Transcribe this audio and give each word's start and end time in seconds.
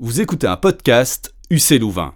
Vous 0.00 0.20
écoutez 0.20 0.46
un 0.46 0.56
podcast 0.56 1.34
UC 1.50 1.80
Louvain. 1.80 2.14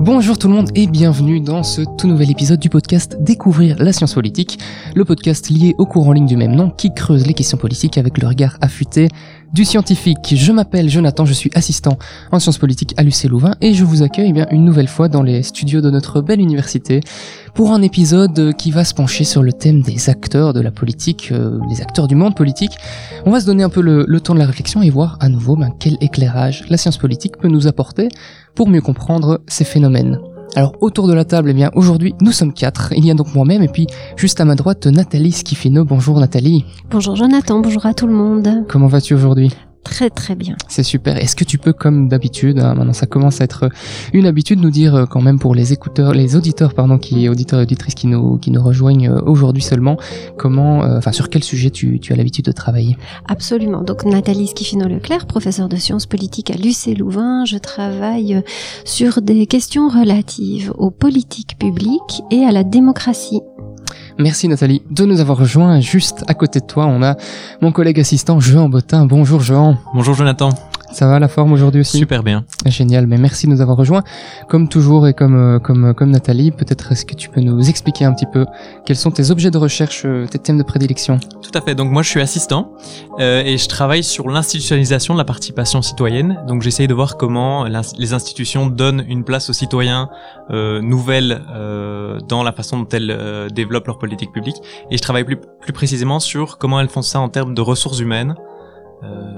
Bonjour 0.00 0.36
tout 0.36 0.48
le 0.48 0.54
monde 0.54 0.70
et 0.74 0.88
bienvenue 0.88 1.40
dans 1.40 1.62
ce 1.62 1.82
tout 1.96 2.08
nouvel 2.08 2.32
épisode 2.32 2.58
du 2.58 2.68
podcast 2.68 3.16
Découvrir 3.20 3.76
la 3.78 3.92
science 3.92 4.14
politique, 4.14 4.58
le 4.96 5.04
podcast 5.04 5.50
lié 5.50 5.76
au 5.78 5.86
cours 5.86 6.08
en 6.08 6.12
ligne 6.12 6.26
du 6.26 6.36
même 6.36 6.56
nom 6.56 6.68
qui 6.68 6.92
creuse 6.92 7.24
les 7.24 7.34
questions 7.34 7.58
politiques 7.58 7.96
avec 7.96 8.18
le 8.18 8.26
regard 8.26 8.58
affûté 8.60 9.06
du 9.52 9.64
scientifique. 9.64 10.34
Je 10.36 10.52
m'appelle 10.52 10.88
Jonathan, 10.88 11.24
je 11.24 11.32
suis 11.32 11.50
assistant 11.54 11.98
en 12.30 12.38
sciences 12.38 12.58
politiques 12.58 12.94
à 12.96 13.02
l'UC 13.02 13.24
Louvain 13.28 13.54
et 13.60 13.74
je 13.74 13.84
vous 13.84 14.02
accueille 14.02 14.28
eh 14.30 14.32
bien 14.32 14.46
une 14.50 14.64
nouvelle 14.64 14.88
fois 14.88 15.08
dans 15.08 15.22
les 15.22 15.42
studios 15.42 15.80
de 15.80 15.90
notre 15.90 16.20
belle 16.20 16.40
université 16.40 17.00
pour 17.54 17.72
un 17.72 17.82
épisode 17.82 18.54
qui 18.56 18.70
va 18.70 18.84
se 18.84 18.94
pencher 18.94 19.24
sur 19.24 19.42
le 19.42 19.52
thème 19.52 19.82
des 19.82 20.08
acteurs 20.08 20.52
de 20.52 20.60
la 20.60 20.70
politique, 20.70 21.30
euh, 21.32 21.58
les 21.68 21.80
acteurs 21.80 22.06
du 22.06 22.14
monde 22.14 22.36
politique. 22.36 22.76
On 23.26 23.30
va 23.30 23.40
se 23.40 23.46
donner 23.46 23.62
un 23.62 23.70
peu 23.70 23.80
le, 23.80 24.20
temps 24.20 24.34
de 24.34 24.38
la 24.38 24.46
réflexion 24.46 24.82
et 24.82 24.90
voir 24.90 25.16
à 25.20 25.28
nouveau 25.28 25.56
ben, 25.56 25.72
quel 25.78 25.96
éclairage 26.00 26.64
la 26.68 26.76
science 26.76 26.98
politique 26.98 27.36
peut 27.38 27.48
nous 27.48 27.66
apporter 27.66 28.08
pour 28.54 28.68
mieux 28.68 28.82
comprendre 28.82 29.40
ces 29.48 29.64
phénomènes. 29.64 30.18
Alors 30.56 30.74
autour 30.80 31.06
de 31.06 31.14
la 31.14 31.24
table, 31.24 31.50
eh 31.50 31.54
bien 31.54 31.70
aujourd'hui 31.74 32.14
nous 32.20 32.32
sommes 32.32 32.52
quatre. 32.52 32.92
Il 32.96 33.04
y 33.04 33.10
a 33.10 33.14
donc 33.14 33.34
moi-même 33.34 33.62
et 33.62 33.68
puis 33.68 33.86
juste 34.16 34.40
à 34.40 34.44
ma 34.44 34.54
droite 34.54 34.86
Nathalie 34.86 35.32
Schifino. 35.32 35.84
Bonjour 35.84 36.18
Nathalie. 36.18 36.64
Bonjour 36.90 37.16
Jonathan, 37.16 37.60
bonjour 37.60 37.86
à 37.86 37.94
tout 37.94 38.06
le 38.06 38.14
monde. 38.14 38.64
Comment 38.68 38.88
vas-tu 38.88 39.14
aujourd'hui? 39.14 39.54
Très 39.84 40.10
très 40.10 40.34
bien. 40.34 40.56
C'est 40.68 40.82
super. 40.82 41.16
Est-ce 41.16 41.34
que 41.34 41.44
tu 41.44 41.56
peux, 41.56 41.72
comme 41.72 42.08
d'habitude, 42.08 42.58
hein, 42.58 42.74
maintenant 42.74 42.92
ça 42.92 43.06
commence 43.06 43.40
à 43.40 43.44
être 43.44 43.68
une 44.12 44.26
habitude, 44.26 44.60
nous 44.60 44.70
dire 44.70 44.94
euh, 44.94 45.06
quand 45.06 45.22
même 45.22 45.38
pour 45.38 45.54
les 45.54 45.72
écouteurs, 45.72 46.12
les 46.12 46.36
auditeurs, 46.36 46.74
pardon, 46.74 46.98
qui 46.98 47.28
auditeurs 47.28 47.60
et 47.60 47.62
auditrices 47.62 47.94
qui 47.94 48.06
nous 48.06 48.36
qui 48.36 48.50
nous 48.50 48.62
rejoignent 48.62 49.08
euh, 49.08 49.22
aujourd'hui 49.22 49.62
seulement, 49.62 49.96
comment, 50.36 50.84
euh, 50.84 50.98
enfin 50.98 51.12
sur 51.12 51.30
quel 51.30 51.42
sujet 51.42 51.70
tu, 51.70 51.98
tu 51.98 52.12
as 52.12 52.16
l'habitude 52.16 52.44
de 52.44 52.52
travailler? 52.52 52.98
Absolument. 53.26 53.82
Donc 53.82 54.04
Nathalie 54.04 54.48
Schifino 54.48 54.86
Leclerc, 54.86 55.26
professeure 55.26 55.68
de 55.68 55.76
sciences 55.76 56.06
politiques 56.06 56.50
à 56.50 56.54
l'UC 56.54 56.98
Louvain, 56.98 57.44
je 57.46 57.56
travaille 57.56 58.42
sur 58.84 59.22
des 59.22 59.46
questions 59.46 59.88
relatives 59.88 60.72
aux 60.76 60.90
politiques 60.90 61.56
publiques 61.58 62.22
et 62.30 62.44
à 62.44 62.52
la 62.52 62.64
démocratie. 62.64 63.40
Merci 64.20 64.48
Nathalie 64.48 64.82
de 64.90 65.04
nous 65.06 65.20
avoir 65.20 65.38
rejoints. 65.38 65.80
Juste 65.80 66.24
à 66.26 66.34
côté 66.34 66.60
de 66.60 66.66
toi, 66.66 66.86
on 66.86 67.02
a 67.02 67.16
mon 67.62 67.72
collègue 67.72 67.98
assistant 67.98 68.38
Jean 68.38 68.68
Bottin. 68.68 69.06
Bonjour 69.06 69.40
Jean. 69.40 69.78
Bonjour 69.94 70.14
Jonathan. 70.14 70.50
Ça 70.92 71.06
va 71.06 71.18
la 71.18 71.28
forme 71.28 71.52
aujourd'hui 71.52 71.80
aussi 71.80 71.98
Super 71.98 72.22
bien. 72.22 72.44
Génial, 72.66 73.06
mais 73.06 73.16
merci 73.16 73.46
de 73.46 73.52
nous 73.52 73.60
avoir 73.60 73.76
rejoints. 73.76 74.02
Comme 74.48 74.68
toujours 74.68 75.06
et 75.06 75.14
comme 75.14 75.36
euh, 75.36 75.58
comme 75.58 75.86
euh, 75.86 75.92
comme 75.92 76.10
Nathalie, 76.10 76.50
peut-être 76.50 76.92
est-ce 76.92 77.04
que 77.04 77.14
tu 77.14 77.28
peux 77.28 77.40
nous 77.40 77.68
expliquer 77.68 78.04
un 78.04 78.12
petit 78.12 78.26
peu 78.26 78.44
quels 78.84 78.96
sont 78.96 79.10
tes 79.10 79.30
objets 79.30 79.50
de 79.50 79.58
recherche, 79.58 80.02
euh, 80.04 80.26
tes 80.26 80.38
thèmes 80.38 80.58
de 80.58 80.62
prédilection? 80.62 81.20
Tout 81.42 81.50
à 81.54 81.60
fait. 81.60 81.74
Donc 81.74 81.90
moi 81.90 82.02
je 82.02 82.08
suis 82.08 82.20
assistant 82.20 82.72
et 83.18 83.58
je 83.58 83.68
travaille 83.68 84.02
sur 84.02 84.28
l'institutionnalisation 84.28 85.14
de 85.14 85.18
la 85.18 85.24
participation 85.24 85.82
citoyenne. 85.82 86.42
Donc 86.46 86.62
j'essaye 86.62 86.88
de 86.88 86.94
voir 86.94 87.16
comment 87.16 87.64
les 87.64 88.12
institutions 88.12 88.66
donnent 88.66 89.04
une 89.08 89.24
place 89.24 89.50
aux 89.50 89.52
citoyens 89.52 90.08
nouvelles 90.50 91.42
dans 92.28 92.42
la 92.42 92.52
façon 92.52 92.78
dont 92.78 92.88
elles 92.92 93.48
développent 93.52 93.86
leur 93.86 93.98
politique 93.98 94.32
publique. 94.32 94.56
Et 94.90 94.96
je 94.96 95.02
travaille 95.02 95.24
plus 95.24 95.38
plus 95.60 95.72
précisément 95.72 96.20
sur 96.20 96.58
comment 96.58 96.80
elles 96.80 96.88
font 96.88 97.02
ça 97.02 97.20
en 97.20 97.28
termes 97.28 97.54
de 97.54 97.60
ressources 97.60 98.00
humaines. 98.00 98.34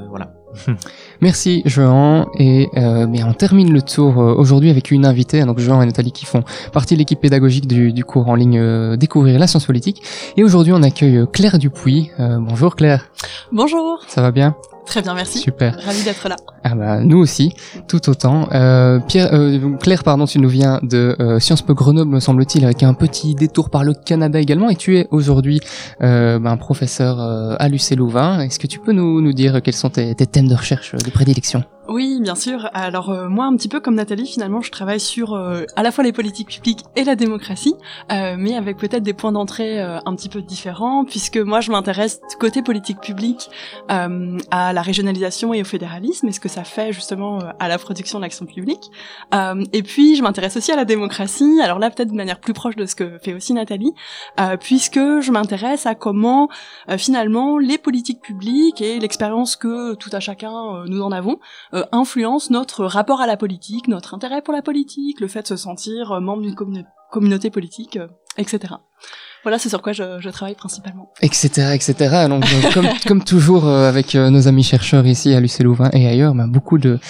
voilà. 0.09 0.42
Merci 1.21 1.63
Jean 1.65 2.29
et 2.39 2.69
euh, 2.77 3.07
mais 3.09 3.23
on 3.25 3.33
termine 3.33 3.73
le 3.73 3.83
tour 3.83 4.21
euh, 4.21 4.35
aujourd'hui 4.35 4.71
avec 4.71 4.91
une 4.91 5.07
invitée. 5.07 5.43
Donc 5.43 5.59
Jean 5.59 5.81
et 5.83 5.87
Nathalie 5.87 6.13
qui 6.13 6.27
font 6.27 6.43
partie 6.73 6.95
de 6.95 6.99
l'équipe 6.99 7.21
pédagogique 7.21 7.67
du, 7.67 7.93
du, 7.93 8.05
cours 8.05 8.29
en 8.29 8.35
ligne 8.35 8.59
euh, 8.59 8.97
découvrir 8.97 9.39
la 9.39 9.47
science 9.47 9.67
politique. 9.67 10.03
Et 10.37 10.45
aujourd'hui 10.45 10.73
on 10.73 10.83
accueille 10.83 11.19
euh, 11.19 11.27
Claire 11.27 11.59
Dupuis. 11.59 12.11
Bonjour 12.19 12.77
Claire. 12.77 13.07
Bonjour. 13.51 14.03
Ça 14.09 14.23
va 14.23 14.31
bien? 14.31 14.55
Très 14.87 15.03
bien, 15.03 15.15
merci. 15.15 15.39
Super. 15.39 15.79
Ravi 15.85 16.03
d'être 16.03 16.29
là. 16.29 16.37
Ah 16.65 16.75
bah 16.77 17.01
nous 17.01 17.19
aussi, 17.19 17.55
tout 17.89 18.09
autant. 18.09 18.49
Euh, 18.53 19.01
Pierre, 19.01 19.35
euh, 19.35 19.77
Claire, 19.81 20.05
pardon, 20.05 20.27
tu 20.27 20.39
nous 20.39 20.49
viens 20.49 20.79
de 20.83 21.17
euh, 21.19 21.41
Sciences 21.41 21.63
Po 21.63 21.75
Grenoble, 21.75 22.11
me 22.11 22.21
semble-t-il, 22.21 22.65
avec 22.65 22.85
un 22.85 22.95
petit 22.95 23.35
détour 23.35 23.69
par 23.69 23.83
le 23.83 23.95
Canada 23.95 24.39
également, 24.39 24.69
et 24.71 24.77
tu 24.77 24.97
es 24.97 25.09
aujourd'hui 25.11 25.61
euh, 26.03 26.39
ben, 26.39 26.57
professeur 26.57 27.21
euh, 27.21 27.57
à 27.59 27.69
l'UC 27.69 27.97
Louvain. 27.97 28.41
Est-ce 28.41 28.61
que 28.61 28.69
tu 28.69 28.79
peux 28.79 28.93
nous, 28.93 29.21
nous 29.21 29.33
dire 29.33 29.61
quels 29.61 29.75
sont 29.75 29.91
tes, 29.91 30.15
tes 30.15 30.27
thèmes 30.27 30.49
de 30.49 30.55
recherche, 30.55 30.95
de 30.95 31.11
prédilection? 31.11 31.65
Oui, 31.89 32.21
bien 32.23 32.37
sûr. 32.37 32.71
Alors 32.75 33.11
euh, 33.11 33.29
moi, 33.29 33.47
un 33.47 33.57
petit 33.57 33.69
peu 33.69 33.81
comme 33.81 33.97
Nathalie, 33.97 34.27
finalement, 34.27 34.61
je 34.61 34.71
travaille 34.71 35.01
sur 35.01 35.35
euh, 35.35 35.65
à 35.75 35.83
la 35.83 35.91
fois 35.91 36.05
les 36.05 36.13
politiques 36.13 36.49
publiques 36.49 36.85
et 36.95 37.03
la 37.03 37.17
démocratie, 37.17 37.75
euh, 38.13 38.37
mais 38.39 38.55
avec 38.55 38.77
peut-être 38.77 39.03
des 39.03 39.13
points 39.13 39.33
d'entrée 39.33 39.81
un 39.81 40.15
petit 40.15 40.29
peu 40.29 40.43
différents, 40.43 41.05
puisque 41.05 41.39
moi, 41.39 41.61
je 41.61 41.73
m'intéresse 41.73 42.21
côté 42.39 42.63
politique 42.63 43.01
publique 43.01 43.51
à 43.89 44.73
la 44.73 44.83
régionalisation 44.83 45.53
et 45.53 45.61
au 45.61 45.65
fédéralisme, 45.65 46.29
ça 46.53 46.65
fait 46.65 46.93
justement 46.93 47.39
à 47.59 47.69
la 47.69 47.79
production 47.79 48.19
de 48.19 48.25
l'action 48.25 48.47
publique. 48.47 48.91
et 49.73 49.83
puis, 49.83 50.17
je 50.17 50.23
m'intéresse 50.23 50.57
aussi 50.57 50.73
à 50.73 50.77
la 50.77 50.85
démocratie. 50.85 51.61
Alors 51.63 51.79
là, 51.79 51.91
peut-être 51.91 52.11
de 52.11 52.17
manière 52.17 52.41
plus 52.41 52.53
proche 52.53 52.77
de 52.77 52.87
ce 52.87 52.95
que 52.95 53.19
fait 53.19 53.35
aussi 53.35 53.53
Nathalie, 53.55 53.93
puisque 54.61 54.99
je 54.99 55.31
m'intéresse 55.31 55.87
à 55.87 55.95
comment 55.95 56.49
finalement 56.99 57.59
les 57.59 57.79
politiques 57.79 58.21
publiques 58.21 58.81
et 58.81 58.99
l'expérience 59.01 59.57
que 59.57 59.95
tout 59.95 60.11
à 60.13 60.21
chacun 60.21 60.85
nous 60.87 61.03
en 61.03 61.13
avons 61.13 61.39
euh, 61.75 61.85
influence 61.93 62.51
notre 62.51 62.85
rapport 62.85 63.21
à 63.21 63.27
la 63.27 63.37
politique, 63.37 63.89
notre 63.89 64.15
intérêt 64.15 64.43
pour 64.43 64.55
la 64.55 64.63
politique, 64.63 65.21
le 65.21 65.29
fait 65.29 65.43
de 65.43 65.47
se 65.47 65.57
sentir 65.57 66.13
euh, 66.13 66.21
membre 66.21 66.43
d'une 66.43 66.85
communauté 67.11 67.51
politique, 67.51 67.97
euh, 67.97 68.09
etc 68.37 68.75
voilà, 69.43 69.59
c'est 69.59 69.69
sur 69.69 69.83
quoi 69.83 69.93
je, 69.93 70.31
travaille 70.31 70.55
principalement. 70.55 71.11
Etc, 71.21 71.75
etc. 71.75 72.27
Donc, 72.29 72.45
comme, 73.07 73.25
toujours 73.25 73.67
euh, 73.67 73.89
avec 73.89 74.15
euh, 74.15 74.31
nos 74.31 74.47
amis 74.47 74.63
chercheurs 74.63 75.05
ici 75.05 75.35
à 75.35 75.41
l'UC 75.41 75.59
Louvain 75.65 75.91
et 75.93 76.07
ailleurs, 76.07 76.33
ben, 76.35 76.47
beaucoup 76.47 76.79
de, 76.79 77.01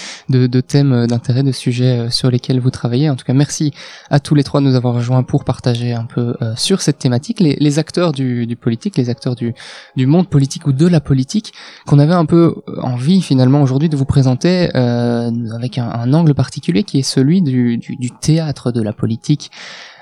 thèmes 0.61 0.93
euh, 0.93 1.07
d'intérêt, 1.07 1.43
de 1.43 1.53
sujets 1.53 2.09
sur 2.11 2.31
lesquels 2.31 2.59
vous 2.59 2.71
travaillez. 2.71 3.11
En 3.11 3.17
tout 3.17 3.27
cas, 3.27 3.35
merci 3.35 3.73
à 4.09 4.19
tous 4.19 4.35
les 4.35 4.45
trois 4.45 4.61
de 4.61 4.67
nous 4.67 4.77
avoir 4.77 4.95
rejoints 4.95 5.23
pour 5.23 5.45
partager 5.45 5.93
un 5.93 6.05
peu 6.05 6.35
sur 6.57 6.81
cette 6.81 6.99
thématique. 6.99 7.39
Les, 7.41 7.79
acteurs 7.79 8.13
du, 8.13 8.47
du, 8.47 8.57
politique, 8.57 8.97
les 8.97 9.11
acteurs 9.11 9.35
du, 9.35 9.55
monde 9.97 10.29
politique 10.29 10.67
ou 10.67 10.73
de 10.73 10.87
la 10.87 11.01
politique, 11.01 11.53
qu'on 11.87 11.99
avait 11.99 12.15
un 12.15 12.27
peu 12.27 12.55
envie 12.83 13.21
finalement 13.21 13.63
aujourd'hui 13.63 13.89
de 13.89 13.97
vous 13.97 14.05
présenter 14.05 14.75
avec 14.75 15.79
un, 15.79 16.13
angle 16.13 16.35
particulier 16.35 16.83
qui 16.83 16.99
est 16.99 17.03
celui 17.03 17.43
du 17.43 18.11
théâtre 18.21 18.73
de 18.73 18.83
la 18.83 18.93
politique. 18.93 19.51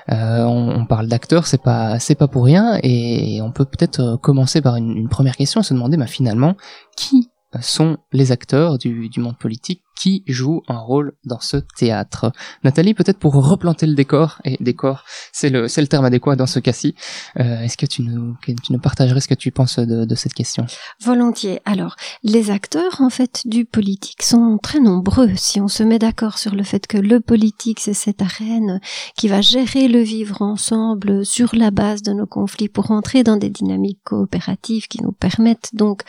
Euh, 0.09 0.43
on, 0.43 0.85
parle 0.85 1.07
d'acteurs, 1.07 1.47
c'est 1.47 1.61
pas 1.61 1.99
c'est 1.99 2.15
pas 2.15 2.27
pour 2.27 2.45
rien, 2.45 2.79
et 2.83 3.41
on 3.41 3.51
peut 3.51 3.65
peut-être 3.65 3.99
euh, 3.99 4.17
commencer 4.17 4.61
par 4.61 4.75
une, 4.75 5.09
première 5.09 5.35
question 5.35 5.61
se 5.61 5.73
demander, 5.73 5.97
bah, 5.97 6.07
finalement, 6.07 6.55
qui 6.97 7.29
sont 7.59 7.97
les 8.13 8.31
acteurs 8.31 8.77
du 8.77 9.11
monde 9.17 9.37
politique 9.37 9.81
qui 9.95 10.23
joue 10.27 10.63
un 10.67 10.79
rôle 10.79 11.13
dans 11.25 11.39
ce 11.39 11.57
théâtre. 11.57 12.31
Nathalie, 12.63 12.93
peut-être 12.93 13.19
pour 13.19 13.33
replanter 13.33 13.85
le 13.85 13.95
décor, 13.95 14.39
et 14.45 14.57
décor, 14.59 15.03
c'est 15.31 15.49
le, 15.49 15.63
le 15.63 15.87
terme 15.87 16.05
adéquat 16.05 16.35
dans 16.35 16.47
ce 16.47 16.59
cas-ci, 16.59 16.95
euh, 17.39 17.61
est-ce 17.61 17.77
que 17.77 17.85
tu 17.85 18.01
nous, 18.01 18.35
tu 18.43 18.73
nous 18.73 18.79
partagerais 18.79 19.21
ce 19.21 19.27
que 19.27 19.33
tu 19.33 19.51
penses 19.51 19.79
de, 19.79 20.05
de 20.05 20.15
cette 20.15 20.33
question? 20.33 20.65
Volontiers. 21.01 21.61
Alors, 21.65 21.95
les 22.23 22.51
acteurs, 22.51 23.01
en 23.01 23.09
fait, 23.09 23.41
du 23.45 23.65
politique 23.65 24.23
sont 24.23 24.57
très 24.61 24.79
nombreux. 24.79 25.31
Si 25.35 25.59
on 25.59 25.67
se 25.67 25.83
met 25.83 25.99
d'accord 25.99 26.37
sur 26.37 26.55
le 26.55 26.63
fait 26.63 26.87
que 26.87 26.97
le 26.97 27.19
politique, 27.19 27.79
c'est 27.79 27.93
cette 27.93 28.21
arène 28.21 28.79
qui 29.15 29.27
va 29.27 29.41
gérer 29.41 29.87
le 29.87 30.01
vivre 30.01 30.41
ensemble 30.41 31.25
sur 31.25 31.55
la 31.55 31.71
base 31.71 32.01
de 32.01 32.13
nos 32.13 32.27
conflits 32.27 32.69
pour 32.69 32.91
entrer 32.91 33.23
dans 33.23 33.37
des 33.37 33.49
dynamiques 33.49 34.01
coopératives 34.03 34.87
qui 34.87 35.01
nous 35.01 35.11
permettent 35.11 35.71
donc 35.73 36.03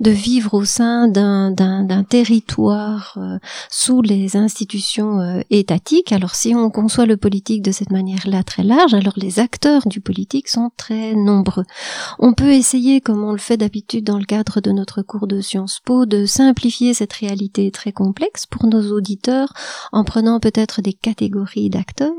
de 0.00 0.10
vivre 0.10 0.54
au 0.54 0.64
sein 0.64 1.08
d'un 1.08 2.04
territoire 2.08 3.16
euh, 3.16 3.27
sous 3.70 4.02
les 4.02 4.36
institutions 4.36 5.20
euh, 5.20 5.40
étatiques. 5.50 6.12
Alors 6.12 6.34
si 6.34 6.54
on 6.54 6.70
conçoit 6.70 7.06
le 7.06 7.16
politique 7.16 7.62
de 7.62 7.72
cette 7.72 7.90
manière-là 7.90 8.42
très 8.42 8.62
large, 8.62 8.94
alors 8.94 9.14
les 9.16 9.38
acteurs 9.38 9.86
du 9.86 10.00
politique 10.00 10.48
sont 10.48 10.70
très 10.76 11.14
nombreux. 11.14 11.64
On 12.18 12.32
peut 12.32 12.52
essayer, 12.52 13.00
comme 13.00 13.22
on 13.22 13.32
le 13.32 13.38
fait 13.38 13.56
d'habitude 13.56 14.04
dans 14.04 14.18
le 14.18 14.24
cadre 14.24 14.60
de 14.60 14.70
notre 14.70 15.02
cours 15.02 15.26
de 15.26 15.40
Sciences 15.40 15.80
Po, 15.84 16.06
de 16.06 16.26
simplifier 16.26 16.94
cette 16.94 17.12
réalité 17.12 17.70
très 17.70 17.92
complexe 17.92 18.46
pour 18.46 18.66
nos 18.66 18.92
auditeurs 18.92 19.52
en 19.92 20.04
prenant 20.04 20.40
peut-être 20.40 20.82
des 20.82 20.92
catégories 20.92 21.70
d'acteurs. 21.70 22.12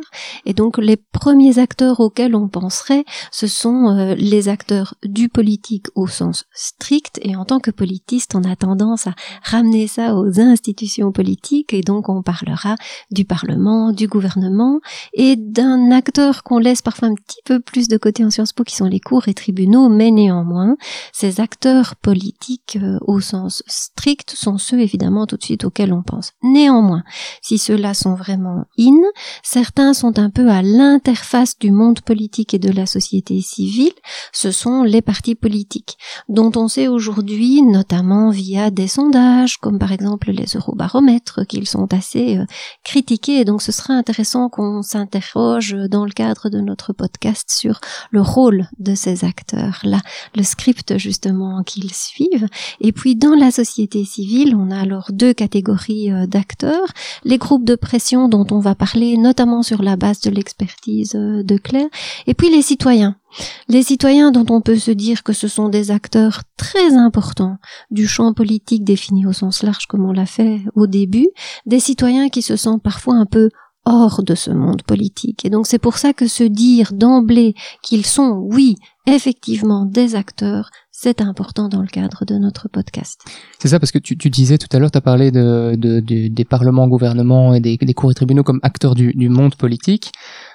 Et 0.45 0.53
donc 0.53 0.77
les 0.77 0.97
premiers 0.97 1.59
acteurs 1.59 1.99
auxquels 1.99 2.35
on 2.35 2.47
penserait, 2.47 3.05
ce 3.31 3.47
sont 3.47 3.89
euh, 3.89 4.15
les 4.15 4.49
acteurs 4.49 4.95
du 5.03 5.29
politique 5.29 5.87
au 5.95 6.07
sens 6.07 6.45
strict. 6.53 7.19
Et 7.21 7.35
en 7.35 7.45
tant 7.45 7.59
que 7.59 7.71
politiste, 7.71 8.35
on 8.35 8.43
a 8.43 8.55
tendance 8.55 9.07
à 9.07 9.13
ramener 9.43 9.87
ça 9.87 10.15
aux 10.15 10.39
institutions 10.39 10.98
politiques 11.11 11.73
et 11.73 11.81
donc 11.81 12.09
on 12.09 12.21
parlera 12.21 12.75
du 13.11 13.25
Parlement, 13.25 13.91
du 13.91 14.07
gouvernement 14.07 14.79
et 15.13 15.35
d'un 15.35 15.91
acteur 15.91 16.43
qu'on 16.43 16.59
laisse 16.59 16.81
parfois 16.81 17.07
un 17.07 17.15
petit 17.15 17.41
peu 17.45 17.59
plus 17.59 17.87
de 17.87 17.97
côté 17.97 18.23
en 18.23 18.29
Sciences 18.29 18.53
Po 18.53 18.63
qui 18.63 18.75
sont 18.75 18.85
les 18.85 18.99
cours 18.99 19.27
et 19.27 19.33
tribunaux, 19.33 19.89
mais 19.89 20.11
néanmoins, 20.11 20.75
ces 21.13 21.39
acteurs 21.39 21.95
politiques 21.95 22.77
euh, 22.81 22.97
au 23.01 23.19
sens 23.19 23.63
strict 23.67 24.31
sont 24.31 24.57
ceux 24.57 24.79
évidemment 24.79 25.25
tout 25.25 25.37
de 25.37 25.43
suite 25.43 25.63
auxquels 25.63 25.93
on 25.93 26.03
pense. 26.03 26.33
Néanmoins, 26.43 27.03
si 27.41 27.57
ceux-là 27.57 27.93
sont 27.93 28.15
vraiment 28.15 28.65
in, 28.77 29.01
certains 29.43 29.93
sont 29.93 30.19
un 30.19 30.29
peu 30.29 30.49
à 30.49 30.61
l'interface 30.61 31.57
du 31.57 31.71
monde 31.71 32.01
politique 32.01 32.53
et 32.53 32.59
de 32.59 32.71
la 32.71 32.85
société 32.85 33.39
civile, 33.41 33.93
ce 34.31 34.51
sont 34.51 34.83
les 34.83 35.01
partis 35.01 35.35
politiques, 35.35 35.97
dont 36.27 36.51
on 36.55 36.67
sait 36.67 36.87
aujourd'hui, 36.87 37.61
notamment 37.61 38.29
via 38.29 38.71
des 38.71 38.87
sondages, 38.87 39.57
comme 39.57 39.79
par 39.79 39.91
exemple 39.91 40.31
les 40.31 40.47
eurobaromètres, 40.89 41.45
qu'ils 41.47 41.67
sont 41.67 41.93
assez 41.93 42.37
euh, 42.37 42.45
critiqués, 42.83 43.45
donc 43.45 43.61
ce 43.61 43.71
sera 43.71 43.93
intéressant 43.93 44.49
qu'on 44.49 44.81
s'interroge 44.81 45.75
dans 45.89 46.05
le 46.05 46.11
cadre 46.11 46.49
de 46.49 46.59
notre 46.59 46.93
podcast 46.93 47.49
sur 47.51 47.79
le 48.11 48.21
rôle 48.21 48.67
de 48.79 48.95
ces 48.95 49.25
acteurs-là, 49.25 49.99
le 50.35 50.43
script 50.43 50.97
justement 50.97 51.63
qu'ils 51.63 51.93
suivent, 51.93 52.47
et 52.81 52.91
puis 52.91 53.15
dans 53.15 53.35
la 53.35 53.51
société 53.51 54.03
civile, 54.05 54.55
on 54.55 54.71
a 54.71 54.79
alors 54.79 55.07
deux 55.11 55.33
catégories 55.33 56.11
euh, 56.11 56.25
d'acteurs, 56.25 56.87
les 57.23 57.37
groupes 57.37 57.65
de 57.65 57.75
pression 57.75 58.27
dont 58.27 58.47
on 58.51 58.59
va 58.59 58.75
parler 58.75 59.17
notamment 59.17 59.63
sur 59.63 59.83
la 59.83 59.95
base 59.95 60.21
de 60.21 60.29
l'expertise 60.29 61.15
euh, 61.15 61.43
de 61.43 61.57
Claire, 61.57 61.89
et 62.27 62.33
puis 62.33 62.49
les 62.49 62.61
citoyens. 62.61 63.15
Les 63.67 63.83
citoyens 63.83 64.31
dont 64.31 64.45
on 64.49 64.61
peut 64.61 64.77
se 64.77 64.91
dire 64.91 65.23
que 65.23 65.33
ce 65.33 65.47
sont 65.47 65.69
des 65.69 65.91
acteurs 65.91 66.41
très 66.57 66.93
importants 66.93 67.57
du 67.91 68.07
champ 68.07 68.33
politique 68.33 68.83
défini 68.83 69.25
au 69.25 69.33
sens 69.33 69.63
large 69.63 69.85
comme 69.85 70.05
on 70.05 70.11
l'a 70.11 70.25
fait 70.25 70.61
au 70.75 70.87
début, 70.87 71.29
des 71.65 71.79
citoyens 71.79 72.29
qui 72.29 72.41
se 72.41 72.55
sentent 72.55 72.83
parfois 72.83 73.15
un 73.15 73.25
peu 73.25 73.49
hors 73.85 74.23
de 74.23 74.35
ce 74.35 74.51
monde 74.51 74.83
politique. 74.83 75.45
Et 75.45 75.49
donc 75.49 75.67
c'est 75.67 75.79
pour 75.79 75.97
ça 75.97 76.13
que 76.13 76.27
se 76.27 76.43
dire 76.43 76.91
d'emblée 76.93 77.55
qu'ils 77.81 78.05
sont, 78.05 78.47
oui, 78.51 78.75
effectivement 79.07 79.85
des 79.85 80.15
acteurs, 80.15 80.69
c'est 81.01 81.21
important 81.21 81.69
dans 81.69 81.79
le 81.79 81.87
cadre 81.87 82.25
de 82.25 82.37
notre 82.37 82.67
podcast. 82.67 83.21
C'est 83.57 83.69
ça, 83.69 83.79
parce 83.79 83.93
que 83.93 83.99
tu, 83.99 84.17
tu 84.17 84.29
disais 84.29 84.57
tout 84.57 84.67
à 84.73 84.79
l'heure, 84.79 84.91
tu 84.91 84.97
as 84.97 85.01
parlé 85.01 85.31
de, 85.31 85.75
de, 85.77 86.01
des 86.01 86.43
parlements, 86.43 86.89
gouvernements 86.89 87.53
et 87.53 87.61
des, 87.61 87.77
des 87.77 87.93
cours 87.93 88.11
et 88.11 88.13
tribunaux 88.13 88.43
comme 88.43 88.59
acteurs 88.63 88.95
du, 88.95 89.13
du 89.13 89.29
monde 89.29 89.55
politique. 89.55 90.11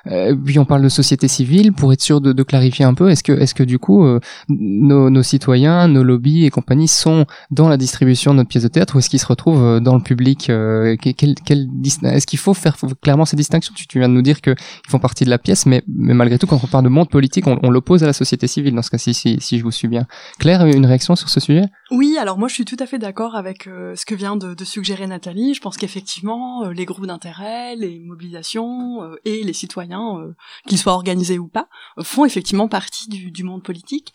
Euh, 0.07 0.37
puis 0.37 0.59
on 0.59 0.67
parle 0.67 0.83
de 0.83 0.91
société 0.91 1.29
civile, 1.29 1.73
pour 1.73 1.95
être 1.95 2.03
sûr 2.03 2.21
de, 2.21 2.35
de 2.35 2.43
clarifier 2.43 2.85
un 2.85 2.93
peu, 2.93 3.09
est-ce 3.09 3.23
que, 3.23 3.33
est-ce 3.33 3.55
que 3.55 3.63
du 3.63 3.79
coup, 3.79 4.05
euh, 4.05 4.21
nos, 4.51 5.09
nos, 5.09 5.23
citoyens, 5.23 5.89
nos 5.89 6.03
lobbies 6.03 6.45
et 6.45 6.51
compagnies 6.51 6.89
sont 6.89 7.25
dans 7.51 7.71
la 7.71 7.79
distribution 7.79 8.33
de 8.33 8.37
notre 8.37 8.51
pièce 8.51 8.65
de 8.65 8.69
théâtre 8.69 8.97
ou 8.97 8.99
est-ce 8.99 9.09
qu'ils 9.09 9.21
se 9.21 9.27
retrouvent 9.27 9.65
euh, 9.65 9.81
dans 9.81 9.95
le 9.95 10.03
public 10.03 10.51
euh, 10.51 10.95
Est-ce 11.03 12.27
qu'il 12.27 12.39
faut 12.39 12.53
faire 12.53 12.77
clairement 13.01 13.25
ces 13.25 13.37
distinctions? 13.37 13.73
Tu, 13.75 13.87
tu, 13.87 13.99
viens 13.99 14.11
de 14.11 14.15
nous 14.15 14.21
dire 14.21 14.43
qu'ils 14.43 14.55
font 14.89 14.99
partie 14.99 15.25
de 15.25 15.31
la 15.31 15.39
pièce, 15.39 15.65
mais, 15.65 15.83
mais 15.89 16.13
malgré 16.13 16.39
tout, 16.39 16.47
quand 16.47 16.63
on 16.63 16.67
parle 16.67 16.85
de 16.85 16.91
monde 16.91 17.09
politique, 17.09 17.47
on, 17.47 17.59
on 17.63 17.71
l'oppose 17.71 18.03
à 18.03 18.07
la 18.07 18.13
société 18.13 18.47
civile 18.47 18.75
dans 18.75 18.83
ce 18.83 18.91
cas-ci, 18.91 19.15
si, 19.15 19.39
si 19.41 19.59
je 19.59 19.65
vous 19.65 19.71
suis 19.71 19.89
bien. 19.89 20.07
Claire, 20.39 20.67
une 20.67 20.85
réaction 20.85 21.15
sur 21.15 21.29
ce 21.29 21.39
sujet? 21.39 21.67
Oui, 21.93 22.19
alors 22.19 22.39
moi 22.39 22.49
je 22.49 22.55
suis 22.55 22.65
tout 22.65 22.77
à 22.81 22.87
fait 22.87 22.99
d'accord 22.99 23.37
avec 23.37 23.69
euh, 23.69 23.95
ce 23.95 24.05
que 24.05 24.17
vient 24.17 24.37
de, 24.37 24.65
suggérer 24.65 25.07
Nathalie. 25.07 25.55
Je 25.55 25.61
pense 25.61 25.77
qu'effectivement, 25.77 26.65
euh, 26.65 26.73
les 26.73 26.85
groupes 26.85 27.07
d'intérêt, 27.07 27.77
les 27.77 28.01
mobilisations 28.01 29.03
euh, 29.03 29.17
et 29.25 29.45
les 29.45 29.53
citoyens, 29.53 30.35
qu'ils 30.67 30.79
soient 30.79 30.95
organisés 30.95 31.39
ou 31.39 31.47
pas, 31.47 31.69
font 32.03 32.25
effectivement 32.25 32.69
partie 32.69 33.09
du, 33.09 33.45
monde 33.45 33.63
politique. 33.63 34.13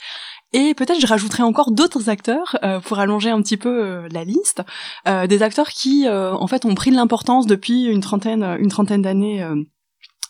Et 0.52 0.74
peut-être 0.74 1.00
je 1.00 1.08
rajouterai 1.08 1.44
encore 1.44 1.72
d'autres 1.72 2.10
acteurs 2.10 2.58
pour 2.84 3.00
allonger 3.00 3.30
un 3.30 3.42
petit 3.42 3.58
peu 3.58 4.08
la 4.08 4.24
liste, 4.24 4.64
des 5.06 5.44
acteurs 5.44 5.70
qui 5.70 6.10
en 6.10 6.48
fait 6.48 6.66
ont 6.66 6.74
pris 6.74 6.90
de 6.90 6.96
l'importance 6.96 7.46
depuis 7.46 7.86
une 7.86 8.02
trentaine, 8.02 8.44
une 8.60 8.70
trentaine 8.70 9.04
d'années 9.04 9.48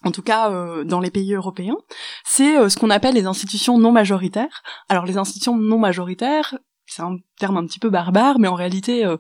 en 0.04 0.12
tout 0.12 0.22
cas 0.22 0.52
euh, 0.52 0.84
dans 0.84 1.00
les 1.00 1.12
pays 1.12 1.34
européens, 1.34 1.78
c'est 2.24 2.58
euh, 2.58 2.70
ce 2.70 2.78
qu'on 2.78 2.90
appelle 2.90 3.16
les 3.16 3.26
institutions 3.26 3.78
non 3.78 3.92
majoritaires. 3.92 4.64
Alors 4.88 5.06
les 5.06 5.18
institutions 5.18 5.58
non 5.58 5.78
majoritaires, 5.78 6.58
c'est 6.86 7.02
un 7.02 7.18
terme 7.38 7.58
un 7.58 7.66
petit 7.66 7.80
peu 7.80 7.90
barbare, 7.90 8.40
mais 8.40 8.48
en 8.48 8.56
réalité 8.56 9.06
euh, 9.06 9.18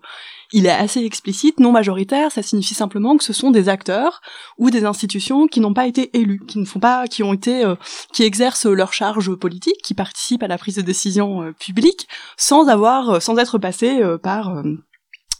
il 0.52 0.66
est 0.66 0.72
assez 0.72 1.04
explicite. 1.04 1.60
Non 1.60 1.72
majoritaire, 1.72 2.31
ça 2.31 2.42
signifie 2.42 2.74
simplement 2.74 3.18
que 3.18 3.24
ce 3.24 3.34
sont 3.34 3.52
des 3.52 3.70
acteurs 3.70 4.22
ou 4.58 4.70
des 4.70 4.86
institutions 4.86 5.48
qui 5.48 5.60
n'ont 5.60 5.74
pas 5.74 5.86
été 5.86 6.18
élus, 6.18 6.42
qui 6.48 6.60
ne 6.60 6.66
font 6.66 6.80
pas, 6.80 7.08
qui 7.08 7.24
ont 7.24 7.34
été, 7.34 7.66
euh, 7.66 7.76
qui 8.14 8.24
exercent 8.24 8.66
leur 8.66 8.94
charge 8.94 9.36
politique, 9.36 9.81
qui 9.84 9.94
participent 9.94 10.44
à 10.44 10.48
la 10.48 10.58
prise 10.58 10.76
de 10.76 10.81
décision 10.81 11.54
publique 11.60 12.08
sans 12.38 12.70
avoir, 12.70 13.22
sans 13.22 13.38
être 13.38 13.58
passés 13.58 14.02
par 14.24 14.64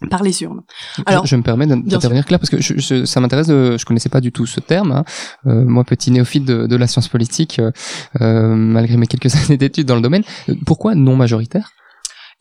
par 0.07 0.24
les 0.24 0.42
urnes. 0.44 0.62
Alors, 1.06 1.25
je, 1.25 1.31
je 1.31 1.36
me 1.36 1.42
permets 1.42 1.68
d'intervenir 1.68 2.25
Claire 2.25 2.40
parce 2.40 2.50
que 2.50 2.62
je, 2.62 2.78
je, 2.78 3.06
ça 3.06 3.19
m'intéresse. 3.19 3.48
Je 3.48 3.84
connaissais 3.86 4.10
pas 4.10 4.22
du 4.22 4.31
tout 4.31 4.46
ce 4.46 4.60
terme. 4.60 4.92
Hein. 4.92 5.04
Euh, 5.46 5.66
moi, 5.66 5.84
petit 5.84 6.12
néophyte 6.12 6.46
de, 6.46 6.68
de, 6.68 6.75
la 6.75 6.88
science 6.88 7.07
politique, 7.07 7.60
euh, 7.60 7.72
euh 8.22 8.56
malgré 8.56 8.98
mes 8.98 9.07
quelques 9.07 9.34
années 9.46 9.57
d'études 9.57 9.88
dans 9.88 9.96
le 9.96 10.01
domaine, 10.01 10.24
pourquoi 10.66 10.96
non 10.96 11.16
majoritaire? 11.16 11.72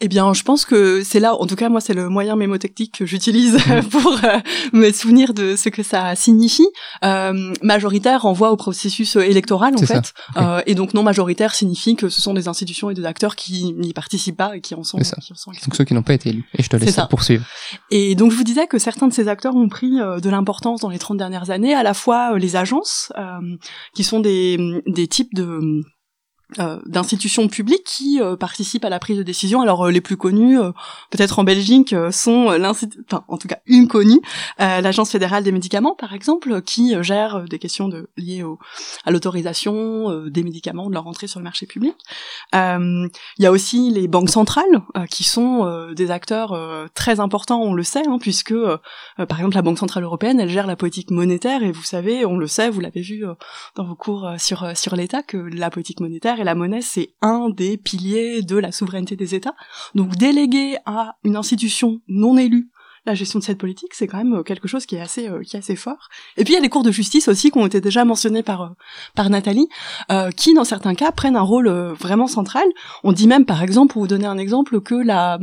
Eh 0.00 0.06
bien, 0.06 0.32
je 0.32 0.44
pense 0.44 0.64
que 0.64 1.02
c'est 1.02 1.18
là, 1.18 1.34
en 1.34 1.46
tout 1.46 1.56
cas, 1.56 1.68
moi, 1.68 1.80
c'est 1.80 1.94
le 1.94 2.08
moyen 2.08 2.36
mémotechnique 2.36 2.98
que 2.98 3.06
j'utilise 3.06 3.54
mmh. 3.54 3.82
pour 3.90 4.12
euh, 4.22 4.38
me 4.72 4.92
souvenir 4.92 5.34
de 5.34 5.56
ce 5.56 5.70
que 5.70 5.82
ça 5.82 6.14
signifie. 6.14 6.68
Euh, 7.04 7.52
majoritaire 7.62 8.22
renvoie 8.22 8.52
au 8.52 8.56
processus 8.56 9.16
euh, 9.16 9.22
électoral, 9.22 9.74
en 9.74 9.84
fait. 9.84 10.14
Euh, 10.36 10.62
et 10.66 10.76
donc, 10.76 10.94
non 10.94 11.02
majoritaire 11.02 11.52
signifie 11.52 11.96
que 11.96 12.08
ce 12.08 12.22
sont 12.22 12.32
des 12.32 12.46
institutions 12.46 12.90
et 12.90 12.94
des 12.94 13.04
acteurs 13.04 13.34
qui 13.34 13.72
n'y 13.72 13.92
participent 13.92 14.36
pas 14.36 14.56
et 14.56 14.60
qui 14.60 14.76
en 14.76 14.84
sont. 14.84 14.98
Qui 14.98 15.32
en 15.32 15.36
sont 15.36 15.50
donc, 15.50 15.74
ceux 15.74 15.84
qui 15.84 15.94
n'ont 15.94 16.02
pas 16.02 16.14
été 16.14 16.28
élus. 16.28 16.48
Et 16.54 16.62
je 16.62 16.68
te 16.68 16.76
laisse 16.76 16.94
ça. 16.94 17.06
poursuivre. 17.06 17.44
Et 17.90 18.14
donc, 18.14 18.30
je 18.30 18.36
vous 18.36 18.44
disais 18.44 18.68
que 18.68 18.78
certains 18.78 19.08
de 19.08 19.12
ces 19.12 19.26
acteurs 19.26 19.56
ont 19.56 19.68
pris 19.68 19.96
de 19.96 20.30
l'importance 20.30 20.80
dans 20.80 20.90
les 20.90 20.98
30 20.98 21.16
dernières 21.16 21.50
années, 21.50 21.74
à 21.74 21.82
la 21.82 21.94
fois 21.94 22.38
les 22.38 22.54
agences, 22.54 23.12
qui 23.94 24.04
sont 24.04 24.20
des, 24.20 24.80
des 24.86 25.08
types 25.08 25.34
de 25.34 25.82
euh, 26.58 26.80
d'institutions 26.86 27.46
publiques 27.46 27.84
qui 27.84 28.22
euh, 28.22 28.34
participent 28.34 28.86
à 28.86 28.88
la 28.88 28.98
prise 28.98 29.18
de 29.18 29.22
décision. 29.22 29.60
Alors 29.60 29.86
euh, 29.86 29.90
les 29.90 30.00
plus 30.00 30.16
connus, 30.16 30.58
euh, 30.58 30.72
peut-être 31.10 31.38
en 31.38 31.44
Belgique, 31.44 31.94
sont 32.10 32.46
enfin 32.64 33.22
en 33.28 33.36
tout 33.36 33.48
cas 33.48 33.58
une 33.66 33.86
connue, 33.86 34.20
l'Agence 34.58 35.10
fédérale 35.10 35.44
des 35.44 35.52
médicaments 35.52 35.94
par 35.94 36.14
exemple, 36.14 36.62
qui 36.62 36.94
gère 37.02 37.44
des 37.44 37.58
questions 37.58 37.90
liées 38.16 38.44
à 39.04 39.10
l'autorisation 39.10 40.26
des 40.26 40.42
médicaments, 40.42 40.88
de 40.88 40.94
leur 40.94 41.06
entrée 41.06 41.26
sur 41.26 41.38
le 41.38 41.44
marché 41.44 41.66
public. 41.66 41.94
Il 42.52 43.10
y 43.38 43.46
a 43.46 43.52
aussi 43.52 43.90
les 43.90 44.08
banques 44.08 44.30
centrales 44.30 44.82
qui 45.10 45.24
sont 45.24 45.92
des 45.92 46.10
acteurs 46.10 46.56
très 46.94 47.20
importants, 47.20 47.60
on 47.60 47.74
le 47.74 47.82
sait, 47.82 48.06
hein, 48.06 48.18
puisque 48.18 48.54
par 49.16 49.38
exemple 49.38 49.54
la 49.54 49.62
Banque 49.62 49.78
centrale 49.78 50.04
européenne, 50.04 50.40
elle 50.40 50.50
gère 50.50 50.66
la 50.66 50.76
politique 50.76 51.10
monétaire 51.10 51.62
et 51.62 51.72
vous 51.72 51.82
savez, 51.82 52.24
on 52.24 52.36
le 52.36 52.46
sait, 52.46 52.70
vous 52.70 52.80
l'avez 52.80 53.02
vu 53.02 53.24
dans 53.74 53.84
vos 53.84 53.96
cours 53.96 54.30
sur 54.38 54.76
sur 54.76 54.96
l'État 54.96 55.22
que 55.22 55.36
la 55.36 55.70
politique 55.70 56.00
monétaire 56.00 56.37
et 56.40 56.44
la 56.44 56.54
monnaie, 56.54 56.82
c'est 56.82 57.10
un 57.20 57.50
des 57.50 57.76
piliers 57.76 58.42
de 58.42 58.56
la 58.56 58.72
souveraineté 58.72 59.16
des 59.16 59.34
États. 59.34 59.54
Donc 59.94 60.16
déléguer 60.16 60.76
à 60.86 61.16
une 61.24 61.36
institution 61.36 62.00
non 62.08 62.36
élue 62.36 62.70
la 63.08 63.14
gestion 63.14 63.38
de 63.38 63.44
cette 63.44 63.58
politique, 63.58 63.94
c'est 63.94 64.06
quand 64.06 64.18
même 64.18 64.34
euh, 64.34 64.42
quelque 64.42 64.68
chose 64.68 64.86
qui 64.86 64.96
est 64.96 65.00
assez 65.00 65.28
euh, 65.28 65.42
qui 65.42 65.56
est 65.56 65.58
assez 65.58 65.76
fort. 65.76 66.08
Et 66.36 66.44
puis 66.44 66.52
il 66.52 66.56
y 66.56 66.58
a 66.58 66.62
les 66.62 66.68
cours 66.68 66.82
de 66.82 66.92
justice 66.92 67.26
aussi 67.28 67.50
qui 67.50 67.58
ont 67.58 67.66
été 67.66 67.80
déjà 67.80 68.04
mentionnés 68.04 68.42
par 68.42 68.62
euh, 68.62 68.68
par 69.14 69.30
Nathalie, 69.30 69.68
qui 70.36 70.54
dans 70.54 70.64
certains 70.64 70.94
cas 70.94 71.10
prennent 71.12 71.36
un 71.36 71.42
rôle 71.42 71.68
vraiment 71.68 72.26
central. 72.26 72.66
On 73.02 73.12
dit 73.12 73.26
même 73.26 73.44
par 73.44 73.62
exemple, 73.62 73.94
pour 73.94 74.02
vous 74.02 74.08
donner 74.08 74.26
un 74.26 74.38
exemple, 74.38 74.80
que 74.80 74.94
la 74.94 75.38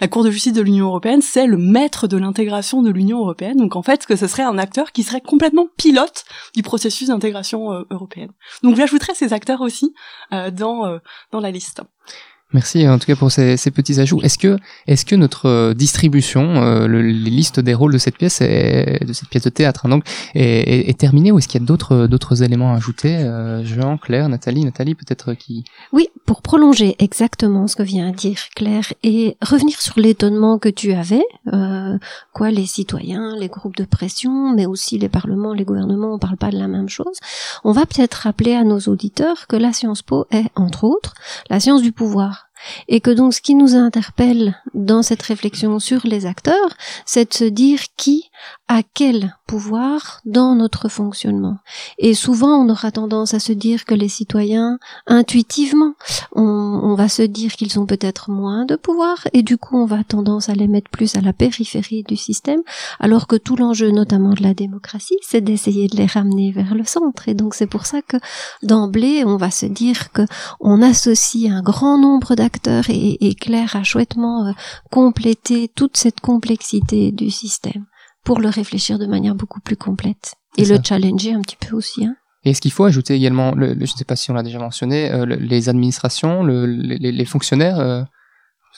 la 0.00 0.08
Cour 0.08 0.24
de 0.24 0.30
justice 0.30 0.52
de 0.52 0.62
l'Union 0.62 0.86
européenne 0.86 1.22
c'est 1.22 1.46
le 1.46 1.58
maître 1.58 2.06
de 2.06 2.16
l'intégration 2.16 2.82
de 2.82 2.90
l'Union 2.90 3.18
européenne. 3.20 3.56
Donc 3.56 3.76
en 3.76 3.82
fait, 3.82 4.06
que 4.06 4.16
ce 4.16 4.26
serait 4.26 4.42
un 4.42 4.58
acteur 4.58 4.92
qui 4.92 5.02
serait 5.02 5.20
complètement 5.20 5.68
pilote 5.76 6.24
du 6.54 6.62
processus 6.62 7.08
d'intégration 7.08 7.84
européenne. 7.90 8.30
Donc 8.62 8.76
j'ajouterais 8.76 9.14
ces 9.14 9.32
acteurs 9.32 9.60
aussi 9.60 9.94
dans 10.30 10.98
dans 11.30 11.40
la 11.40 11.50
liste. 11.50 11.82
Merci 12.52 12.86
en 12.86 12.98
tout 12.98 13.06
cas 13.06 13.16
pour 13.16 13.32
ces, 13.32 13.56
ces 13.56 13.70
petits 13.70 13.98
ajouts. 13.98 14.20
Est-ce 14.22 14.36
que, 14.36 14.58
est-ce 14.86 15.06
que 15.06 15.14
notre 15.16 15.46
euh, 15.46 15.74
distribution, 15.74 16.62
euh, 16.62 16.86
le, 16.86 17.00
les 17.00 17.30
listes 17.30 17.60
des 17.60 17.72
rôles 17.72 17.94
de 17.94 17.98
cette 17.98 18.18
pièce, 18.18 18.40
est, 18.42 19.04
de 19.04 19.12
cette 19.12 19.28
pièce 19.28 19.44
de 19.44 19.50
théâtre, 19.50 19.86
hein, 19.86 19.88
donc, 19.88 20.04
est, 20.34 20.42
est, 20.42 20.90
est, 20.90 20.98
terminée 20.98 21.32
ou 21.32 21.38
est-ce 21.38 21.48
qu'il 21.48 21.60
y 21.60 21.64
a 21.64 21.66
d'autres, 21.66 22.06
d'autres 22.06 22.42
éléments 22.42 22.74
à 22.74 22.76
ajouter 22.76 23.16
euh, 23.16 23.64
Jean, 23.64 23.96
Claire, 23.96 24.28
Nathalie, 24.28 24.64
Nathalie 24.64 24.94
peut-être 24.94 25.32
qui. 25.34 25.64
Oui, 25.92 26.08
pour 26.26 26.42
prolonger 26.42 26.94
exactement 26.98 27.66
ce 27.66 27.76
que 27.76 27.82
vient 27.82 28.10
de 28.10 28.16
dire 28.16 28.38
Claire 28.54 28.92
et 29.02 29.36
revenir 29.40 29.80
sur 29.80 29.98
l'étonnement 29.98 30.58
que 30.58 30.68
tu 30.68 30.92
avais, 30.92 31.24
euh, 31.52 31.96
quoi, 32.34 32.50
les 32.50 32.66
citoyens, 32.66 33.34
les 33.38 33.48
groupes 33.48 33.76
de 33.76 33.84
pression, 33.84 34.54
mais 34.54 34.66
aussi 34.66 34.98
les 34.98 35.08
parlements, 35.08 35.54
les 35.54 35.64
gouvernements, 35.64 36.14
on 36.14 36.18
parle 36.18 36.36
pas 36.36 36.50
de 36.50 36.58
la 36.58 36.68
même 36.68 36.88
chose. 36.88 37.18
On 37.64 37.72
va 37.72 37.86
peut-être 37.86 38.14
rappeler 38.14 38.54
à 38.54 38.64
nos 38.64 38.80
auditeurs 38.80 39.46
que 39.46 39.56
la 39.56 39.72
Science 39.72 40.02
Po 40.02 40.26
est, 40.30 40.46
entre 40.54 40.84
autres, 40.84 41.14
la 41.48 41.60
science 41.60 41.82
du 41.82 41.92
pouvoir 41.92 42.41
et 42.88 43.00
que 43.00 43.10
donc 43.10 43.34
ce 43.34 43.40
qui 43.40 43.54
nous 43.54 43.74
interpelle 43.74 44.56
dans 44.74 45.02
cette 45.02 45.22
réflexion 45.22 45.78
sur 45.78 46.00
les 46.04 46.26
acteurs, 46.26 46.76
c'est 47.06 47.30
de 47.30 47.34
se 47.34 47.44
dire 47.44 47.80
qui 47.96 48.24
à 48.68 48.82
quel 48.82 49.36
pouvoir 49.46 50.20
dans 50.24 50.54
notre 50.54 50.88
fonctionnement. 50.88 51.58
Et 51.98 52.14
souvent, 52.14 52.64
on 52.64 52.70
aura 52.70 52.90
tendance 52.90 53.34
à 53.34 53.38
se 53.38 53.52
dire 53.52 53.84
que 53.84 53.94
les 53.94 54.08
citoyens, 54.08 54.78
intuitivement, 55.06 55.92
on, 56.34 56.42
on 56.42 56.94
va 56.94 57.08
se 57.08 57.22
dire 57.22 57.52
qu'ils 57.52 57.78
ont 57.78 57.84
peut-être 57.84 58.30
moins 58.30 58.64
de 58.64 58.76
pouvoir, 58.76 59.28
et 59.34 59.42
du 59.42 59.58
coup, 59.58 59.76
on 59.76 59.84
va 59.84 60.04
tendance 60.04 60.48
à 60.48 60.54
les 60.54 60.68
mettre 60.68 60.90
plus 60.90 61.16
à 61.16 61.20
la 61.20 61.34
périphérie 61.34 62.02
du 62.02 62.16
système, 62.16 62.62
alors 62.98 63.26
que 63.26 63.36
tout 63.36 63.56
l'enjeu, 63.56 63.90
notamment 63.90 64.32
de 64.32 64.42
la 64.42 64.54
démocratie, 64.54 65.18
c'est 65.20 65.42
d'essayer 65.42 65.88
de 65.88 65.96
les 65.96 66.06
ramener 66.06 66.50
vers 66.50 66.74
le 66.74 66.84
centre. 66.84 67.28
Et 67.28 67.34
donc, 67.34 67.54
c'est 67.54 67.66
pour 67.66 67.84
ça 67.84 68.00
que 68.00 68.16
d'emblée, 68.62 69.24
on 69.26 69.36
va 69.36 69.50
se 69.50 69.66
dire 69.66 70.12
que 70.12 70.22
on 70.60 70.80
associe 70.80 71.52
un 71.52 71.62
grand 71.62 71.98
nombre 71.98 72.34
d'acteurs 72.34 72.51
et, 72.88 73.28
et 73.28 73.34
Claire 73.34 73.76
a 73.76 73.82
chouettement 73.82 74.46
euh, 74.46 74.52
complété 74.90 75.68
toute 75.74 75.96
cette 75.96 76.20
complexité 76.20 77.12
du 77.12 77.30
système 77.30 77.86
pour 78.24 78.40
le 78.40 78.48
réfléchir 78.48 78.98
de 78.98 79.06
manière 79.06 79.34
beaucoup 79.34 79.60
plus 79.60 79.76
complète 79.76 80.34
et 80.58 80.64
le 80.64 80.76
ça. 80.76 80.82
challenger 80.82 81.32
un 81.34 81.40
petit 81.40 81.56
peu 81.56 81.74
aussi. 81.76 82.04
Hein. 82.04 82.14
Et 82.44 82.50
est-ce 82.50 82.60
qu'il 82.60 82.72
faut 82.72 82.84
ajouter 82.84 83.14
également, 83.14 83.52
le, 83.54 83.68
le- 83.74 83.86
je 83.86 83.92
ne 83.92 83.96
sais 83.96 84.04
pas 84.04 84.16
si 84.16 84.30
on 84.30 84.34
l'a 84.34 84.42
déjà 84.42 84.58
mentionné, 84.58 85.10
euh, 85.12 85.24
le- 85.24 85.36
les 85.36 85.68
administrations, 85.68 86.42
le- 86.42 86.66
les, 86.66 86.98
les- 86.98 87.12
les 87.12 87.24
fonctionnaires 87.24 87.78
euh, 87.80 88.02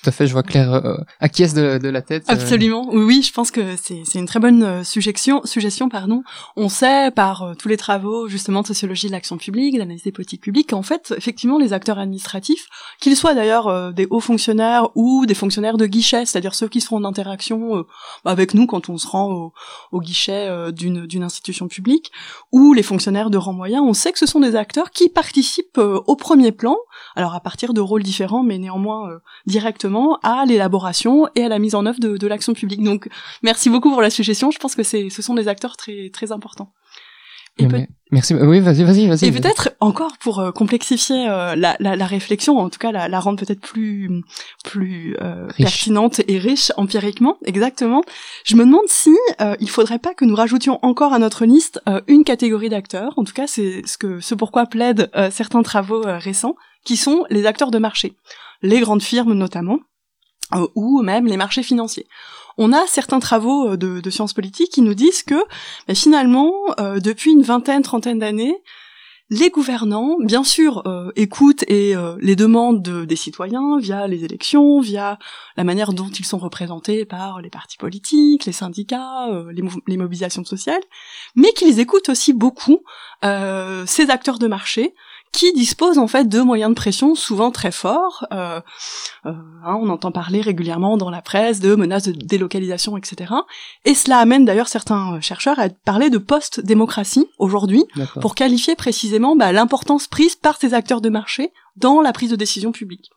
Tout 0.03 0.09
à 0.09 0.13
fait, 0.13 0.27
je 0.27 0.33
vois 0.33 0.43
Claire 0.43 0.73
euh, 0.73 0.97
acquiesce 1.21 1.55
de, 1.55 1.89
la 1.89 2.03
tête. 2.03 2.25
euh, 2.29 2.33
Absolument. 2.33 2.89
Oui, 2.93 3.23
je 3.23 3.33
pense 3.33 3.51
que 3.51 3.77
c'est 3.77 4.03
une 4.15 4.27
très 4.27 4.41
bonne 4.41 4.63
euh, 4.63 4.85
suggestion. 4.85 5.43
Pardon. 5.91 6.23
On 6.57 6.69
sait 6.69 7.11
par 7.11 7.55
tous 7.59 7.69
les 7.69 7.77
travaux 7.77 8.29
justement 8.29 8.63
de 8.63 8.67
sociologie 8.67 9.07
de 9.07 9.13
l'action 9.13 9.37
publique, 9.37 9.77
d'analyse 9.77 10.03
des 10.03 10.13
politiques 10.13 10.43
publiques, 10.43 10.71
qu'en 10.71 10.83
fait, 10.83 11.15
effectivement, 11.17 11.59
les 11.59 11.73
acteurs 11.73 11.99
administratifs, 11.99 12.67
qu'ils 13.01 13.17
soient 13.17 13.35
d'ailleurs 13.35 13.93
des 13.93 14.07
hauts 14.11 14.21
fonctionnaires 14.21 14.89
ou 14.95 15.27
des 15.27 15.35
fonctionnaires 15.35 15.77
de 15.77 15.87
guichet, 15.87 16.27
c'est-à-dire 16.27 16.55
ceux 16.55 16.69
qui 16.69 16.81
seront 16.81 16.97
en 16.97 17.05
interaction 17.05 17.85
avec 18.25 18.55
nous 18.55 18.67
quand 18.67 18.89
on 18.89 18.99
se 18.99 19.07
rend 19.07 19.31
au, 19.31 19.53
au 19.93 20.01
guichet 20.01 20.73
d'une 20.73 21.23
institution 21.23 21.69
publique, 21.69 22.11
ou 22.53 22.73
les 22.73 22.83
fonctionnaires 22.83 23.31
de 23.31 23.39
rang 23.39 23.53
moyen, 23.53 23.83
on 23.83 23.95
sait 23.95 24.13
que 24.13 24.19
ce 24.19 24.27
sont 24.27 24.41
des 24.41 24.57
acteurs 24.57 24.91
qui 24.91 25.09
participent 25.09 25.79
au 25.79 26.17
premier 26.17 26.53
plan, 26.53 26.77
alors 27.17 27.35
à 27.35 27.41
partir 27.41 27.75
de 27.75 27.81
rôles 27.81 28.03
différents, 28.03 28.43
mais 28.43 28.59
néanmoins 28.59 29.11
euh, 29.11 29.19
directement 29.85 30.19
à 30.23 30.45
l'élaboration 30.47 31.29
et 31.35 31.45
à 31.45 31.49
la 31.49 31.59
mise 31.59 31.75
en 31.75 31.87
œuvre 31.87 32.01
de, 32.01 32.17
de 32.17 32.27
l'action 32.27 32.55
publique. 32.55 32.83
Donc, 32.83 33.09
merci 33.43 33.71
beaucoup 33.71 33.91
pour 33.91 34.03
la 34.03 34.11
suggestion. 34.11 34.51
Je 34.51 34.59
pense 34.59 34.75
que 34.75 34.83
c'est, 34.83 35.11
ce 35.11 35.23
sont 35.23 35.35
des 35.35 35.49
acteurs 35.49 35.77
très, 35.77 36.11
très 36.13 36.33
importants. 36.33 36.73
Et, 37.59 37.69
Merci. 38.11 38.35
Oui, 38.35 38.59
vas-y, 38.59 38.83
vas-y, 38.83 39.07
vas-y. 39.07 39.27
et 39.27 39.33
peut-être 39.33 39.71
encore 39.79 40.19
pour 40.19 40.41
euh, 40.41 40.51
complexifier 40.51 41.29
euh, 41.29 41.55
la, 41.55 41.77
la, 41.79 41.95
la 41.95 42.07
réflexion, 42.07 42.59
en 42.59 42.69
tout 42.69 42.79
cas 42.81 42.91
la, 42.91 43.09
la 43.09 43.21
rendre 43.21 43.39
peut-être 43.39 43.61
plus, 43.61 44.23
plus 44.65 45.17
euh, 45.21 45.47
pertinente 45.57 46.21
et 46.27 46.39
riche 46.39 46.73
empiriquement, 46.77 47.39
exactement. 47.45 48.03
Je 48.45 48.57
me 48.57 48.65
demande 48.65 48.87
si 48.87 49.17
il 49.61 49.71
faudrait 49.71 50.01
pas 50.01 50.15
que 50.15 50.25
nous 50.25 50.35
rajoutions 50.35 50.81
encore 50.83 51.13
à 51.13 51.19
notre 51.21 51.45
liste 51.45 51.81
une 52.09 52.25
catégorie 52.25 52.69
d'acteurs. 52.69 53.13
En 53.17 53.25
tout 53.25 53.33
cas, 53.33 53.47
c'est 53.47 53.83
ce 53.87 53.99
que 53.99 54.21
ce 54.21 54.35
pourquoi 54.35 54.67
plaident 54.67 55.11
certains 55.31 55.63
travaux 55.63 56.03
récents, 56.05 56.57
qui 56.85 56.97
sont 56.97 57.25
les 57.31 57.47
acteurs 57.47 57.71
de 57.71 57.79
marché, 57.79 58.15
les 58.65 58.81
grandes 58.81 59.03
firmes 59.03 59.35
notamment, 59.35 59.79
euh, 60.55 60.67
ou 60.75 61.03
même 61.03 61.27
les 61.27 61.37
marchés 61.37 61.63
financiers. 61.63 62.07
On 62.57 62.73
a 62.73 62.87
certains 62.87 63.21
travaux 63.21 63.71
euh, 63.71 63.77
de, 63.77 64.01
de 64.01 64.11
sciences 64.11 64.33
politiques 64.33 64.73
qui 64.73 64.83
nous 64.83 64.95
disent 64.95 65.23
que 65.23 65.41
ben, 65.87 65.95
finalement, 65.95 66.53
euh, 66.81 66.99
depuis 66.99 67.33
une 67.33 67.43
vingtaine, 67.43 67.83
trentaine 67.83 68.19
d'années, 68.19 68.57
les 69.31 69.51
gouvernants, 69.51 70.17
bien 70.21 70.45
sûr, 70.45 70.83
écoutent 71.17 71.65
et 71.67 71.95
les 72.21 72.37
demandes 72.37 72.83
de- 72.83 73.07
des 73.07 73.17
citoyens 73.17 73.79
via 73.79 74.07
les 74.07 74.23
élections, 74.23 74.81
via 74.81 75.19
la 75.57 75.65
manière 75.65 75.95
dont 75.95 76.11
ils 76.11 76.27
sont 76.27 76.37
représentés 76.37 77.07
par 77.07 77.41
les 77.41 77.49
partis 77.49 77.79
politiques, 77.79 78.45
les 78.45 78.53
syndicats, 78.53 79.31
les, 79.51 79.97
mobilisations 79.97 80.45
sociales, 80.45 80.83
mais 81.37 81.53
qu'ils 81.55 81.81
écoutent 81.81 82.11
aussi 82.11 82.35
beaucoup 82.35 82.81
ces 83.23 84.11
acteurs 84.11 84.39
de 84.39 84.47
marché 84.47 84.95
qui 85.35 85.53
disposent 85.53 85.99
en 85.99 86.07
fait 86.07 86.29
de 86.29 86.41
moyens 86.41 86.71
de 86.71 86.77
pression 86.77 87.17
souvent 87.17 87.51
très 87.51 87.73
forts. 87.73 88.25
Euh, 88.33 88.61
euh, 89.27 89.33
hein, 89.65 89.79
on 89.83 89.89
entend 89.91 90.13
parler 90.13 90.41
régulièrement 90.41 90.97
dans 90.97 91.11
la 91.11 91.23
presse 91.23 91.59
de 91.59 91.75
menaces 91.75 92.05
de 92.05 92.13
délocalisation, 92.13 92.97
etc. 92.97 93.35
Et 93.85 93.95
cela 93.95 94.19
amène 94.19 94.45
d'ailleurs 94.45 94.69
certains 94.69 95.21
chercheurs 95.21 95.59
à 95.59 95.69
parler 95.69 96.09
de 96.09 96.19
post-démocratie 96.19 97.27
aujourd'hui 97.39 97.85
pour 98.21 98.37
qualifier 98.37 98.77
précisément 98.77 99.35
bah, 99.35 99.51
l'importance 99.51 100.07
prise 100.07 100.37
par 100.37 100.57
ces 100.57 100.73
acteurs 100.73 101.01
de 101.01 101.09
marché 101.09 101.53
dans 101.77 102.01
la 102.01 102.13
prise 102.13 102.31
de 102.31 102.37
décision 102.37 102.71
publique. 102.71 103.11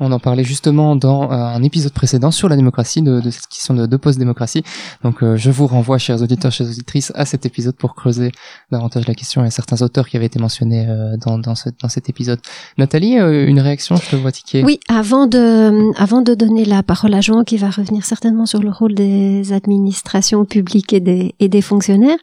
On 0.00 0.10
en 0.10 0.18
parlait 0.18 0.44
justement 0.44 0.96
dans 0.96 1.30
euh, 1.30 1.34
un 1.34 1.62
épisode 1.62 1.92
précédent 1.92 2.30
sur 2.30 2.48
la 2.48 2.56
démocratie, 2.56 3.00
de, 3.00 3.20
de 3.20 3.30
cette 3.30 3.46
question 3.46 3.74
de, 3.74 3.86
de 3.86 3.96
post-démocratie. 3.96 4.64
Donc 5.04 5.22
euh, 5.22 5.36
je 5.36 5.50
vous 5.50 5.66
renvoie, 5.66 5.98
chers 5.98 6.20
auditeurs, 6.20 6.50
chères 6.50 6.66
auditrices, 6.66 7.12
à 7.14 7.24
cet 7.24 7.46
épisode 7.46 7.76
pour 7.76 7.94
creuser 7.94 8.32
davantage 8.72 9.06
la 9.06 9.14
question. 9.14 9.42
A 9.42 9.50
certains 9.50 9.82
auteurs 9.82 10.08
qui 10.08 10.16
avaient 10.16 10.26
été 10.26 10.40
mentionnés 10.40 10.86
euh, 10.88 11.16
dans, 11.16 11.38
dans, 11.38 11.54
dans 11.80 11.88
cet 11.88 12.08
épisode. 12.08 12.40
Nathalie, 12.76 13.18
euh, 13.18 13.46
une 13.46 13.60
réaction, 13.60 13.96
je 13.96 14.10
te 14.10 14.16
vois 14.16 14.32
tiquer. 14.32 14.64
Oui, 14.64 14.80
avant 14.88 15.26
de, 15.26 15.92
avant 16.00 16.22
de 16.22 16.34
donner 16.34 16.64
la 16.64 16.82
parole 16.82 17.14
à 17.14 17.20
Jean, 17.20 17.44
qui 17.44 17.56
va 17.56 17.70
revenir 17.70 18.04
certainement 18.04 18.46
sur 18.46 18.62
le 18.62 18.70
rôle 18.70 18.94
des 18.94 19.52
administrations 19.52 20.44
publiques 20.44 20.92
et 20.92 21.00
des, 21.00 21.34
et 21.38 21.48
des 21.48 21.62
fonctionnaires, 21.62 22.18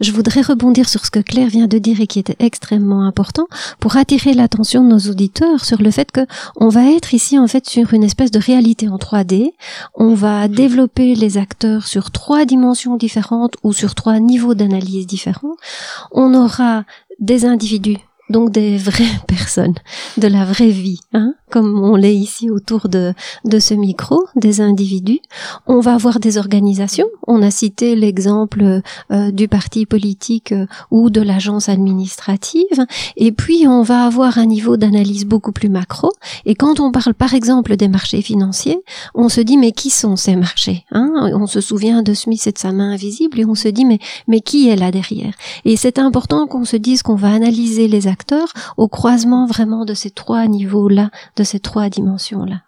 je 0.00 0.12
voudrais 0.12 0.42
rebondir 0.42 0.88
sur 0.88 1.04
ce 1.04 1.10
que 1.10 1.20
Claire 1.20 1.48
vient 1.48 1.66
de 1.66 1.78
dire 1.78 2.00
et 2.00 2.06
qui 2.06 2.18
était 2.18 2.36
extrêmement 2.38 3.04
important 3.04 3.46
pour 3.80 3.96
attirer 3.96 4.32
l'attention 4.32 4.84
de 4.84 4.90
nos 4.90 5.10
auditeurs 5.10 5.64
sur 5.64 5.82
le 5.82 5.90
fait 5.90 6.12
que 6.12 6.20
on 6.56 6.68
va 6.68 6.92
être 6.92 7.14
ici 7.16 7.38
en 7.38 7.46
fait 7.46 7.66
sur 7.66 7.94
une 7.94 8.04
espèce 8.04 8.30
de 8.30 8.38
réalité 8.38 8.88
en 8.88 8.98
3D. 8.98 9.52
On 9.94 10.14
va 10.14 10.48
développer 10.48 11.14
les 11.14 11.38
acteurs 11.38 11.86
sur 11.86 12.10
trois 12.10 12.44
dimensions 12.44 12.96
différentes 12.96 13.56
ou 13.64 13.72
sur 13.72 13.94
trois 13.94 14.20
niveaux 14.20 14.54
d'analyse 14.54 15.06
différents. 15.06 15.56
On 16.12 16.34
aura 16.34 16.84
des 17.18 17.46
individus 17.46 17.98
donc 18.30 18.50
des 18.50 18.76
vraies 18.76 19.04
personnes, 19.26 19.74
de 20.16 20.28
la 20.28 20.44
vraie 20.44 20.70
vie, 20.70 21.00
hein, 21.12 21.34
comme 21.50 21.82
on 21.82 21.94
l'est 21.94 22.16
ici 22.16 22.50
autour 22.50 22.88
de, 22.88 23.14
de 23.44 23.58
ce 23.58 23.74
micro, 23.74 24.26
des 24.34 24.60
individus. 24.60 25.20
On 25.66 25.80
va 25.80 25.94
avoir 25.94 26.18
des 26.18 26.38
organisations. 26.38 27.08
On 27.26 27.42
a 27.42 27.50
cité 27.50 27.94
l'exemple 27.94 28.80
euh, 29.12 29.30
du 29.30 29.48
parti 29.48 29.86
politique 29.86 30.52
euh, 30.52 30.66
ou 30.90 31.10
de 31.10 31.20
l'agence 31.20 31.68
administrative. 31.68 32.84
Et 33.16 33.32
puis, 33.32 33.66
on 33.68 33.82
va 33.82 34.04
avoir 34.04 34.38
un 34.38 34.46
niveau 34.46 34.76
d'analyse 34.76 35.24
beaucoup 35.24 35.52
plus 35.52 35.68
macro. 35.68 36.12
Et 36.44 36.54
quand 36.54 36.80
on 36.80 36.90
parle, 36.90 37.14
par 37.14 37.34
exemple, 37.34 37.76
des 37.76 37.88
marchés 37.88 38.22
financiers, 38.22 38.80
on 39.14 39.28
se 39.28 39.40
dit, 39.40 39.56
mais 39.56 39.72
qui 39.72 39.90
sont 39.90 40.16
ces 40.16 40.36
marchés 40.36 40.84
hein? 40.92 41.10
On 41.34 41.46
se 41.46 41.60
souvient 41.60 42.02
de 42.02 42.14
Smith 42.14 42.46
et 42.46 42.52
de 42.52 42.58
sa 42.58 42.72
main 42.72 42.92
invisible 42.92 43.40
et 43.40 43.44
on 43.44 43.54
se 43.54 43.68
dit, 43.68 43.84
mais, 43.84 43.98
mais 44.26 44.40
qui 44.40 44.68
est 44.68 44.76
là 44.76 44.90
derrière? 44.90 45.34
Et 45.64 45.76
c'est 45.76 45.98
important 45.98 46.46
qu'on 46.46 46.64
se 46.64 46.76
dise 46.76 47.02
qu'on 47.02 47.14
va 47.14 47.32
analyser 47.32 47.88
les 47.88 48.08
au 48.76 48.88
croisement 48.88 49.46
vraiment 49.46 49.84
de 49.84 49.94
ces 49.94 50.10
trois 50.10 50.46
niveaux-là, 50.46 51.10
de 51.36 51.44
ces 51.44 51.60
trois 51.60 51.88
dimensions-là. 51.88 52.62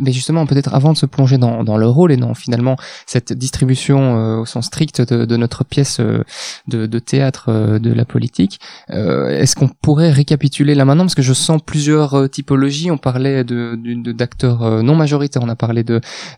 Mais 0.00 0.12
justement, 0.12 0.46
peut-être 0.46 0.74
avant 0.74 0.92
de 0.92 0.96
se 0.96 1.06
plonger 1.06 1.38
dans, 1.38 1.64
dans 1.64 1.76
le 1.76 1.88
rôle 1.88 2.12
et 2.12 2.16
dans 2.16 2.34
finalement 2.34 2.76
cette 3.06 3.32
distribution 3.32 4.16
euh, 4.16 4.36
au 4.38 4.46
sens 4.46 4.66
strict 4.66 5.00
de, 5.02 5.36
notre 5.36 5.64
pièce 5.64 6.00
euh, 6.00 6.24
de, 6.66 6.98
théâtre 6.98 7.46
euh, 7.48 7.78
de 7.78 7.92
la 7.92 8.04
politique, 8.04 8.60
est-ce 8.88 9.56
qu'on 9.56 9.68
pourrait 9.68 10.10
récapituler 10.10 10.74
là 10.74 10.84
maintenant? 10.84 11.04
Parce 11.04 11.14
que 11.14 11.22
je 11.22 11.32
sens 11.32 11.60
plusieurs 11.64 12.28
typologies. 12.30 12.90
On 12.90 12.98
parlait 12.98 13.44
d'acteurs 13.44 14.82
non 14.82 14.94
majoritaires, 14.94 15.42
on 15.42 15.48
a 15.48 15.56
parlé 15.56 15.84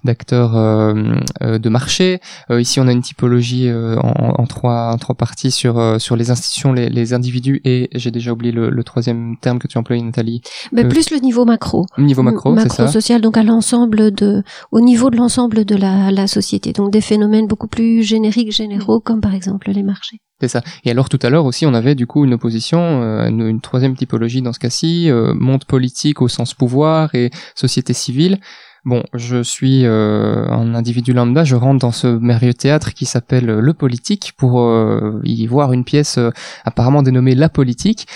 d'acteurs 0.04 0.52
de 0.54 1.68
marché. 1.68 2.20
Ici, 2.50 2.80
on 2.80 2.88
a 2.88 2.92
une 2.92 3.02
typologie 3.02 3.70
en, 3.72 4.46
trois 4.46 4.96
parties 5.16 5.50
sur 5.50 6.00
sur 6.00 6.16
les 6.16 6.30
institutions, 6.30 6.72
les, 6.72 6.88
les 6.88 7.12
individus 7.12 7.60
et 7.64 7.88
j'ai 7.94 8.10
déjà 8.10 8.32
oublié 8.36 8.52
le, 8.52 8.70
le 8.70 8.84
troisième 8.84 9.36
terme 9.40 9.58
que 9.58 9.66
tu 9.66 9.76
emploies, 9.78 10.00
Nathalie. 10.00 10.40
Mais 10.72 10.84
Euh, 10.84 10.88
plus 10.88 11.10
le 11.10 11.18
niveau 11.18 11.44
macro. 11.44 11.84
Niveau 11.98 12.22
macro, 12.22 12.56
c'est 12.58 12.70
ça. 12.70 12.86
social, 12.88 13.20
donc 13.20 13.36
à 13.36 13.42
l'ensemble 13.42 14.10
de, 14.12 14.42
au 14.70 14.80
niveau 14.80 15.10
de 15.10 15.16
l'ensemble 15.16 15.64
de 15.64 15.74
la, 15.74 16.10
la 16.10 16.26
société. 16.26 16.72
Donc 16.72 16.92
des 16.92 17.00
phénomènes 17.00 17.46
beaucoup 17.48 17.66
plus 17.68 18.02
génériques, 18.02 18.52
généraux, 18.52 19.00
comme 19.00 19.20
par 19.20 19.34
exemple 19.34 19.70
les 19.70 19.82
marchés. 19.82 20.18
C'est 20.40 20.48
ça. 20.48 20.60
Et 20.84 20.90
alors 20.90 21.08
tout 21.08 21.18
à 21.22 21.30
l'heure 21.30 21.46
aussi, 21.46 21.64
on 21.64 21.72
avait 21.72 21.94
du 21.94 22.06
coup 22.06 22.24
une 22.26 22.34
opposition, 22.34 22.78
euh, 23.02 23.26
une, 23.28 23.40
une 23.46 23.60
troisième 23.62 23.96
typologie 23.96 24.42
dans 24.42 24.52
ce 24.52 24.58
cas-ci, 24.58 25.10
euh, 25.10 25.32
monde 25.34 25.64
politique 25.64 26.20
au 26.20 26.28
sens 26.28 26.52
pouvoir 26.52 27.14
et 27.14 27.30
société 27.54 27.94
civile. 27.94 28.38
Bon, 28.86 29.02
je 29.14 29.42
suis 29.42 29.84
euh, 29.84 30.46
un 30.48 30.76
individu 30.76 31.12
lambda, 31.12 31.42
je 31.42 31.56
rentre 31.56 31.80
dans 31.80 31.90
ce 31.90 32.06
merveilleux 32.06 32.54
théâtre 32.54 32.94
qui 32.94 33.04
s'appelle 33.04 33.50
euh, 33.50 33.60
Le 33.60 33.74
Politique 33.74 34.34
pour 34.36 34.60
euh, 34.60 35.20
y 35.24 35.44
voir 35.48 35.72
une 35.72 35.82
pièce 35.82 36.18
euh, 36.18 36.30
apparemment 36.64 37.02
dénommée 37.02 37.34
La 37.34 37.48
Politique. 37.48 38.06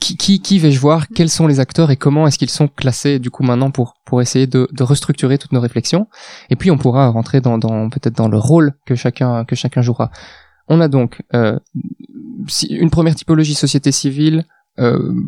Qui, 0.00 0.58
vais-je 0.58 0.80
voir? 0.80 1.06
Quels 1.14 1.28
sont 1.28 1.46
les 1.46 1.60
acteurs 1.60 1.92
et 1.92 1.96
comment 1.96 2.26
est-ce 2.26 2.38
qu'ils 2.38 2.50
sont 2.50 2.66
classés 2.66 3.20
du 3.20 3.30
coup 3.30 3.44
maintenant 3.44 3.70
pour, 3.70 3.94
pour 4.04 4.20
essayer 4.20 4.48
de, 4.48 4.66
restructurer 4.80 5.38
toutes 5.38 5.52
nos 5.52 5.60
réflexions? 5.60 6.08
Et 6.50 6.56
puis 6.56 6.72
on 6.72 6.76
pourra 6.76 7.06
rentrer 7.06 7.40
dans, 7.40 7.56
dans 7.56 7.88
peut-être 7.88 8.16
dans 8.16 8.28
le 8.28 8.38
rôle 8.38 8.72
que 8.84 8.96
chacun, 8.96 9.44
que 9.44 9.54
chacun 9.54 9.80
jouera. 9.80 10.10
On 10.66 10.80
a 10.80 10.88
donc 10.88 11.22
une 11.32 12.90
première 12.90 13.14
typologie 13.14 13.54
société 13.54 13.92
civile, 13.92 14.44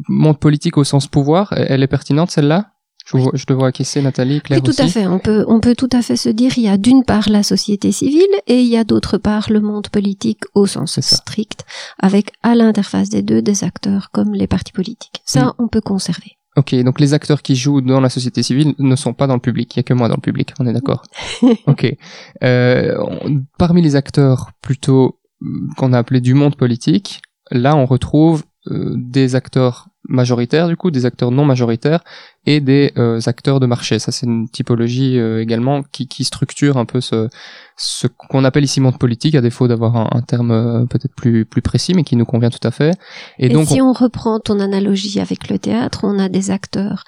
monde 0.08 0.40
politique 0.40 0.76
au 0.76 0.82
sens 0.82 1.06
pouvoir. 1.06 1.52
Elle 1.52 1.84
est 1.84 1.86
pertinente 1.86 2.32
celle-là? 2.32 2.72
Je, 3.04 3.16
vois, 3.16 3.32
je 3.34 3.44
te 3.44 3.52
vois 3.52 3.68
acquiescer, 3.68 4.00
Nathalie, 4.02 4.40
Claire 4.40 4.58
Oui, 4.60 4.62
tout 4.64 4.70
aussi. 4.70 4.82
à 4.82 4.86
fait. 4.88 5.06
On 5.06 5.18
peut, 5.18 5.44
on 5.48 5.58
peut 5.60 5.74
tout 5.74 5.88
à 5.92 6.02
fait 6.02 6.16
se 6.16 6.28
dire, 6.28 6.52
il 6.56 6.62
y 6.64 6.68
a 6.68 6.76
d'une 6.78 7.04
part 7.04 7.28
la 7.28 7.42
société 7.42 7.90
civile 7.92 8.22
et 8.46 8.60
il 8.60 8.68
y 8.68 8.76
a 8.76 8.84
d'autre 8.84 9.18
part 9.18 9.50
le 9.50 9.60
monde 9.60 9.88
politique 9.88 10.42
au 10.54 10.66
sens 10.66 11.00
strict, 11.00 11.64
avec 11.98 12.32
à 12.42 12.54
l'interface 12.54 13.08
des 13.08 13.22
deux 13.22 13.42
des 13.42 13.64
acteurs 13.64 14.10
comme 14.12 14.32
les 14.34 14.46
partis 14.46 14.72
politiques. 14.72 15.20
Ça, 15.24 15.46
Mm. 15.46 15.52
on 15.58 15.68
peut 15.68 15.80
conserver. 15.80 16.32
Ok, 16.56 16.74
donc 16.84 17.00
les 17.00 17.14
acteurs 17.14 17.40
qui 17.42 17.56
jouent 17.56 17.80
dans 17.80 18.00
la 18.00 18.10
société 18.10 18.42
civile 18.42 18.74
ne 18.78 18.94
sont 18.94 19.14
pas 19.14 19.26
dans 19.26 19.34
le 19.34 19.40
public. 19.40 19.74
Il 19.74 19.78
y 19.78 19.80
a 19.80 19.82
que 19.84 19.94
moi 19.94 20.08
dans 20.08 20.16
le 20.16 20.20
public, 20.20 20.52
on 20.60 20.66
est 20.66 20.72
d'accord. 20.74 21.02
ok. 21.66 21.96
Euh, 22.42 22.94
on- 23.24 23.42
parmi 23.58 23.82
les 23.82 23.96
acteurs 23.96 24.50
plutôt 24.60 25.18
mm, 25.40 25.74
qu'on 25.76 25.92
a 25.92 25.98
appelés 25.98 26.20
du 26.20 26.34
monde 26.34 26.56
politique, 26.56 27.22
là 27.50 27.74
on 27.76 27.86
retrouve 27.86 28.44
euh, 28.70 28.94
des 28.96 29.34
acteurs 29.34 29.88
majoritaires 30.12 30.68
du 30.68 30.76
coup, 30.76 30.90
des 30.90 31.04
acteurs 31.06 31.30
non 31.32 31.44
majoritaires 31.44 32.02
et 32.46 32.60
des 32.60 32.92
euh, 32.96 33.20
acteurs 33.26 33.58
de 33.60 33.66
marché. 33.66 33.98
Ça 33.98 34.12
c'est 34.12 34.26
une 34.26 34.48
typologie 34.48 35.18
euh, 35.18 35.42
également 35.42 35.82
qui, 35.82 36.06
qui 36.06 36.22
structure 36.24 36.76
un 36.76 36.84
peu 36.84 37.00
ce, 37.00 37.28
ce 37.76 38.06
qu'on 38.06 38.44
appelle 38.44 38.64
ici 38.64 38.80
monde 38.80 38.98
politique, 38.98 39.34
à 39.34 39.40
défaut 39.40 39.66
d'avoir 39.68 39.96
un, 39.96 40.08
un 40.12 40.22
terme 40.22 40.50
euh, 40.52 40.86
peut-être 40.86 41.14
plus 41.16 41.44
plus 41.44 41.62
précis, 41.62 41.94
mais 41.94 42.04
qui 42.04 42.16
nous 42.16 42.26
convient 42.26 42.50
tout 42.50 42.66
à 42.66 42.70
fait. 42.70 42.92
Et, 43.38 43.46
Et, 43.46 43.48
donc 43.48 43.66
si 43.68 43.80
on... 43.80 43.92
reprend 43.92 44.38
ton 44.38 44.60
analogie 44.60 45.18
avec 45.20 45.48
le 45.50 45.58
théâtre, 45.58 46.00
on 46.04 46.18
a 46.18 46.28
des 46.28 46.50
acteurs 46.50 47.04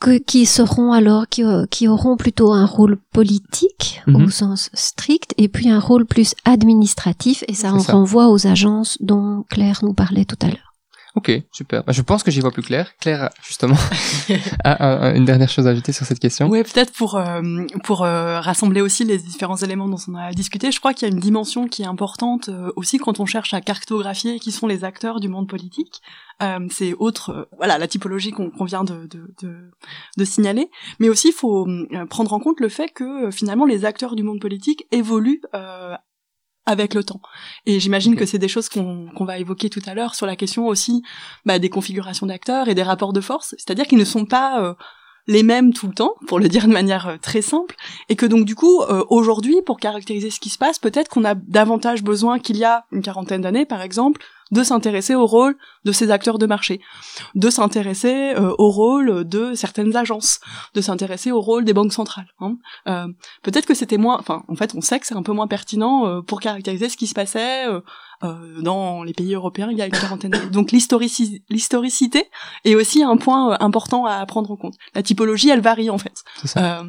que, 0.00 0.18
qui 0.18 0.46
seront 0.46 0.92
alors, 0.92 1.28
qui, 1.28 1.44
euh, 1.44 1.64
qui 1.70 1.86
auront 1.86 2.16
plutôt 2.16 2.52
un 2.52 2.66
rôle 2.66 2.96
politique 3.12 4.00
Mhm. 4.06 4.24
au 4.24 4.30
sens 4.30 4.68
strict, 4.74 5.32
et 5.38 5.48
puis 5.48 5.70
un 5.70 5.78
rôle 5.78 6.06
plus 6.06 6.34
administratif, 6.44 7.44
et 7.46 7.54
ça 7.54 7.78
ça. 7.78 7.92
renvoie 7.92 8.28
aux 8.28 8.46
agences 8.48 8.98
dont 9.00 9.44
Claire 9.48 9.80
nous 9.82 9.94
parlait 9.94 10.24
tout 10.24 10.38
à 10.42 10.48
l'heure. 10.48 10.71
Ok, 11.14 11.30
super. 11.52 11.84
Bah, 11.84 11.92
je 11.92 12.00
pense 12.00 12.22
que 12.22 12.30
j'y 12.30 12.40
vois 12.40 12.52
plus 12.52 12.62
clair. 12.62 12.96
Claire, 12.96 13.28
justement, 13.42 13.76
a 14.64 14.72
a 15.08 15.14
une 15.14 15.26
dernière 15.26 15.50
chose 15.50 15.66
à 15.66 15.70
ajouter 15.70 15.92
sur 15.92 16.06
cette 16.06 16.18
question. 16.18 16.48
Ouais, 16.48 16.64
peut-être 16.64 16.92
pour 16.92 17.16
euh, 17.16 17.66
pour 17.84 18.02
euh, 18.02 18.40
rassembler 18.40 18.80
aussi 18.80 19.04
les 19.04 19.18
différents 19.18 19.56
éléments 19.56 19.88
dont 19.88 19.98
on 20.08 20.14
a 20.14 20.32
discuté. 20.32 20.72
Je 20.72 20.78
crois 20.78 20.94
qu'il 20.94 21.06
y 21.06 21.10
a 21.10 21.14
une 21.14 21.20
dimension 21.20 21.68
qui 21.68 21.82
est 21.82 21.86
importante 21.86 22.48
euh, 22.48 22.72
aussi 22.76 22.96
quand 22.96 23.20
on 23.20 23.26
cherche 23.26 23.52
à 23.52 23.60
cartographier 23.60 24.40
qui 24.40 24.52
sont 24.52 24.66
les 24.66 24.84
acteurs 24.84 25.20
du 25.20 25.28
monde 25.28 25.48
politique. 25.48 26.00
C'est 26.70 26.94
autre, 26.94 27.48
voilà, 27.56 27.78
la 27.78 27.86
typologie 27.86 28.32
qu'on 28.32 28.64
vient 28.64 28.82
de, 28.82 29.06
de, 29.06 29.32
de, 29.42 29.70
de 30.16 30.24
signaler. 30.24 30.70
Mais 30.98 31.08
aussi, 31.08 31.28
il 31.28 31.34
faut 31.34 31.68
prendre 32.10 32.32
en 32.32 32.40
compte 32.40 32.58
le 32.58 32.68
fait 32.68 32.88
que 32.88 33.30
finalement 33.30 33.64
les 33.64 33.84
acteurs 33.84 34.16
du 34.16 34.24
monde 34.24 34.40
politique 34.40 34.88
évoluent. 34.90 35.40
Avec 36.64 36.94
le 36.94 37.02
temps. 37.02 37.20
Et 37.66 37.80
j'imagine 37.80 38.14
que 38.14 38.24
c'est 38.24 38.38
des 38.38 38.48
choses 38.48 38.68
qu'on 38.68 39.08
qu'on 39.16 39.24
va 39.24 39.38
évoquer 39.38 39.68
tout 39.68 39.82
à 39.84 39.94
l'heure 39.94 40.14
sur 40.14 40.26
la 40.26 40.36
question 40.36 40.68
aussi 40.68 41.02
bah, 41.44 41.58
des 41.58 41.70
configurations 41.70 42.26
d'acteurs 42.26 42.68
et 42.68 42.74
des 42.74 42.84
rapports 42.84 43.12
de 43.12 43.20
force. 43.20 43.56
C'est-à-dire 43.58 43.86
qu'ils 43.86 43.98
ne 43.98 44.04
sont 44.04 44.26
pas 44.26 44.62
euh, 44.62 44.74
les 45.26 45.42
mêmes 45.42 45.72
tout 45.72 45.86
le 45.86 45.94
temps, 45.94 46.14
pour 46.26 46.38
le 46.38 46.48
dire 46.48 46.66
de 46.66 46.72
manière 46.72 47.08
euh, 47.08 47.16
très 47.20 47.42
simple, 47.42 47.76
et 48.08 48.16
que 48.16 48.26
donc 48.26 48.44
du 48.44 48.54
coup, 48.54 48.82
euh, 48.82 49.04
aujourd'hui, 49.08 49.62
pour 49.64 49.78
caractériser 49.78 50.30
ce 50.30 50.40
qui 50.40 50.50
se 50.50 50.58
passe, 50.58 50.78
peut-être 50.78 51.08
qu'on 51.08 51.24
a 51.24 51.34
davantage 51.34 52.02
besoin 52.02 52.38
qu'il 52.38 52.56
y 52.56 52.64
a 52.64 52.84
une 52.92 53.02
quarantaine 53.02 53.42
d'années, 53.42 53.66
par 53.66 53.82
exemple, 53.82 54.20
de 54.52 54.62
s'intéresser 54.62 55.14
au 55.14 55.26
rôle 55.26 55.56
de 55.84 55.92
ces 55.92 56.10
acteurs 56.10 56.38
de 56.38 56.46
marché, 56.46 56.80
de 57.34 57.50
s'intéresser 57.50 58.34
euh, 58.36 58.54
au 58.58 58.70
rôle 58.70 59.26
de 59.26 59.54
certaines 59.54 59.96
agences, 59.96 60.40
de 60.74 60.80
s'intéresser 60.80 61.32
au 61.32 61.40
rôle 61.40 61.64
des 61.64 61.72
banques 61.72 61.92
centrales. 61.92 62.28
hein. 62.38 62.56
Euh, 62.86 63.08
peut-être 63.42 63.66
que 63.66 63.74
c'était 63.74 63.96
moins, 63.96 64.18
enfin, 64.20 64.44
en 64.48 64.54
fait, 64.54 64.74
on 64.74 64.82
sait 64.82 65.00
que 65.00 65.06
c'est 65.06 65.16
un 65.16 65.22
peu 65.22 65.32
moins 65.32 65.48
pertinent 65.48 66.06
euh, 66.06 66.20
pour 66.20 66.40
caractériser 66.40 66.90
ce 66.90 66.98
qui 66.98 67.06
se 67.06 67.14
passait 67.14 67.66
euh, 68.24 68.60
dans 68.62 69.02
les 69.02 69.12
pays 69.12 69.34
européens 69.34 69.68
il 69.70 69.78
y 69.78 69.82
a 69.82 69.86
une 69.86 69.92
quarantaine 69.92 70.30
d'années. 70.30 70.50
Donc 70.50 70.72
l'historici- 70.72 71.42
l'historicité 71.48 72.24
est 72.64 72.74
aussi 72.74 73.02
un 73.02 73.16
point 73.16 73.52
euh, 73.52 73.56
important 73.60 74.06
à 74.06 74.24
prendre 74.26 74.50
en 74.50 74.56
compte. 74.56 74.74
La 74.94 75.02
typologie, 75.02 75.50
elle 75.50 75.60
varie 75.60 75.90
en 75.90 75.98
fait 75.98 76.22
euh, 76.56 76.82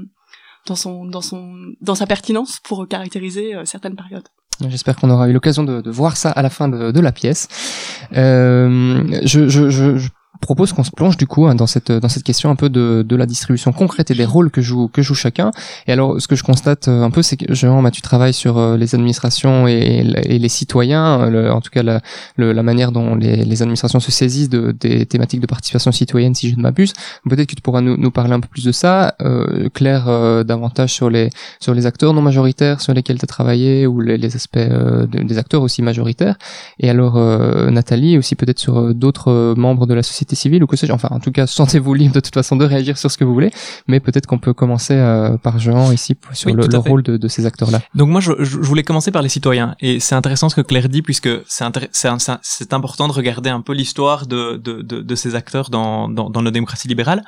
dans 0.67 0.75
son 0.75 1.05
dans 1.05 1.21
son 1.21 1.55
dans 1.81 1.95
sa 1.95 2.07
pertinence 2.07 2.59
pour 2.63 2.87
caractériser 2.87 3.55
euh, 3.55 3.65
certaines 3.65 3.95
périodes. 3.95 4.27
J'espère 4.69 4.95
qu'on 4.95 5.09
aura 5.09 5.27
eu 5.29 5.33
l'occasion 5.33 5.63
de, 5.63 5.81
de 5.81 5.91
voir 5.91 6.15
ça 6.15 6.29
à 6.29 6.41
la 6.43 6.49
fin 6.49 6.67
de, 6.69 6.91
de 6.91 6.99
la 6.99 7.11
pièce. 7.11 7.47
Euh, 8.15 9.03
je, 9.23 9.49
je, 9.49 9.69
je, 9.69 9.97
je 9.97 10.09
propose 10.45 10.73
qu'on 10.73 10.83
se 10.83 10.91
plonge 10.91 11.17
du 11.17 11.27
coup 11.27 11.47
hein, 11.47 11.55
dans 11.55 11.67
cette 11.67 11.91
dans 11.91 12.09
cette 12.09 12.23
question 12.23 12.49
un 12.49 12.55
peu 12.55 12.69
de, 12.69 13.03
de 13.07 13.15
la 13.15 13.25
distribution 13.25 13.71
concrète 13.71 14.11
et 14.11 14.15
des 14.15 14.25
rôles 14.25 14.51
que 14.51 14.61
joue 14.61 14.87
que 14.87 15.01
joue 15.01 15.15
chacun. 15.15 15.51
Et 15.87 15.91
alors, 15.91 16.19
ce 16.21 16.27
que 16.27 16.35
je 16.35 16.43
constate 16.43 16.87
euh, 16.87 17.03
un 17.03 17.11
peu, 17.11 17.21
c'est 17.21 17.37
que 17.37 17.53
Jean, 17.53 17.81
bah, 17.81 17.91
tu 17.91 18.01
travailles 18.01 18.33
sur 18.33 18.57
euh, 18.57 18.77
les 18.77 18.95
administrations 18.95 19.67
et, 19.67 20.03
les 20.03 20.49
citoyens, 20.49 21.21
euh, 21.21 21.29
le- 21.29 21.51
en 21.51 21.61
tout 21.61 21.69
cas 21.71 21.83
la, 21.83 22.01
le- 22.35 22.53
la 22.53 22.63
manière 22.63 22.91
dont 22.91 23.15
les, 23.15 23.43
les 23.45 23.61
administrations 23.61 23.99
se 23.99 24.11
saisissent 24.11 24.49
de, 24.49 24.71
des 24.79 25.05
thématiques 25.05 25.39
de 25.41 25.47
participation 25.47 25.91
citoyenne, 25.91 26.35
si 26.35 26.49
je 26.49 26.55
ne 26.57 26.61
m'abuse. 26.61 26.93
Peut-être 27.29 27.49
que 27.49 27.55
tu 27.55 27.61
pourras 27.61 27.81
nous, 27.81 27.97
nous 27.97 28.11
parler 28.11 28.33
un 28.33 28.39
peu 28.39 28.47
plus 28.49 28.63
de 28.65 28.71
ça, 28.71 29.15
euh, 29.21 29.69
Claire, 29.73 30.07
euh, 30.07 30.43
davantage 30.43 30.91
sur 30.93 31.09
les 31.09 31.29
sur 31.59 31.73
les 31.73 31.85
acteurs 31.85 32.13
non 32.13 32.21
majoritaires 32.21 32.81
sur 32.81 32.93
lesquels 32.93 33.17
tu 33.19 33.25
as 33.25 33.27
travaillé 33.27 33.87
ou 33.87 34.01
les, 34.01 34.17
les 34.17 34.35
aspects 34.35 34.57
euh, 34.57 35.05
de- 35.07 35.23
des 35.23 35.37
acteurs 35.37 35.61
aussi 35.61 35.81
majoritaires. 35.81 36.37
Et 36.79 36.89
alors, 36.89 37.15
Nathalie, 37.71 38.17
aussi 38.17 38.35
peut-être 38.35 38.59
sur 38.59 38.93
d'autres 38.93 39.53
membres 39.57 39.85
de 39.85 39.93
la 39.93 40.03
société 40.03 40.32
civile 40.35 40.63
ou 40.63 40.67
que 40.67 40.75
sais-je. 40.75 40.91
Enfin, 40.91 41.09
en 41.11 41.19
tout 41.19 41.31
cas, 41.31 41.47
sentez-vous 41.59 41.93
libre 41.93 42.13
de 42.15 42.19
toute 42.19 42.33
façon 42.33 42.55
de 42.55 42.65
réagir 42.65 42.97
sur 42.97 43.09
ce 43.11 43.17
que 43.17 43.23
vous 43.23 43.33
voulez. 43.33 43.51
Mais 43.87 43.99
peut-être 43.99 44.25
qu'on 44.27 44.39
peut 44.39 44.53
commencer 44.53 44.93
euh, 44.95 45.37
par 45.37 45.59
Jean 45.59 45.91
ici 45.91 46.15
sur 46.33 46.49
Oui, 46.51 46.55
le, 46.55 46.77
rôle 46.77 47.03
de, 47.03 47.17
de 47.17 47.27
ces 47.27 47.45
acteurs-là. 47.45 47.81
Donc 47.95 48.09
moi, 48.09 48.21
je, 48.21 48.31
je 48.39 48.57
voulais 48.57 48.83
commencer 48.83 49.11
par 49.11 49.21
les 49.21 49.29
citoyens. 49.29 49.75
Et 49.79 49.99
c'est 49.99 50.15
intéressant 50.15 50.49
ce 50.49 50.55
que 50.55 50.61
Claire 50.61 50.89
dit, 50.89 51.01
puisque 51.01 51.29
c'est 51.47 52.73
important 52.73 53.07
de 53.07 53.13
regarder 53.13 53.49
un 53.49 53.61
peu 53.61 53.73
l'histoire 53.73 54.27
de, 54.27 54.57
de, 54.57 54.81
de, 54.81 55.01
de 55.01 55.15
ces 55.15 55.35
acteurs 55.35 55.69
dans, 55.69 56.09
dans, 56.09 56.29
dans 56.29 56.41
nos 56.41 56.51
démocraties 56.51 56.87
libérales. 56.87 57.23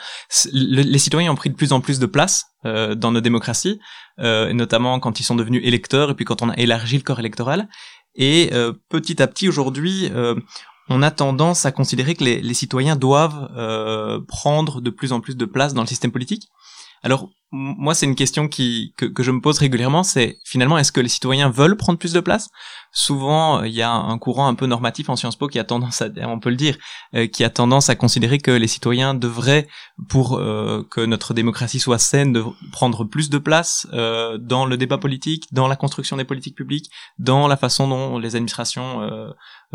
Le- 0.54 0.82
les 0.82 0.98
citoyens 1.00 1.32
ont 1.32 1.36
pris 1.36 1.50
de 1.50 1.56
plus 1.56 1.74
en 1.74 1.82
plus 1.82 2.00
de 2.00 2.06
place 2.06 2.46
euh, 2.66 2.96
dans 2.96 3.12
nos 3.12 3.22
démocraties, 3.22 3.80
euh, 4.20 4.54
notamment 4.54 5.00
quand 5.00 5.20
ils 5.20 5.24
sont 5.24 5.36
devenus 5.36 5.62
électeurs, 5.64 6.12
et 6.12 6.14
puis 6.16 6.26
quand 6.26 6.42
on 6.42 6.50
a 6.50 6.56
élargi 6.58 6.98
le 6.98 7.04
corps 7.04 7.20
électoral. 7.20 7.68
Et 8.16 8.50
euh, 8.54 8.72
petit 8.90 9.22
à 9.22 9.28
petit, 9.28 9.50
aujourd'hui, 9.50 10.10
euh, 10.14 10.36
on 10.90 11.02
a 11.02 11.12
tendance 11.12 11.66
à 11.66 11.72
considérer 11.72 12.16
que 12.16 12.24
les, 12.24 12.54
citoyens 12.54 12.96
doivent 12.96 13.50
euh, 13.56 14.20
prendre 14.28 14.82
de 14.82 14.90
plus 14.90 15.12
en 15.12 15.20
plus 15.20 15.36
de 15.36 15.46
place 15.46 15.74
dans 15.74 15.82
le 15.82 15.88
système 15.88 16.12
politique. 16.12 16.48
Alors, 17.04 17.30
moi, 17.52 17.94
c'est 17.94 18.06
une 18.06 18.16
question 18.16 18.50
que, 18.50 19.24
je 19.24 19.32
me 19.32 19.40
pose 19.40 19.60
régulièrement, 19.60 20.04
c'est 20.04 20.40
finalement, 20.44 20.78
est-ce 20.78 20.92
que 20.92 21.00
les 21.00 21.08
citoyens 21.08 21.50
veulent 21.50 21.78
prendre 21.78 21.98
plus 21.98 22.12
de 22.12 22.20
place? 22.20 22.50
Souvent, 22.92 23.60
euh, 23.60 23.68
il 23.68 23.74
y 23.74 23.82
a 23.82 23.92
un 23.92 24.18
courant 24.18 24.48
un 24.48 24.56
peu 24.56 24.66
normatif 24.66 25.10
en 25.10 25.16
Sciences 25.16 25.36
Po 25.36 25.48
qui 25.48 25.60
a 25.60 25.64
tendance 25.64 26.02
à, 26.02 26.10
on 26.24 26.40
peut 26.40 26.50
le 26.50 26.56
dire, 26.56 26.78
euh, 27.14 27.28
qui 27.28 27.44
a 27.44 27.50
tendance 27.50 27.90
à 27.90 27.96
considérer 27.96 28.40
que 28.40 28.52
les 28.52 28.68
citoyens 28.68 29.14
devraient, 29.14 29.68
pour 30.10 30.38
euh, 30.38 30.86
que 30.90 31.02
notre 31.02 31.34
démocratie 31.34 31.80
soit 31.80 32.00
saine, 32.00 32.34
de 32.34 32.44
prendre 32.72 33.06
plus 33.06 33.30
de 33.30 33.38
place 33.38 33.88
dans 33.92 34.66
le 34.66 34.76
débat 34.76 34.98
politique, 34.98 35.46
dans 35.52 35.68
la 35.68 35.76
construction 35.76 36.18
des 36.18 36.26
politiques 36.26 36.56
publiques, 36.56 36.90
dans 37.20 37.48
la 37.48 37.56
façon 37.56 37.88
dont 37.88 38.18
les 38.18 38.36
administrations 38.36 39.08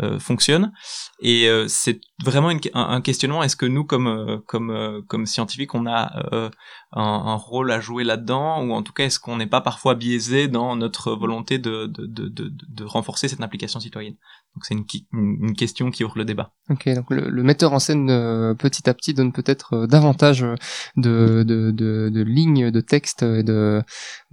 euh, 0.01 0.19
fonctionnent. 0.19 0.71
Et 1.19 1.47
euh, 1.47 1.67
c'est 1.67 2.01
vraiment 2.23 2.51
un, 2.73 3.01
questionnement. 3.01 3.43
Est-ce 3.43 3.55
que 3.55 3.65
nous, 3.65 3.83
comme 3.83 4.07
euh, 4.07 5.25
scientifiques, 5.25 5.75
on 5.75 5.85
a 5.85 6.51
un, 6.91 7.35
rôle 7.35 7.71
à 7.71 7.79
jouer 7.79 8.03
là-dedans, 8.03 8.63
ou 8.63 8.73
en 8.73 8.83
tout 8.83 8.93
cas, 8.93 9.05
est-ce 9.05 9.19
qu'on 9.19 9.37
n'est 9.37 9.47
pas 9.47 9.61
parfois 9.61 9.95
biaisé 9.95 10.47
dans 10.47 10.75
notre 10.75 11.13
volonté 11.13 11.59
de, 11.59 11.85
de 11.87 12.83
renforcer 12.83 13.27
cette 13.27 13.41
implication 13.41 13.79
citoyenne? 13.79 14.15
Donc 14.55 14.65
c'est 14.65 14.73
une, 14.73 14.85
une, 15.13 15.55
question 15.55 15.91
qui 15.91 16.03
ouvre 16.03 16.17
le 16.17 16.25
débat. 16.25 16.51
Ok, 16.69 16.89
donc 16.89 17.05
le, 17.09 17.29
le 17.29 17.43
metteur 17.43 17.71
en 17.71 17.79
scène 17.79 18.09
euh, 18.09 18.53
petit 18.53 18.89
à 18.89 18.93
petit 18.93 19.13
donne 19.13 19.31
peut-être 19.31 19.73
euh, 19.73 19.87
davantage 19.87 20.43
euh, 20.43 20.55
de, 20.97 21.43
de, 21.43 21.71
de, 21.71 22.09
de 22.09 22.21
lignes, 22.21 22.69
de 22.69 22.81
textes 22.81 23.23
et 23.23 23.43
de, 23.43 23.81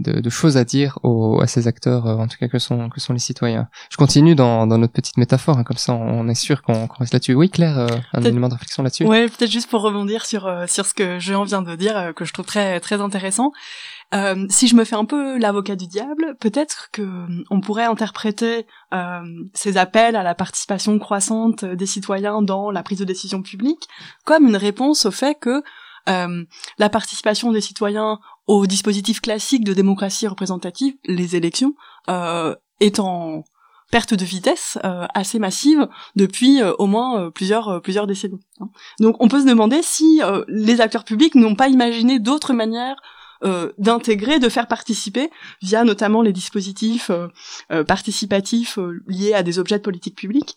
de, 0.01 0.21
de 0.21 0.31
choses 0.31 0.57
à 0.57 0.65
dire 0.65 0.99
aux, 1.05 1.41
à 1.41 1.47
ces 1.47 1.69
acteurs, 1.69 2.07
euh, 2.07 2.17
en 2.17 2.27
tout 2.27 2.37
cas 2.39 2.49
que 2.49 2.59
sont, 2.59 2.89
que 2.89 3.01
sont 3.01 3.13
les 3.13 3.21
citoyens. 3.21 3.69
Je 3.91 3.97
continue 3.97 4.35
dans, 4.35 4.67
dans 4.67 4.79
notre 4.79 4.93
petite 4.93 5.19
métaphore, 5.19 5.59
hein, 5.59 5.65
comme 5.65 5.77
ça 5.77 5.95
on 5.95 6.29
est 6.29 6.35
sûr 6.35 6.63
qu'on 6.63 6.89
qu'on 6.89 6.99
reste 6.99 7.13
là-dessus. 7.13 7.35
Oui 7.35 7.49
Claire, 7.51 7.79
euh, 7.79 7.87
un 8.13 8.23
élément 8.23 8.49
de 8.49 8.55
réflexion 8.55 8.83
là-dessus? 8.83 9.05
Ouais, 9.05 9.29
peut-être 9.29 9.51
juste 9.51 9.71
pour 9.71 9.83
rebondir 9.83 10.27
sur 10.27 10.47
euh, 10.47 10.67
sur 10.67 10.87
ce 10.87 10.95
que 10.95 11.19
Jean 11.19 11.45
vient 11.45 11.63
de 11.63 11.77
dire, 11.77 11.97
euh, 11.97 12.13
que 12.13 12.25
je 12.25 12.33
trouve 12.33 12.47
très 12.47 12.81
très 12.81 13.01
intéressant. 13.01 13.53
Euh, 14.15 14.47
si 14.49 14.69
je 14.69 14.75
me 14.75 14.85
fais 14.85 14.97
un 14.97 15.05
peu 15.05 15.39
l'avocat 15.39 15.77
du 15.77 15.87
diable, 15.87 16.37
peut-être 16.41 16.89
que 16.93 17.03
euh, 17.03 17.45
on 17.51 17.61
pourrait 17.61 17.85
interpréter 17.85 18.67
euh, 18.95 19.21
ces 19.53 19.77
appels 19.77 20.17
à 20.17 20.23
la 20.23 20.35
participation 20.35 20.99
croissante 20.99 21.65
des 21.65 21.87
citoyens 21.87 22.41
dans 22.41 22.71
la 22.71 22.83
prise 22.83 22.99
de 22.99 23.05
décision 23.05 23.43
publique 23.43 23.87
comme 24.25 24.47
une 24.47 24.57
réponse 24.57 25.07
au 25.07 25.11
fait 25.11 25.35
que 25.35 25.63
la 26.79 26.89
participation 26.89 27.53
des 27.53 27.61
citoyens 27.61 28.19
au 28.47 28.67
dispositif 28.67 29.21
classique 29.21 29.63
de 29.63 29.75
démocratie 29.75 30.27
représentative, 30.27 30.95
les 31.05 31.37
élections, 31.37 31.75
est 32.81 32.99
en 32.99 33.45
perte 33.91 34.15
de 34.15 34.25
vitesse 34.25 34.79
assez 35.13 35.39
massive 35.39 35.87
depuis 36.17 36.63
au 36.63 36.87
moins 36.87 37.31
plusieurs 37.31 37.83
plusieurs 37.83 38.07
décennies. 38.07 38.41
hein. 38.59 38.71
Donc 39.01 39.17
on 39.21 39.29
peut 39.29 39.43
se 39.43 39.47
demander 39.47 39.83
si 39.83 40.23
les 40.49 40.81
acteurs 40.81 41.05
publics 41.05 41.35
n'ont 41.35 41.55
pas 41.55 41.69
imaginé 41.69 42.19
d'autres 42.19 42.55
manières 42.55 42.97
euh, 43.45 43.73
d'intégrer, 43.79 44.39
de 44.39 44.49
faire 44.49 44.67
participer 44.67 45.31
via 45.63 45.85
notamment 45.85 46.23
les 46.23 46.33
dispositifs 46.33 47.11
euh, 47.11 47.85
participatifs 47.85 48.79
liés 49.07 49.35
à 49.35 49.43
des 49.43 49.59
objets 49.59 49.79
de 49.79 49.83
politique 49.83 50.17
publique 50.17 50.57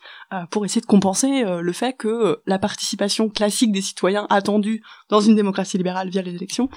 pour 0.50 0.66
essayer 0.66 0.82
de 0.82 0.86
compenser 0.86 1.44
le 1.46 1.74
fait 1.74 1.94
que 1.94 2.42
la 2.46 2.60
participation 2.60 3.30
classique 3.30 3.72
des 3.72 3.82
citoyens 3.82 4.28
attendue 4.30 4.82
dans 5.10 5.22
une 5.22 5.36
démocratie 5.36 5.78
libérale 5.78 6.10
via 6.10 6.22
les 6.22 6.36
élections 6.36 6.70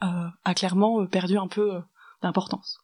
a 0.00 0.54
clairement 0.54 1.06
perdu 1.06 1.36
un 1.36 1.48
peu 1.48 1.80
d'importance. 2.22 2.78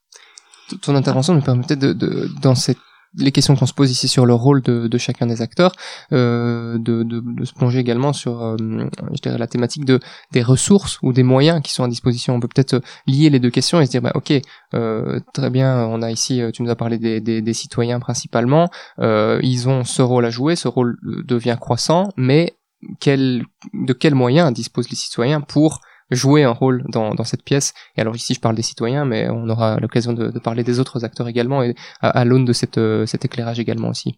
Ton 0.82 0.96
intervention 0.96 1.34
nous 1.34 1.42
permettait 1.42 1.76
de, 1.76 1.92
de, 1.92 2.28
dans 2.42 2.54
cette 2.54 2.78
les 3.18 3.32
questions 3.32 3.56
qu'on 3.56 3.66
se 3.66 3.74
pose 3.74 3.90
ici 3.90 4.08
sur 4.08 4.26
le 4.26 4.34
rôle 4.34 4.62
de, 4.62 4.98
chacun 4.98 5.26
des 5.26 5.42
acteurs, 5.42 5.72
euh, 6.12 6.78
de, 6.78 7.02
de, 7.02 7.44
se 7.44 7.52
plonger 7.52 7.78
également 7.78 8.12
sur, 8.12 8.42
euh, 8.42 8.56
je 8.58 9.20
dirais, 9.22 9.38
la 9.38 9.46
thématique 9.46 9.84
de 9.84 10.00
des 10.32 10.42
ressources 10.42 10.98
ou 11.02 11.12
des 11.12 11.22
moyens 11.22 11.62
qui 11.62 11.72
sont 11.72 11.84
à 11.84 11.88
disposition. 11.88 12.34
On 12.34 12.40
peut 12.40 12.48
peut-être 12.48 12.80
lier 13.06 13.30
les 13.30 13.40
deux 13.40 13.50
questions 13.50 13.80
et 13.80 13.86
se 13.86 13.90
dire, 13.90 14.02
bah, 14.02 14.12
ok, 14.14 14.32
euh, 14.74 15.20
très 15.32 15.50
bien, 15.50 15.86
on 15.86 16.02
a 16.02 16.10
ici, 16.10 16.42
tu 16.52 16.62
nous 16.62 16.70
as 16.70 16.76
parlé 16.76 16.98
des, 16.98 17.20
des, 17.20 17.52
citoyens 17.52 18.00
principalement, 18.00 18.68
euh, 18.98 19.40
ils 19.42 19.68
ont 19.68 19.84
ce 19.84 20.02
rôle 20.02 20.24
à 20.24 20.30
jouer, 20.30 20.56
ce 20.56 20.68
rôle 20.68 20.98
devient 21.02 21.56
croissant, 21.60 22.10
mais 22.16 22.56
quel, 23.00 23.44
de 23.72 23.92
quels 23.92 24.14
moyens 24.14 24.52
disposent 24.52 24.90
les 24.90 24.96
citoyens 24.96 25.40
pour 25.40 25.80
jouer 26.10 26.44
un 26.44 26.50
rôle 26.50 26.84
dans, 26.88 27.14
dans 27.14 27.24
cette 27.24 27.42
pièce. 27.42 27.74
Et 27.96 28.00
alors 28.00 28.14
ici, 28.14 28.34
je 28.34 28.40
parle 28.40 28.54
des 28.54 28.62
citoyens, 28.62 29.04
mais 29.04 29.28
on 29.28 29.48
aura 29.48 29.78
l'occasion 29.80 30.12
de, 30.12 30.30
de, 30.30 30.38
parler 30.38 30.62
des 30.64 30.78
autres 30.78 31.04
acteurs 31.04 31.28
également 31.28 31.62
et 31.62 31.74
à, 32.00 32.24
l'aune 32.24 32.44
de 32.44 32.52
cette, 32.52 32.78
euh, 32.78 33.06
cet 33.06 33.24
éclairage 33.24 33.58
également 33.58 33.88
aussi. 33.88 34.16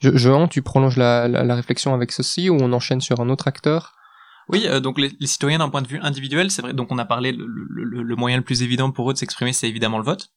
Je, 0.00 0.16
Jean, 0.16 0.48
tu 0.48 0.62
prolonges 0.62 0.96
la, 0.96 1.28
la, 1.28 1.54
réflexion 1.54 1.94
avec 1.94 2.12
ceci 2.12 2.50
ou 2.50 2.56
on 2.60 2.72
enchaîne 2.72 3.00
sur 3.00 3.20
un 3.20 3.28
autre 3.28 3.48
acteur? 3.48 3.92
Oui, 4.48 4.64
euh, 4.66 4.80
donc 4.80 4.98
les, 4.98 5.12
les, 5.18 5.26
citoyens 5.26 5.58
d'un 5.58 5.68
point 5.68 5.82
de 5.82 5.88
vue 5.88 5.98
individuel, 6.00 6.50
c'est 6.50 6.62
vrai. 6.62 6.72
Donc 6.72 6.92
on 6.92 6.98
a 6.98 7.04
parlé 7.04 7.32
le, 7.32 7.46
le, 7.46 8.02
le, 8.02 8.16
moyen 8.16 8.36
le 8.36 8.44
plus 8.44 8.62
évident 8.62 8.90
pour 8.90 9.10
eux 9.10 9.12
de 9.12 9.18
s'exprimer, 9.18 9.52
c'est 9.52 9.68
évidemment 9.68 9.98
le 9.98 10.04
vote. 10.04 10.28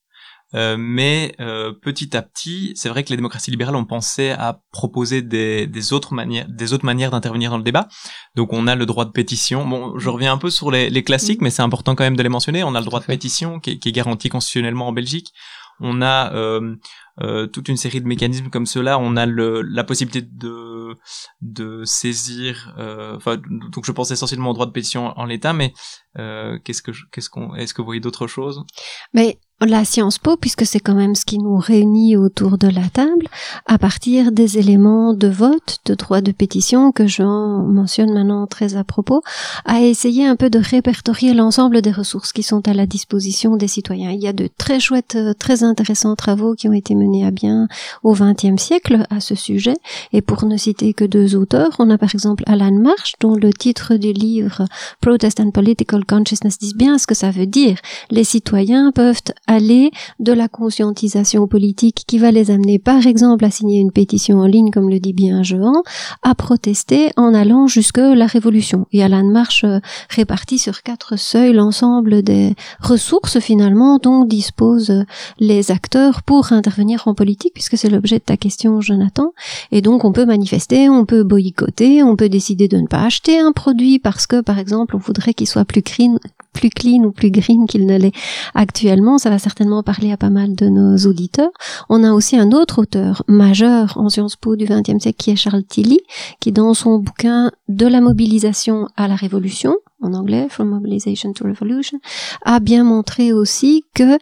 Euh, 0.56 0.78
mais 0.80 1.36
euh, 1.40 1.72
petit 1.74 2.18
à 2.18 2.22
petit, 2.22 2.74
c'est 2.76 2.90
vrai 2.90 3.04
que 3.04 3.10
les 3.10 3.16
démocraties 3.16 3.52
libérales 3.52 3.76
ont 3.76 3.86
pensé 3.86 4.32
à 4.32 4.62
proposer 4.72 5.22
des, 5.22 5.68
des 5.68 5.94
autres 5.94 6.14
manières, 6.14 6.48
des 6.50 6.74
autres 6.74 6.86
manières 6.86 7.12
d'intervenir 7.12 7.52
dans 7.52 7.58
le 7.58 7.64
débat. 7.64 7.88
Donc 8.36 8.52
on 8.54 8.66
a 8.66 8.76
le 8.76 8.86
droit 8.86 9.06
de 9.06 9.12
pétition. 9.12 9.68
Bon, 9.68 9.98
je 10.00 10.10
reviens 10.10 10.34
un 10.34 10.38
peu 10.38 10.50
sur 10.50 10.72
les, 10.72 10.90
les 10.90 11.04
classiques, 11.04 11.42
mais 11.42 11.52
c'est 11.52 11.62
important 11.62 11.94
quand 11.96 12.04
même 12.04 12.18
de 12.18 12.24
les 12.24 12.30
mentionner. 12.30 12.64
On 12.64 12.74
a 12.74 12.80
le 12.80 12.86
droit 12.86 13.00
de 13.00 13.06
pétition 13.06 13.60
qui 13.60 13.72
est, 13.72 13.80
qui 13.80 13.90
est 13.90 13.92
garanti 13.92 14.30
constitutionnellement 14.30 14.88
en 14.88 14.92
Belgique. 14.92 15.34
On 15.82 16.02
a 16.02 16.34
euh, 16.34 16.76
euh, 17.22 17.48
toute 17.48 17.70
une 17.70 17.78
série 17.78 18.02
de 18.02 18.08
mécanismes 18.08 18.50
comme 18.50 18.66
cela. 18.66 19.00
On 19.00 19.16
a 19.16 19.26
le, 19.26 19.62
la 19.62 19.84
possibilité 19.84 20.28
de, 20.30 20.96
de 21.42 21.86
saisir. 21.86 22.74
Euh, 22.78 23.16
enfin, 23.16 23.38
donc 23.38 23.86
je 23.86 23.92
pense 23.92 24.12
essentiellement 24.12 24.50
au 24.50 24.54
droit 24.54 24.66
de 24.66 24.72
pétition 24.72 25.18
en 25.18 25.26
l'état, 25.26 25.54
mais 25.54 25.74
euh, 26.18 26.60
qu'est-ce 26.66 26.82
que 26.82 26.92
qu'est-ce 27.12 27.30
qu'on 27.30 27.56
est-ce 27.56 27.74
que 27.74 27.82
vous 27.82 27.86
voyez 27.86 28.02
d'autres 28.02 28.28
choses? 28.28 28.66
Mais 29.14 29.40
la 29.62 29.84
Sciences 29.84 30.20
Po, 30.20 30.38
puisque 30.38 30.66
c'est 30.66 30.80
quand 30.80 30.96
même 30.96 31.16
ce 31.16 31.26
qui 31.26 31.38
nous 31.38 31.58
réunit 31.58 32.16
autour 32.16 32.58
de 32.58 32.68
la 32.68 32.88
table, 32.90 33.28
à 33.66 33.78
partir 33.78 34.32
des 34.32 34.58
éléments 34.58 35.14
de 35.14 35.28
vote, 35.28 35.80
de 35.86 35.96
droit 35.96 36.22
de 36.22 36.32
pétition 36.32 36.92
que 36.92 37.08
Jean 37.08 37.64
mentionne 37.64 38.14
maintenant 38.14 38.48
très 38.48 38.76
à 38.76 38.84
propos, 38.84 39.22
a 39.66 39.82
essayé 39.82 40.26
un 40.26 40.36
peu 40.36 40.50
de 40.50 40.60
répertorier 40.60 41.34
l'ensemble 41.34 41.82
des 41.82 41.92
ressources 41.92 42.32
qui 42.32 42.44
sont 42.44 42.68
à 42.68 42.74
la 42.74 42.86
disposition 42.86 43.58
des 43.58 43.68
citoyens. 43.68 44.12
Il 44.12 44.22
y 44.22 44.28
a 44.28 44.34
de 44.34 44.50
très 44.58 44.80
chouettes, 44.80 45.16
euh, 45.16 45.34
très 45.34 45.64
intéressants 45.64 46.16
travaux 46.16 46.54
qui 46.54 46.68
ont 46.70 46.74
été 46.74 46.96
menés 46.96 47.26
à 47.26 47.32
bien 47.32 47.68
au 48.04 48.14
XXe 48.14 48.62
siècle 48.62 49.06
à 49.10 49.20
ce 49.20 49.36
sujet. 49.36 49.76
Et 50.14 50.22
pour 50.22 50.46
ne 50.46 50.58
citer 50.58 50.94
que 50.94 51.06
deux 51.06 51.36
auteurs, 51.36 51.76
on 51.80 51.90
a 51.90 51.98
par 51.98 52.14
exemple 52.14 52.44
Alan 52.48 52.72
Marsh, 52.72 53.14
dont 53.20 53.36
le 53.36 53.52
titre 53.52 53.96
du 53.96 54.14
livre 54.14 54.66
Protest 55.02 55.40
and 55.40 55.52
Political 55.52 56.06
Consciousness 56.06 56.58
dit 56.60 56.74
bien 56.76 56.98
ce 56.98 57.08
que 57.08 57.16
ça 57.16 57.32
veut 57.32 57.46
dire. 57.46 57.78
Les 58.10 58.24
citoyens 58.24 58.92
peuvent 58.94 59.22
aller 59.50 59.90
de 60.20 60.32
la 60.32 60.48
conscientisation 60.48 61.48
politique 61.48 62.04
qui 62.06 62.20
va 62.20 62.32
les 62.32 62.52
amener 62.52 62.78
par 62.78 63.08
exemple 63.08 63.44
à 63.44 63.50
signer 63.50 63.80
une 63.80 63.92
pétition 63.92 64.38
en 64.38 64.46
ligne, 64.46 64.70
comme 64.70 64.90
le 64.90 65.00
dit 65.00 65.14
bien 65.14 65.42
Jean, 65.42 65.82
à 66.22 66.36
protester 66.36 67.12
en 67.18 67.34
allant 67.34 67.66
jusque 67.66 67.98
la 67.98 68.28
révolution. 68.28 68.86
Et 68.94 69.04
Alan 69.04 69.24
Marsh 69.24 69.64
euh, 69.64 69.80
répartit 70.10 70.60
sur 70.60 70.84
quatre 70.84 71.18
seuils 71.18 71.54
l'ensemble 71.54 72.22
des 72.22 72.54
ressources 72.80 73.40
finalement 73.40 73.98
dont 73.98 74.24
disposent 74.24 75.04
les 75.40 75.72
acteurs 75.72 76.22
pour 76.22 76.54
intervenir 76.54 77.08
en 77.08 77.16
politique, 77.16 77.54
puisque 77.56 77.78
c'est 77.78 77.90
l'objet 77.90 78.20
de 78.20 78.24
ta 78.24 78.38
question, 78.38 78.82
Jonathan. 78.82 79.34
Et 79.72 79.82
donc 79.82 80.06
on 80.06 80.12
peut 80.12 80.26
manifester, 80.26 80.90
on 80.90 81.06
peut 81.06 81.24
boycotter, 81.24 82.04
on 82.04 82.16
peut 82.16 82.30
décider 82.30 82.68
de 82.68 82.78
ne 82.78 82.88
pas 82.88 83.02
acheter 83.02 83.40
un 83.40 83.52
produit 83.52 83.98
parce 83.98 84.28
que 84.28 84.42
par 84.42 84.60
exemple 84.60 84.96
on 84.96 85.00
voudrait 85.00 85.34
qu'il 85.34 85.48
soit 85.48 85.66
plus 85.66 85.82
clean, 85.82 86.18
plus 86.54 86.70
clean 86.70 87.04
ou 87.04 87.12
plus 87.12 87.32
green 87.32 87.68
qu'il 87.68 87.86
ne 87.86 87.98
l'est 87.98 88.14
actuellement. 88.56 89.18
Ça 89.18 89.30
va 89.30 89.40
certainement 89.40 89.84
parler 89.84 90.12
à 90.12 90.18
pas 90.18 90.30
mal 90.30 90.56
de 90.56 90.68
nos 90.68 90.98
auditeurs. 91.08 91.52
On 91.90 92.04
a 92.04 92.14
aussi 92.14 92.38
un 92.38 92.52
autre 92.52 92.82
auteur 92.82 93.24
majeur 93.28 93.98
en 93.98 94.10
Sciences 94.10 94.36
Po 94.36 94.56
du 94.56 94.66
XXe 94.66 95.02
siècle 95.02 95.18
qui 95.18 95.32
est 95.32 95.36
Charles 95.36 95.64
Tilly, 95.64 96.00
qui 96.40 96.52
dans 96.52 96.74
son 96.74 97.00
bouquin 97.00 97.52
De 97.68 97.88
la 97.88 98.02
mobilisation 98.02 98.88
à 98.96 99.08
la 99.08 99.16
révolution, 99.16 99.76
en 100.02 100.14
anglais, 100.14 100.48
From 100.50 100.70
Mobilization 100.70 101.34
to 101.34 101.46
Revolution, 101.46 102.00
a 102.44 102.60
bien 102.60 102.84
montré 102.84 103.34
aussi 103.34 103.84
que 103.94 104.18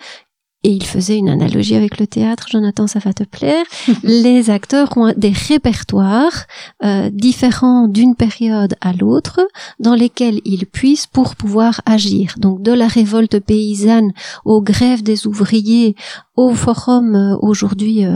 et 0.63 0.71
il 0.71 0.85
faisait 0.85 1.17
une 1.17 1.29
analogie 1.29 1.75
avec 1.75 1.99
le 1.99 2.07
théâtre, 2.07 2.47
Jonathan, 2.49 2.87
ça 2.87 2.99
va 2.99 3.13
te 3.13 3.23
plaire. 3.23 3.63
les 4.03 4.49
acteurs 4.49 4.97
ont 4.97 5.13
des 5.15 5.29
répertoires 5.29 6.45
euh, 6.83 7.09
différents 7.11 7.87
d'une 7.87 8.15
période 8.15 8.75
à 8.81 8.91
l'autre 8.93 9.39
dans 9.79 9.93
lesquels 9.93 10.41
ils 10.45 10.65
puissent 10.65 11.07
pour 11.07 11.35
pouvoir 11.35 11.81
agir. 11.85 12.33
Donc 12.37 12.63
de 12.63 12.71
la 12.71 12.87
révolte 12.87 13.39
paysanne 13.39 14.11
aux 14.45 14.61
grèves 14.61 15.03
des 15.03 15.27
ouvriers, 15.27 15.95
au 16.37 16.53
forum 16.53 17.15
euh, 17.15 17.35
aujourd'hui 17.41 18.05
euh, 18.05 18.15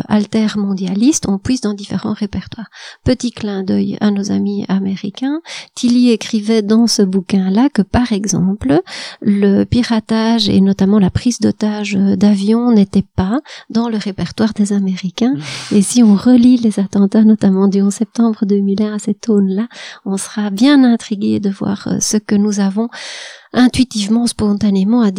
mondialiste, 0.55 1.25
on 1.27 1.39
puisse 1.39 1.61
dans 1.61 1.73
différents 1.73 2.13
répertoires. 2.13 2.69
Petit 3.03 3.31
clin 3.31 3.63
d'œil 3.63 3.97
à 3.99 4.11
nos 4.11 4.31
amis 4.31 4.63
américains, 4.69 5.41
Tilly 5.75 6.11
écrivait 6.11 6.61
dans 6.61 6.85
ce 6.87 7.01
bouquin-là 7.01 7.69
que 7.69 7.81
par 7.81 8.13
exemple, 8.13 8.81
le 9.21 9.63
piratage 9.63 10.47
et 10.49 10.61
notamment 10.61 10.99
la 10.99 11.09
prise 11.09 11.39
d'otages 11.39 11.95
d'avions 11.95 12.71
n'était 12.71 13.05
pas 13.15 13.41
dans 13.69 13.89
le 13.89 13.97
répertoire 13.97 14.53
des 14.53 14.71
Américains. 14.71 15.33
Mmh. 15.33 15.75
Et 15.75 15.81
si 15.81 16.03
on 16.03 16.15
relit 16.15 16.57
les 16.57 16.79
attentats, 16.79 17.23
notamment 17.23 17.67
du 17.67 17.81
11 17.81 17.91
septembre 17.91 18.45
2001 18.45 18.93
à 18.93 18.99
cette 18.99 19.27
aune-là, 19.29 19.67
on 20.05 20.17
sera 20.17 20.51
bien 20.51 20.83
intrigué 20.83 21.39
de 21.39 21.49
voir 21.49 21.87
euh, 21.87 21.99
ce 21.99 22.17
que 22.17 22.35
nous 22.35 22.59
avons 22.59 22.89
intuitivement, 23.53 24.27
spontanément 24.27 25.01
à, 25.01 25.11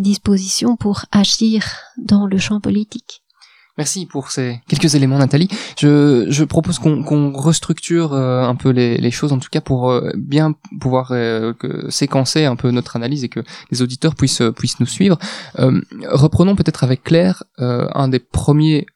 disposition 0.00 0.76
pour 0.76 1.04
agir 1.12 1.64
dans 1.96 2.26
le 2.26 2.38
champ 2.38 2.60
politique. 2.60 3.22
Merci 3.78 4.06
pour 4.06 4.30
ces 4.30 4.62
quelques 4.68 4.94
éléments, 4.94 5.18
Nathalie. 5.18 5.48
Je, 5.78 6.26
je 6.30 6.44
propose 6.44 6.78
qu'on 6.78 7.32
restructure 7.32 8.14
euh, 8.14 8.42
un 8.42 8.54
peu 8.54 8.70
les, 8.70 8.96
les, 8.96 9.10
choses, 9.10 9.32
en 9.32 9.38
tout 9.38 9.50
cas 9.50 9.60
pour 9.60 9.90
euh, 9.90 10.10
bien 10.16 10.54
pouvoir 10.80 11.12
euh, 11.12 11.52
que, 11.52 11.90
séquencer 11.90 12.46
un 12.46 12.56
peu 12.56 12.70
notre 12.70 12.96
analyse 12.96 13.22
et 13.22 13.28
que 13.28 13.40
les 13.70 13.82
auditeurs 13.82 14.14
puissent 14.14 14.42
puissent 14.56 14.80
nous 14.80 14.86
suivre. 14.86 15.18
reprenons 16.08 16.56
peut-être 16.56 16.84
avec 16.84 17.02
Claire 17.02 17.44
un 17.58 18.08
des 18.08 18.18
premiers 18.18 18.86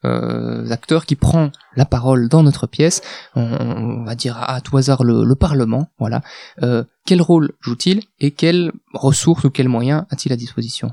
acteurs 0.70 1.06
qui 1.06 1.16
prend 1.16 1.50
la 1.76 1.84
parole 1.84 2.28
dans 2.28 2.42
notre 2.42 2.66
pièce. 2.66 3.02
On, 3.34 4.04
va 4.04 4.14
dire 4.14 4.36
à, 4.40 4.60
tout 4.60 4.76
hasard 4.76 5.04
le, 5.04 5.24
le 5.24 5.34
Parlement. 5.34 5.88
Voilà. 5.98 6.22
quel 7.04 7.22
rôle 7.22 7.52
joue-t-il 7.60 8.02
et 8.18 8.30
quelles 8.30 8.72
ressources 8.92 9.44
ou 9.44 9.50
quels 9.50 9.68
moyens 9.68 10.04
a-t-il 10.10 10.32
à 10.32 10.36
disposition? 10.36 10.90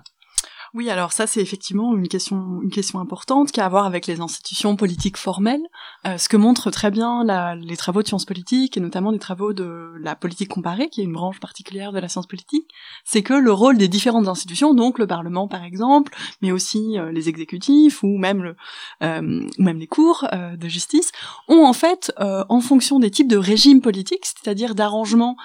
Oui, 0.73 0.89
alors 0.89 1.11
ça 1.11 1.27
c'est 1.27 1.41
effectivement 1.41 1.95
une 1.95 2.07
question, 2.07 2.59
une 2.61 2.69
question 2.69 2.99
importante 2.99 3.51
qui 3.51 3.61
a 3.61 3.65
à 3.65 3.69
voir 3.69 3.85
avec 3.85 4.07
les 4.07 4.21
institutions 4.21 4.75
politiques 4.75 5.17
formelles, 5.17 5.65
euh, 6.05 6.17
ce 6.17 6.29
que 6.29 6.37
montrent 6.37 6.71
très 6.71 6.89
bien 6.89 7.23
la, 7.25 7.55
les 7.55 7.75
travaux 7.75 8.01
de 8.01 8.07
sciences 8.07 8.23
politiques 8.25 8.77
et 8.77 8.79
notamment 8.79 9.11
des 9.11 9.19
travaux 9.19 9.51
de 9.51 9.91
la 9.99 10.15
politique 10.15 10.49
comparée, 10.49 10.89
qui 10.89 11.01
est 11.01 11.03
une 11.03 11.11
branche 11.11 11.39
particulière 11.41 11.91
de 11.91 11.99
la 11.99 12.07
science 12.07 12.27
politique, 12.27 12.69
c'est 13.03 13.23
que 13.23 13.33
le 13.33 13.51
rôle 13.51 13.77
des 13.77 13.89
différentes 13.89 14.27
institutions, 14.27 14.73
donc 14.73 14.99
le 14.99 15.07
Parlement 15.07 15.47
par 15.47 15.63
exemple, 15.63 16.15
mais 16.41 16.51
aussi 16.51 16.97
euh, 16.97 17.11
les 17.11 17.27
exécutifs 17.29 18.03
ou 18.03 18.17
même 18.17 18.55
euh, 19.03 19.45
ou 19.57 19.63
même 19.63 19.79
les 19.79 19.87
cours 19.87 20.25
de 20.31 20.67
justice, 20.67 21.11
ont 21.47 21.65
en 21.65 21.73
fait, 21.73 22.11
en 22.17 22.61
fonction 22.61 22.99
des 22.99 23.11
types 23.11 23.27
de 23.27 23.37
régimes 23.37 23.81
politiques, 23.81 24.25
c'est-à-dire 24.25 24.75
d'arrangement 24.75 25.35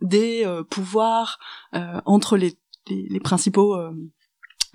des 0.00 0.46
pouvoirs 0.70 1.38
entre 2.04 2.36
les, 2.36 2.54
les, 2.88 3.06
les 3.08 3.20
principaux 3.20 3.76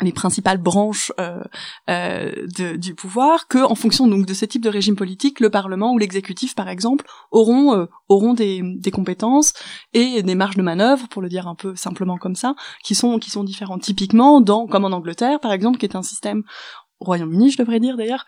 les 0.03 0.11
principales 0.11 0.57
branches 0.57 1.11
euh, 1.19 1.43
euh, 1.89 2.77
du 2.77 2.95
pouvoir, 2.95 3.47
que 3.47 3.63
en 3.63 3.75
fonction 3.75 4.07
donc 4.07 4.25
de 4.25 4.33
ce 4.33 4.45
type 4.45 4.63
de 4.63 4.69
régime 4.69 4.95
politique, 4.95 5.39
le 5.39 5.49
Parlement 5.49 5.93
ou 5.93 5.97
l'exécutif, 5.97 6.55
par 6.55 6.69
exemple, 6.69 7.05
auront 7.31 7.73
euh, 7.75 7.85
auront 8.09 8.33
des, 8.33 8.61
compétences 8.91 9.53
et 9.93 10.21
des 10.21 10.35
marges 10.35 10.55
de 10.55 10.61
manœuvre, 10.61 11.07
pour 11.07 11.21
le 11.21 11.29
dire 11.29 11.47
un 11.47 11.55
peu 11.55 11.75
simplement 11.75 12.17
comme 12.17 12.35
ça, 12.35 12.55
qui 12.83 12.95
sont 12.95 13.17
qui 13.19 13.31
sont 13.31 13.43
différentes. 13.43 13.81
Typiquement, 13.81 14.41
dans 14.41 14.67
comme 14.67 14.85
en 14.85 14.91
Angleterre, 14.91 15.39
par 15.39 15.51
exemple, 15.51 15.77
qui 15.77 15.85
est 15.85 15.95
un 15.95 16.03
système 16.03 16.43
au 16.99 17.05
Royaume-Uni, 17.05 17.49
je 17.49 17.57
devrais 17.57 17.79
dire 17.79 17.97
d'ailleurs, 17.97 18.25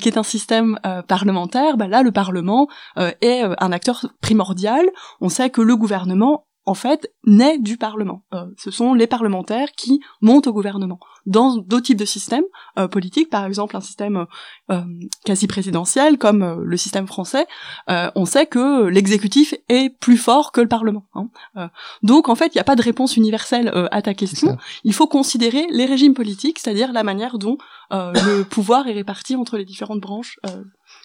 qui 0.00 0.08
est 0.08 0.18
un 0.18 0.22
système 0.22 0.78
parlementaire, 1.06 1.76
bah 1.78 1.86
là, 1.86 2.02
le 2.02 2.12
Parlement 2.12 2.68
est 2.96 3.40
un 3.40 3.72
acteur 3.72 4.06
primordial. 4.20 4.86
On 5.20 5.30
sait 5.30 5.48
que 5.48 5.62
le 5.62 5.76
gouvernement 5.76 6.47
en 6.68 6.74
fait, 6.74 7.10
naît 7.24 7.58
du 7.58 7.78
Parlement. 7.78 8.24
Euh, 8.34 8.44
ce 8.58 8.70
sont 8.70 8.92
les 8.92 9.06
parlementaires 9.06 9.72
qui 9.72 10.00
montent 10.20 10.48
au 10.48 10.52
gouvernement. 10.52 11.00
Dans 11.24 11.56
d'autres 11.56 11.84
types 11.84 11.98
de 11.98 12.04
systèmes 12.04 12.44
euh, 12.78 12.88
politiques, 12.88 13.30
par 13.30 13.46
exemple 13.46 13.74
un 13.74 13.80
système 13.80 14.26
euh, 14.70 14.82
quasi 15.24 15.46
présidentiel 15.46 16.18
comme 16.18 16.62
le 16.62 16.76
système 16.76 17.06
français, 17.06 17.46
on 17.88 18.26
sait 18.26 18.44
que 18.46 18.84
l'exécutif 18.84 19.54
est 19.70 19.88
plus 19.98 20.18
fort 20.18 20.52
que 20.52 20.60
le 20.60 20.68
Parlement. 20.68 21.06
Hein. 21.14 21.70
donc 22.02 22.28
en 22.28 22.34
fait, 22.34 22.54
il 22.54 22.58
n'y 22.58 22.60
a 22.60 22.64
pas 22.64 22.76
de 22.76 22.82
réponse 22.82 23.16
universelle 23.16 23.72
à 23.90 24.02
ta 24.02 24.12
question. 24.12 24.58
Il 24.84 24.92
faut 24.92 25.06
considérer 25.06 25.66
les 25.70 25.86
régimes 25.86 26.14
politiques, 26.14 26.58
c'est-à-dire 26.58 26.92
la 26.92 27.02
manière 27.02 27.38
dont 27.38 27.56
le 27.90 28.42
pouvoir 28.42 28.88
est 28.88 28.92
réparti 28.92 29.36
entre 29.36 29.56
les 29.56 29.64
différentes 29.64 30.00
branches 30.00 30.38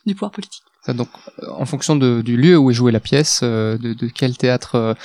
du 0.06 0.14
pouvoir 0.14 0.32
politique. 0.32 0.64
Donc, 0.90 1.08
euh, 1.42 1.48
en 1.50 1.66
fonction 1.66 1.96
de, 1.96 2.22
du 2.22 2.36
lieu 2.36 2.58
où 2.58 2.70
est 2.70 2.74
jouée 2.74 2.92
la 2.92 3.00
pièce, 3.00 3.40
euh, 3.42 3.78
de, 3.78 3.94
de, 3.94 4.08
quel 4.08 4.38
théâtre 4.38 4.96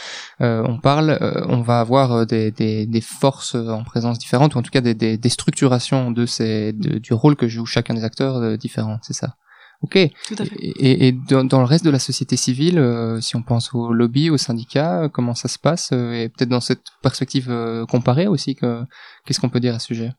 euh, 0.41 0.65
on 0.67 0.79
parle, 0.79 1.19
on 1.49 1.61
va 1.61 1.79
avoir 1.79 2.27
des, 2.27 2.51
des, 2.51 2.87
des, 2.87 3.01
forces 3.01 3.55
en 3.55 3.85
présence 3.85 4.19
différentes, 4.19 4.57
ou 4.57 4.59
en 4.59 4.63
tout 4.63 4.73
cas 4.73 4.81
des, 4.81 4.95
des 4.95 5.29
structurations 5.29 6.11
de 6.11 6.27
ces, 6.27 6.73
du 6.73 7.13
rôle 7.13 7.37
que 7.37 7.47
joue 7.47 7.65
chacun 7.65 7.95
des 7.95 8.03
acteurs 8.03 8.59
différents, 8.59 8.99
c'est 9.03 9.13
ça? 9.13 9.37
Ok. 9.83 9.97
Tout 10.27 10.35
à 10.41 10.45
fait. 10.45 10.57
Et, 10.59 11.07
et 11.07 11.13
dans, 11.13 11.45
dans, 11.45 11.61
le 11.61 11.65
reste 11.65 11.85
de 11.85 11.91
la 11.91 12.01
société 12.01 12.37
civile, 12.37 12.85
si 13.21 13.37
on 13.37 13.43
pense 13.43 13.73
au 13.73 13.93
lobby, 13.93 14.31
aux 14.31 14.37
syndicats, 14.37 15.09
comment 15.13 15.35
ça 15.35 15.47
se 15.47 15.61
passe? 15.61 15.93
Et 15.93 16.29
peut-être 16.37 16.49
dans 16.49 16.61
cette 16.61 16.83
perspective 17.03 17.55
comparée 17.89 18.27
aussi, 18.27 18.57
qu'est-ce 18.57 19.39
qu'on 19.39 19.51
peut 19.51 19.61
dire 19.61 19.77
à 19.77 19.79
ce 19.79 19.87
sujet? 19.87 20.11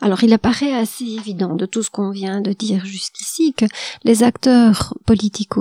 Alors 0.00 0.22
il 0.24 0.32
apparaît 0.32 0.74
assez 0.74 1.04
évident 1.04 1.54
de 1.54 1.66
tout 1.66 1.82
ce 1.82 1.90
qu'on 1.90 2.10
vient 2.10 2.40
de 2.40 2.52
dire 2.52 2.84
jusqu'ici 2.84 3.54
que 3.54 3.66
les 4.04 4.22
acteurs 4.22 4.94
politiques 5.06 5.56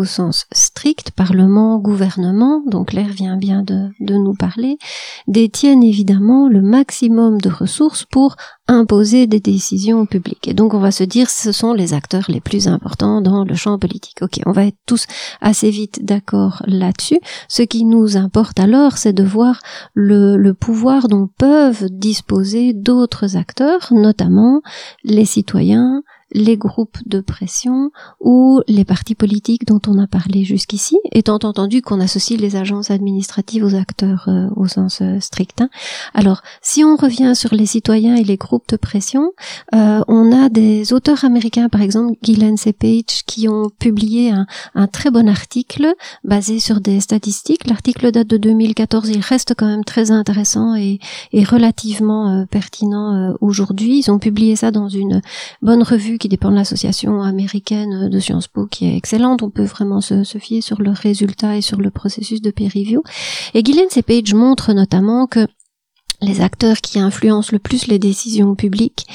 Parlement, 1.16 1.80
gouvernement, 1.80 2.62
donc 2.66 2.94
l'air 2.94 3.10
vient 3.10 3.38
bien 3.38 3.64
de, 3.64 3.90
nous 4.00 4.34
parler, 4.34 4.78
détiennent 5.28 5.84
évidemment 5.84 6.48
le 6.48 6.62
maximum 6.62 7.40
de 7.42 7.50
ressources 7.50 8.06
pour 8.06 8.36
imposer 8.68 9.28
des 9.28 9.40
décisions 9.40 10.06
publiques. 10.06 10.48
Et 10.48 10.54
donc 10.54 10.74
on 10.74 10.80
va 10.80 10.92
se 10.92 11.04
dire 11.04 11.30
ce 11.30 11.52
sont 11.52 11.74
les 11.74 11.94
acteurs 11.94 12.26
les 12.30 12.40
plus 12.40 12.68
importants 12.68 13.22
dans 13.22 13.44
le 13.44 13.56
champ 13.56 13.78
politique. 13.78 14.20
Ok, 14.22 14.40
on 14.46 14.52
va 14.52 14.66
être 14.66 14.78
tous 14.86 15.06
assez 15.42 15.70
vite 15.70 16.06
d'accord 16.06 16.64
là-dessus. 16.66 17.20
Ce 17.48 17.64
qui 17.64 17.84
nous 17.84 18.16
importe 18.16 18.60
alors, 18.60 18.98
c'est 18.98 19.14
de 19.14 19.24
voir 19.24 19.60
le 19.94 20.52
pouvoir 20.54 21.08
dont 21.08 21.28
peuvent 21.38 21.88
disposer 21.90 22.74
d'autres 22.74 23.36
acteurs, 23.36 23.90
notamment 23.92 24.62
les 25.04 25.26
citoyens, 25.26 26.02
les 26.32 26.58
groupes 26.58 26.98
de 27.06 27.22
pression 27.22 27.92
ou 28.20 28.62
les 28.68 28.86
partis 28.86 29.16
politiques 29.16 29.66
dont 29.66 29.82
on 29.88 29.98
a 29.98 30.08
parlé 30.08 30.44
jusqu'ici, 30.44 30.98
étant 31.12 31.40
entendu 31.44 31.82
qu'on 31.82 32.00
associe 32.00 32.40
les 32.40 32.56
agences 32.56 32.92
administratives 32.92 33.64
aux 33.64 33.76
acteurs 33.76 34.26
euh, 34.28 34.48
au 34.56 34.68
sens 34.68 35.00
euh, 35.02 35.20
strict. 35.20 35.62
Hein. 35.62 35.70
Alors, 36.14 36.42
si 36.62 36.84
on 36.84 36.96
revient 36.96 37.34
sur 37.36 37.54
les 37.54 37.66
citoyens 37.66 38.16
et 38.16 38.24
les 38.24 38.38
groupes 38.38 38.68
de 38.70 38.78
pression, 38.78 39.32
euh, 39.74 40.02
on 40.08 40.32
a 40.32 40.50
des 40.50 40.94
auteurs 40.94 41.26
américains, 41.26 41.70
par 41.70 41.82
exemple 41.82 42.18
Gillen 42.22 42.58
C. 42.58 42.74
Page, 42.74 43.26
qui 43.26 43.48
ont 43.48 43.70
publié 43.80 44.32
un, 44.32 44.88
très 44.88 45.12
bon 45.12 45.28
article 45.28 45.94
basé 46.24 46.60
sur 46.60 46.80
des 46.80 47.00
statistiques. 47.00 47.68
L'article 47.68 48.12
date 48.12 48.28
de 48.28 48.38
2014, 48.38 49.10
il 49.10 49.22
reste 49.22 49.54
quand 49.58 49.68
même 49.68 49.84
très 49.84 50.12
intéressant 50.12 50.76
et 50.76 51.00
relativement 51.34 52.46
pertinent 52.50 53.36
aujourd'hui. 53.40 54.00
Ils 54.00 54.12
ont 54.12 54.20
publié 54.20 54.56
ça 54.56 54.72
dans 54.72 54.90
une 54.90 55.22
bonne 55.62 55.84
revue 55.84 56.19
qui 56.20 56.30
dépend 56.30 56.52
de 56.52 56.56
l'association 56.56 57.24
américaine 57.24 58.10
de 58.10 58.20
Sciences 58.20 58.48
Po, 58.48 58.68
qui 58.68 58.86
est 58.86 58.96
excellente. 58.96 59.42
On 59.42 59.50
peut 59.50 59.64
vraiment 59.64 60.02
se, 60.02 60.24
fier 60.40 60.62
sur 60.62 60.82
leurs 60.82 60.96
résultats 60.96 61.58
et 61.58 61.62
sur 61.62 61.80
le 61.80 61.90
processus 61.90 62.42
de 62.42 62.52
peer 62.52 62.70
review. 62.74 63.02
Et 63.54 63.64
Gillian 63.64 63.88
Page 64.06 64.34
montre 64.34 64.74
notamment 64.74 65.26
que 65.26 65.48
les 66.22 66.42
acteurs 66.42 66.78
qui 66.78 67.00
influencent 67.00 67.52
le 67.52 67.60
plus 67.60 67.88
les 67.88 68.00
décisions 68.00 68.56
publiques, 68.56 69.08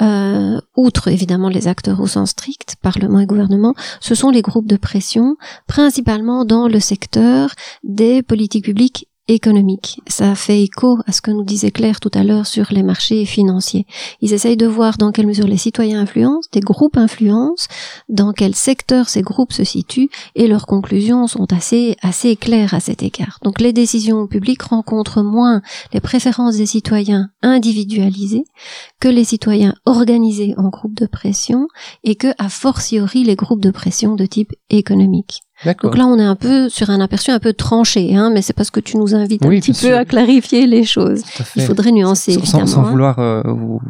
euh, 0.00 0.60
outre 0.76 1.08
évidemment 1.08 1.48
les 1.48 1.68
acteurs 1.68 2.00
au 2.00 2.06
sens 2.06 2.30
strict, 2.30 2.76
Parlement 2.82 3.20
et 3.20 3.26
gouvernement, 3.26 3.74
ce 4.00 4.14
sont 4.14 4.30
les 4.30 4.42
groupes 4.42 4.66
de 4.66 4.76
pression, 4.76 5.36
principalement 5.66 6.44
dans 6.44 6.68
le 6.68 6.80
secteur 6.80 7.54
des 7.84 8.22
politiques 8.22 8.64
publiques 8.64 9.07
économique. 9.28 10.00
Ça 10.06 10.34
fait 10.34 10.62
écho 10.62 10.98
à 11.06 11.12
ce 11.12 11.20
que 11.20 11.30
nous 11.30 11.44
disait 11.44 11.70
Claire 11.70 12.00
tout 12.00 12.10
à 12.14 12.24
l'heure 12.24 12.46
sur 12.46 12.66
les 12.70 12.82
marchés 12.82 13.24
financiers. 13.24 13.86
Ils 14.20 14.32
essayent 14.32 14.56
de 14.56 14.66
voir 14.66 14.96
dans 14.96 15.12
quelle 15.12 15.26
mesure 15.26 15.46
les 15.46 15.58
citoyens 15.58 16.00
influencent, 16.00 16.48
des 16.52 16.60
groupes 16.60 16.96
influencent, 16.96 17.68
dans 18.08 18.32
quel 18.32 18.54
secteur 18.54 19.08
ces 19.08 19.22
groupes 19.22 19.52
se 19.52 19.64
situent, 19.64 20.08
et 20.34 20.48
leurs 20.48 20.66
conclusions 20.66 21.26
sont 21.26 21.52
assez, 21.52 21.96
assez 22.02 22.36
claires 22.36 22.74
à 22.74 22.80
cet 22.80 23.02
égard. 23.02 23.38
Donc 23.42 23.60
les 23.60 23.72
décisions 23.72 24.26
publiques 24.26 24.62
rencontrent 24.62 25.22
moins 25.22 25.60
les 25.92 26.00
préférences 26.00 26.56
des 26.56 26.66
citoyens 26.66 27.30
individualisés 27.42 28.44
que 29.00 29.08
les 29.08 29.24
citoyens 29.24 29.74
organisés 29.84 30.54
en 30.56 30.68
groupes 30.68 30.98
de 30.98 31.06
pression 31.06 31.68
et 32.04 32.16
que, 32.16 32.28
a 32.38 32.48
fortiori, 32.48 33.24
les 33.24 33.36
groupes 33.36 33.62
de 33.62 33.70
pression 33.70 34.14
de 34.14 34.26
type 34.26 34.52
économique. 34.70 35.42
Donc 35.64 35.96
là, 35.96 36.06
on 36.06 36.18
est 36.18 36.24
un 36.24 36.36
peu 36.36 36.68
sur 36.68 36.90
un 36.90 37.00
aperçu 37.00 37.30
un 37.30 37.40
peu 37.40 37.52
tranché, 37.52 38.14
hein, 38.14 38.30
mais 38.32 38.42
c'est 38.42 38.52
parce 38.52 38.70
que 38.70 38.80
tu 38.80 38.96
nous 38.96 39.14
invites 39.14 39.44
un 39.44 39.48
petit 39.48 39.72
peu 39.72 39.96
à 39.96 40.04
clarifier 40.04 40.66
les 40.66 40.84
choses. 40.84 41.22
Il 41.56 41.62
faudrait 41.62 41.90
nuancer, 41.90 42.32
sans, 42.32 42.40
évidemment. 42.40 42.66
Sans, 42.66 42.80
hein. 42.80 42.90
vouloir 42.90 43.18
euh, 43.18 43.42
vous, 43.44 43.80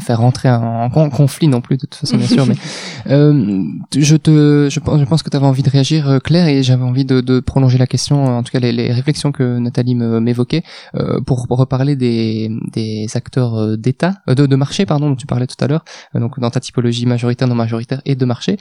faire 0.00 0.20
rentrer 0.20 0.50
en, 0.50 0.90
conflit 0.90 1.48
non 1.48 1.62
plus 1.62 1.76
de 1.76 1.82
toute 1.82 1.94
façon 1.94 2.18
bien 2.18 2.26
sûr 2.26 2.46
mais 2.46 2.54
euh, 3.10 3.64
je 3.96 4.16
te 4.16 4.68
je 4.70 4.78
pense 4.78 5.00
je 5.00 5.04
pense 5.06 5.22
que 5.22 5.30
tu 5.30 5.36
avais 5.36 5.46
envie 5.46 5.62
de 5.62 5.70
réagir 5.70 6.08
euh, 6.08 6.18
Claire 6.18 6.48
et 6.48 6.62
j'avais 6.62 6.82
envie 6.82 7.06
de, 7.06 7.22
de, 7.22 7.40
prolonger 7.40 7.78
la 7.78 7.86
question 7.86 8.24
en 8.24 8.42
tout 8.42 8.52
cas 8.52 8.60
les, 8.60 8.72
les 8.72 8.92
réflexions 8.92 9.32
que 9.32 9.58
Nathalie 9.58 9.94
m'évoquait 9.94 10.62
euh, 10.96 11.20
pour, 11.22 11.46
reparler 11.48 11.96
des, 11.96 12.50
des 12.72 13.06
acteurs 13.14 13.54
euh, 13.56 13.76
d'État 13.76 14.16
de, 14.26 14.46
de 14.46 14.56
marché 14.56 14.84
pardon 14.84 15.08
dont 15.10 15.16
tu 15.16 15.26
parlais 15.26 15.46
tout 15.46 15.62
à 15.64 15.66
l'heure 15.66 15.84
donc 16.14 16.38
dans 16.38 16.50
ta 16.50 16.60
typologie 16.60 17.06
majoritaire 17.06 17.48
non 17.48 17.54
majoritaire 17.54 18.02
et 18.04 18.14
de 18.14 18.24
marché 18.26 18.58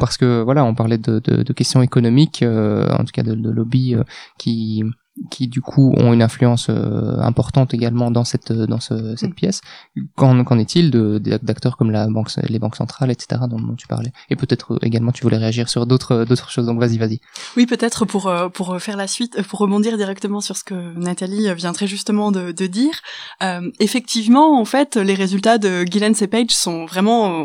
parce 0.00 0.16
que 0.16 0.42
voilà 0.42 0.64
on 0.64 0.74
parlait 0.74 0.98
de, 0.98 1.20
de, 1.20 1.42
de 1.42 1.52
questions 1.52 1.82
économiques 1.82 2.44
en 2.44 3.04
tout 3.04 3.12
cas 3.12 3.22
de, 3.22 3.34
de 3.34 3.50
lobby 3.50 3.94
qui 4.38 4.82
qui 5.30 5.48
du 5.48 5.60
coup 5.60 5.94
ont 5.96 6.12
une 6.12 6.22
influence 6.22 6.66
euh, 6.68 7.18
importante 7.20 7.74
également 7.74 8.10
dans 8.10 8.24
cette 8.24 8.52
dans 8.52 8.80
ce, 8.80 9.16
cette 9.16 9.30
mm. 9.30 9.34
pièce. 9.34 9.60
Qu'en, 10.16 10.44
qu'en 10.44 10.58
est-il 10.58 10.90
d'acteurs 11.42 11.76
comme 11.76 11.90
la 11.90 12.08
banque, 12.08 12.30
les 12.48 12.58
banques 12.58 12.76
centrales, 12.76 13.10
etc. 13.10 13.42
dont, 13.48 13.60
dont 13.60 13.74
tu 13.74 13.86
parlais? 13.86 14.12
Et 14.30 14.36
peut-être 14.36 14.74
euh, 14.74 14.78
également 14.82 15.12
tu 15.12 15.22
voulais 15.22 15.38
réagir 15.38 15.68
sur 15.68 15.86
d'autres 15.86 16.24
d'autres 16.24 16.50
choses. 16.50 16.66
Donc 16.66 16.80
vas-y, 16.80 16.98
vas-y. 16.98 17.20
Oui, 17.56 17.66
peut-être 17.66 18.04
pour 18.04 18.26
euh, 18.28 18.48
pour 18.48 18.80
faire 18.80 18.96
la 18.96 19.06
suite, 19.06 19.42
pour 19.42 19.60
rebondir 19.60 19.96
directement 19.96 20.40
sur 20.40 20.56
ce 20.56 20.64
que 20.64 20.96
Nathalie 20.98 21.52
vient 21.54 21.72
très 21.72 21.86
justement 21.86 22.32
de, 22.32 22.52
de 22.52 22.66
dire. 22.66 22.94
Euh, 23.42 23.70
effectivement, 23.80 24.58
en 24.58 24.64
fait, 24.64 24.96
les 24.96 25.14
résultats 25.14 25.58
de 25.58 25.84
Gillen 25.84 26.14
C. 26.14 26.26
Page 26.26 26.50
sont 26.50 26.86
vraiment 26.86 27.44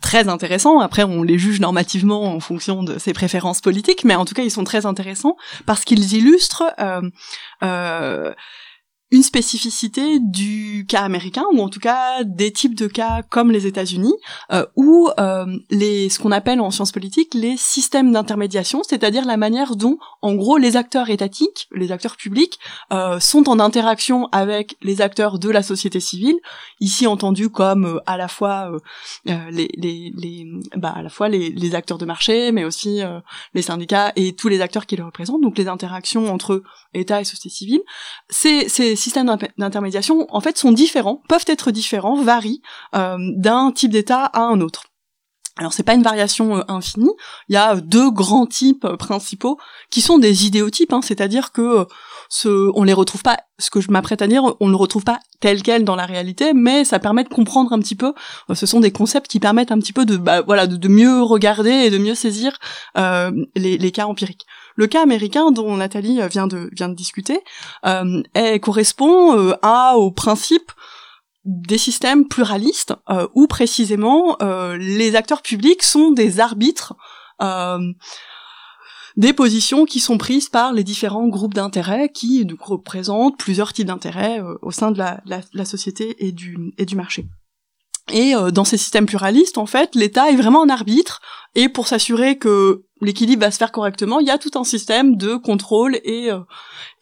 très 0.00 0.28
intéressants. 0.28 0.80
Après, 0.80 1.04
on 1.04 1.22
les 1.22 1.38
juge 1.38 1.60
normativement 1.60 2.34
en 2.34 2.40
fonction 2.40 2.82
de 2.82 2.98
ses 2.98 3.12
préférences 3.12 3.60
politiques, 3.60 4.04
mais 4.04 4.14
en 4.14 4.24
tout 4.24 4.34
cas, 4.34 4.42
ils 4.42 4.50
sont 4.50 4.64
très 4.64 4.86
intéressants 4.86 5.36
parce 5.66 5.84
qu'ils 5.84 6.14
illustrent 6.14 6.64
euh, 6.78 7.02
euh, 7.62 8.34
une 9.12 9.22
spécificité 9.22 10.18
du 10.18 10.84
cas 10.88 11.02
américain 11.02 11.44
ou 11.52 11.60
en 11.60 11.68
tout 11.68 11.78
cas 11.78 12.24
des 12.24 12.52
types 12.52 12.74
de 12.74 12.88
cas 12.88 13.22
comme 13.22 13.52
les 13.52 13.66
États-Unis 13.66 14.14
euh, 14.52 14.66
où 14.74 15.08
euh, 15.20 15.46
les 15.70 16.08
ce 16.08 16.18
qu'on 16.18 16.32
appelle 16.32 16.60
en 16.60 16.70
sciences 16.72 16.90
politiques 16.92 17.34
les 17.34 17.56
systèmes 17.56 18.12
d'intermédiation, 18.12 18.82
c'est-à-dire 18.82 19.24
la 19.24 19.36
manière 19.36 19.76
dont 19.76 19.98
en 20.22 20.34
gros 20.34 20.58
les 20.58 20.76
acteurs 20.76 21.08
étatiques, 21.08 21.68
les 21.72 21.92
acteurs 21.92 22.16
publics 22.16 22.58
euh, 22.92 23.20
sont 23.20 23.48
en 23.48 23.60
interaction 23.60 24.28
avec 24.32 24.76
les 24.82 25.00
acteurs 25.00 25.38
de 25.38 25.50
la 25.50 25.62
société 25.62 26.00
civile, 26.00 26.36
ici 26.80 27.06
entendu 27.06 27.48
comme 27.48 27.84
euh, 27.84 28.00
à 28.06 28.16
la 28.16 28.28
fois 28.28 28.72
euh, 29.28 29.50
les, 29.50 29.70
les, 29.76 30.12
les 30.16 30.46
bah, 30.76 30.92
à 30.96 31.02
la 31.02 31.10
fois 31.10 31.28
les, 31.28 31.50
les, 31.50 31.74
acteurs 31.74 31.98
de 31.98 32.06
marché 32.06 32.52
mais 32.52 32.64
aussi 32.64 33.02
les 33.54 33.62
syndicats 33.62 34.12
et 34.16 34.34
tous 34.34 34.48
les 34.48 34.60
acteurs 34.60 34.86
qui 34.86 34.96
les 34.96 35.02
représentent, 35.02 35.42
donc 35.42 35.58
les 35.58 35.68
interactions 35.68 36.32
entre 36.32 36.62
État 36.94 37.20
et 37.20 37.24
société 37.24 37.54
civile. 37.54 37.82
C'est 38.28 38.95
systèmes 38.96 39.36
d'intermédiation, 39.58 40.26
en 40.30 40.40
fait, 40.40 40.58
sont 40.58 40.72
différents, 40.72 41.22
peuvent 41.28 41.44
être 41.46 41.70
différents, 41.70 42.16
varient 42.16 42.62
euh, 42.94 43.16
d'un 43.36 43.72
type 43.72 43.92
d'État 43.92 44.24
à 44.24 44.40
un 44.40 44.60
autre. 44.60 44.84
Alors 45.58 45.72
c'est 45.72 45.84
pas 45.84 45.94
une 45.94 46.02
variation 46.02 46.58
euh, 46.58 46.62
infinie, 46.68 47.12
il 47.48 47.54
y 47.54 47.56
a 47.56 47.76
deux 47.76 48.10
grands 48.10 48.44
types 48.46 48.84
euh, 48.84 48.98
principaux 48.98 49.56
qui 49.90 50.02
sont 50.02 50.18
des 50.18 50.44
idéotypes, 50.44 50.92
hein, 50.92 51.00
c'est-à-dire 51.02 51.50
que 51.50 51.86
ce, 52.28 52.70
on 52.74 52.82
les 52.82 52.92
retrouve 52.92 53.22
pas, 53.22 53.38
ce 53.58 53.70
que 53.70 53.80
je 53.80 53.90
m'apprête 53.90 54.20
à 54.20 54.26
dire, 54.26 54.42
on 54.60 54.66
ne 54.66 54.72
le 54.72 54.76
retrouve 54.76 55.04
pas 55.04 55.18
tel 55.40 55.62
quel 55.62 55.84
dans 55.84 55.96
la 55.96 56.04
réalité, 56.04 56.52
mais 56.52 56.84
ça 56.84 56.98
permet 56.98 57.24
de 57.24 57.30
comprendre 57.30 57.72
un 57.72 57.78
petit 57.78 57.94
peu. 57.94 58.12
ce 58.52 58.66
sont 58.66 58.80
des 58.80 58.90
concepts 58.90 59.28
qui 59.28 59.40
permettent 59.40 59.72
un 59.72 59.78
petit 59.78 59.94
peu 59.94 60.04
de, 60.04 60.18
bah, 60.18 60.42
voilà, 60.42 60.66
de, 60.66 60.88
mieux 60.88 61.22
regarder 61.22 61.70
et 61.70 61.90
de 61.90 61.98
mieux 61.98 62.14
saisir 62.14 62.58
les, 62.94 63.92
cas 63.92 64.06
empiriques. 64.06 64.44
Le 64.76 64.86
cas 64.86 65.02
américain 65.02 65.50
dont 65.50 65.76
Nathalie 65.76 66.20
euh, 66.20 66.28
vient 66.28 66.46
de 66.46 66.70
vient 66.72 66.88
de 66.88 66.94
discuter 66.94 67.40
euh, 67.84 68.22
correspond 68.62 69.36
euh, 69.36 69.54
à 69.62 69.96
au 69.96 70.10
principe 70.10 70.72
des 71.44 71.78
systèmes 71.78 72.26
pluralistes 72.26 72.92
où 73.34 73.46
précisément 73.46 74.36
les 74.80 75.14
acteurs 75.14 75.42
publics 75.42 75.84
sont 75.84 76.10
des 76.10 76.40
arbitres 76.40 76.94
des 79.16 79.32
positions 79.32 79.86
qui 79.86 80.00
sont 80.00 80.18
prises 80.18 80.48
par 80.48 80.72
les 80.72 80.84
différents 80.84 81.28
groupes 81.28 81.54
d'intérêts 81.54 82.10
qui 82.10 82.46
coup, 82.46 82.72
représentent 82.72 83.38
plusieurs 83.38 83.72
types 83.72 83.86
d'intérêts 83.86 84.40
euh, 84.40 84.56
au 84.62 84.70
sein 84.70 84.90
de 84.90 84.98
la, 84.98 85.20
la, 85.24 85.40
la, 85.52 85.64
société 85.64 86.16
et 86.26 86.32
du, 86.32 86.74
et 86.76 86.84
du 86.84 86.96
marché. 86.96 87.26
Et 88.12 88.34
euh, 88.34 88.50
dans 88.50 88.64
ces 88.64 88.76
systèmes 88.76 89.06
pluralistes, 89.06 89.58
en 89.58 89.66
fait, 89.66 89.94
l'État 89.94 90.30
est 90.30 90.36
vraiment 90.36 90.62
un 90.62 90.68
arbitre, 90.68 91.20
et 91.54 91.68
pour 91.68 91.88
s'assurer 91.88 92.38
que 92.38 92.84
l'équilibre 93.00 93.42
va 93.42 93.50
se 93.50 93.58
faire 93.58 93.72
correctement, 93.72 94.20
il 94.20 94.26
y 94.26 94.30
a 94.30 94.38
tout 94.38 94.50
un 94.54 94.64
système 94.64 95.16
de 95.16 95.36
contrôle 95.36 95.96
et 96.04 96.30
euh, 96.30 96.40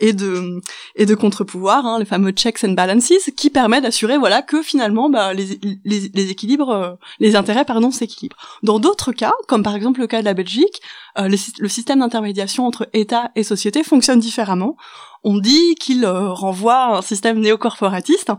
et 0.01 0.13
de 0.13 0.61
et 0.97 1.07
de 1.07 1.15
contre-pouvoir, 1.15 1.87
hein, 1.87 1.99
les 1.99 2.05
fameux 2.05 2.33
checks 2.33 2.65
and 2.65 2.73
balances, 2.73 3.31
qui 3.37 3.51
permet 3.51 3.81
d'assurer 3.81 4.19
voilà 4.19 4.43
que 4.43 4.63
finalement 4.63 5.09
bah, 5.09 5.33
les, 5.33 6.31
équilibres, 6.31 6.71
euh, 6.71 6.95
les 7.21 7.37
intérêts 7.37 7.65
pardon 7.65 7.91
s'équilibrent. 7.91 8.37
Dans 8.63 8.79
d'autres 8.79 9.13
cas, 9.13 9.35
comme 9.47 9.63
par 9.63 9.77
exemple 9.77 10.01
le 10.01 10.07
cas 10.07 10.21
de 10.21 10.25
la 10.25 10.35
Belgique, 10.35 10.81
euh, 11.19 11.29
le 11.29 11.69
système 11.69 12.01
d'intermédiation 12.01 12.67
entre 12.67 12.89
État 12.93 13.31
et 13.37 13.45
société 13.45 13.85
fonctionne 13.85 14.19
différemment 14.19 14.77
on 15.25 15.39
dit 15.39 15.75
qu'il 15.77 16.05
euh, 16.05 16.33
renvoie 16.33 16.75
à 16.75 16.97
un 16.99 17.03
système 17.03 17.41
néocorporatiste, 17.41 18.31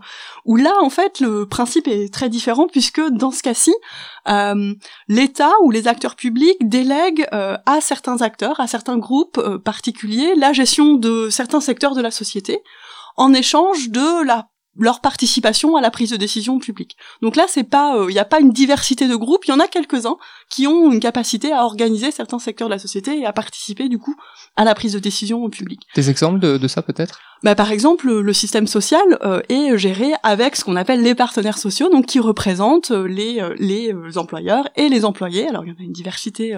où 0.45 0.55
là, 0.55 0.73
en 0.81 0.89
fait, 0.89 1.19
le 1.19 1.47
principe 1.47 1.87
est 1.87 2.13
très 2.13 2.29
différent, 2.29 2.67
puisque 2.67 3.01
dans 3.09 3.31
ce 3.31 3.41
cas-ci, 3.41 3.73
euh, 4.27 4.73
l'État 5.07 5.51
ou 5.63 5.71
les 5.71 5.87
acteurs 5.87 6.15
publics 6.15 6.57
délèguent 6.61 7.27
euh, 7.33 7.57
à 7.65 7.81
certains 7.81 8.21
acteurs, 8.21 8.59
à 8.59 8.67
certains 8.67 8.97
groupes 8.97 9.41
particuliers, 9.63 10.35
la 10.35 10.53
gestion 10.53 10.93
de 10.93 11.29
certains 11.29 11.61
secteurs 11.61 11.95
de 11.95 12.01
la 12.01 12.11
société, 12.11 12.61
en 13.17 13.33
échange 13.33 13.89
de 13.89 14.23
la 14.23 14.47
leur 14.77 15.01
participation 15.01 15.75
à 15.75 15.81
la 15.81 15.91
prise 15.91 16.11
de 16.11 16.17
décision 16.17 16.59
publique. 16.59 16.97
Donc 17.21 17.35
là, 17.35 17.45
c'est 17.47 17.63
pas, 17.63 17.97
il 18.07 18.13
n'y 18.13 18.19
a 18.19 18.25
pas 18.25 18.39
une 18.39 18.51
diversité 18.51 19.07
de 19.07 19.15
groupes, 19.15 19.45
il 19.45 19.51
y 19.51 19.53
en 19.53 19.59
a 19.59 19.67
quelques-uns 19.67 20.17
qui 20.49 20.67
ont 20.67 20.91
une 20.91 20.99
capacité 20.99 21.51
à 21.51 21.63
organiser 21.63 22.11
certains 22.11 22.39
secteurs 22.39 22.67
de 22.67 22.73
la 22.73 22.79
société 22.79 23.19
et 23.19 23.25
à 23.25 23.33
participer 23.33 23.89
du 23.89 23.97
coup 23.97 24.15
à 24.55 24.63
la 24.63 24.75
prise 24.75 24.93
de 24.93 24.99
décision 24.99 25.49
publique. 25.49 25.87
Des 25.95 26.09
exemples 26.09 26.39
de, 26.39 26.57
de 26.57 26.67
ça 26.67 26.81
peut-être? 26.81 27.19
Bah, 27.43 27.53
par 27.53 27.71
exemple, 27.71 28.11
le 28.11 28.33
système 28.33 28.65
social 28.65 29.19
euh, 29.23 29.41
est 29.49 29.77
géré 29.77 30.13
avec 30.23 30.55
ce 30.55 30.63
qu'on 30.63 30.75
appelle 30.75 31.03
les 31.03 31.15
partenaires 31.15 31.57
sociaux, 31.57 31.89
donc 31.89 32.05
qui 32.05 32.19
représentent 32.19 32.91
euh, 32.91 33.07
les, 33.07 33.39
euh, 33.39 33.53
les 33.59 33.93
employeurs 34.17 34.67
et 34.75 34.89
les 34.89 35.05
employés. 35.05 35.47
Alors 35.47 35.63
il 35.63 35.69
y 35.69 35.71
en 35.71 35.75
a 35.75 35.83
une 35.83 35.91
diversité 35.91 36.57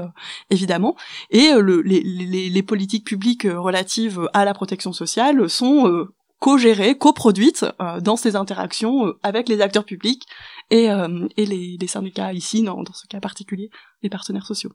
évidemment, 0.49 0.95
et 1.29 1.51
le, 1.53 1.81
les, 1.81 2.01
les, 2.01 2.49
les, 2.49 2.63
politiques 2.63 3.05
publiques 3.05 3.47
relatives 3.49 4.29
à 4.33 4.45
la 4.45 4.53
protection 4.53 4.93
sociale 4.93 5.49
sont 5.49 6.07
co-gérées, 6.39 6.97
coproduites 6.97 7.65
dans 8.01 8.15
ces 8.15 8.35
interactions 8.35 9.13
avec 9.23 9.49
les 9.49 9.61
acteurs 9.61 9.85
publics 9.85 10.27
et, 10.69 10.89
euh, 10.91 11.27
et 11.37 11.45
les, 11.45 11.77
les, 11.79 11.87
syndicats 11.87 12.33
ici, 12.33 12.63
dans, 12.63 12.83
dans, 12.83 12.93
ce 12.93 13.07
cas 13.07 13.19
particulier, 13.19 13.69
les 14.03 14.09
partenaires 14.09 14.45
sociaux. 14.45 14.71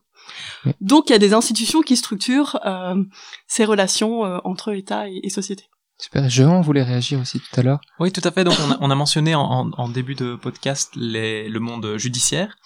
Donc 0.80 1.10
il 1.10 1.12
y 1.12 1.16
a 1.16 1.18
des 1.18 1.34
institutions 1.34 1.82
qui 1.82 1.96
structurent 1.96 2.58
euh, 2.64 3.02
ces 3.46 3.64
relations 3.64 4.24
euh, 4.24 4.38
entre 4.44 4.72
État 4.72 5.08
et, 5.08 5.20
et 5.22 5.30
société. 5.30 5.64
Super. 6.02 6.28
Jean 6.28 6.60
voulait 6.62 6.82
réagir 6.82 7.20
aussi 7.20 7.38
tout 7.38 7.60
à 7.60 7.62
l'heure. 7.62 7.80
Oui, 8.00 8.10
tout 8.10 8.20
à 8.24 8.32
fait. 8.32 8.42
Donc, 8.42 8.56
on 8.66 8.72
a, 8.72 8.78
on 8.80 8.90
a 8.90 8.94
mentionné 8.96 9.36
en, 9.36 9.70
en, 9.70 9.88
début 9.88 10.16
de 10.16 10.34
podcast 10.34 10.90
les, 10.96 11.48
le 11.48 11.60
monde 11.60 11.96
judiciaire. 11.96 12.56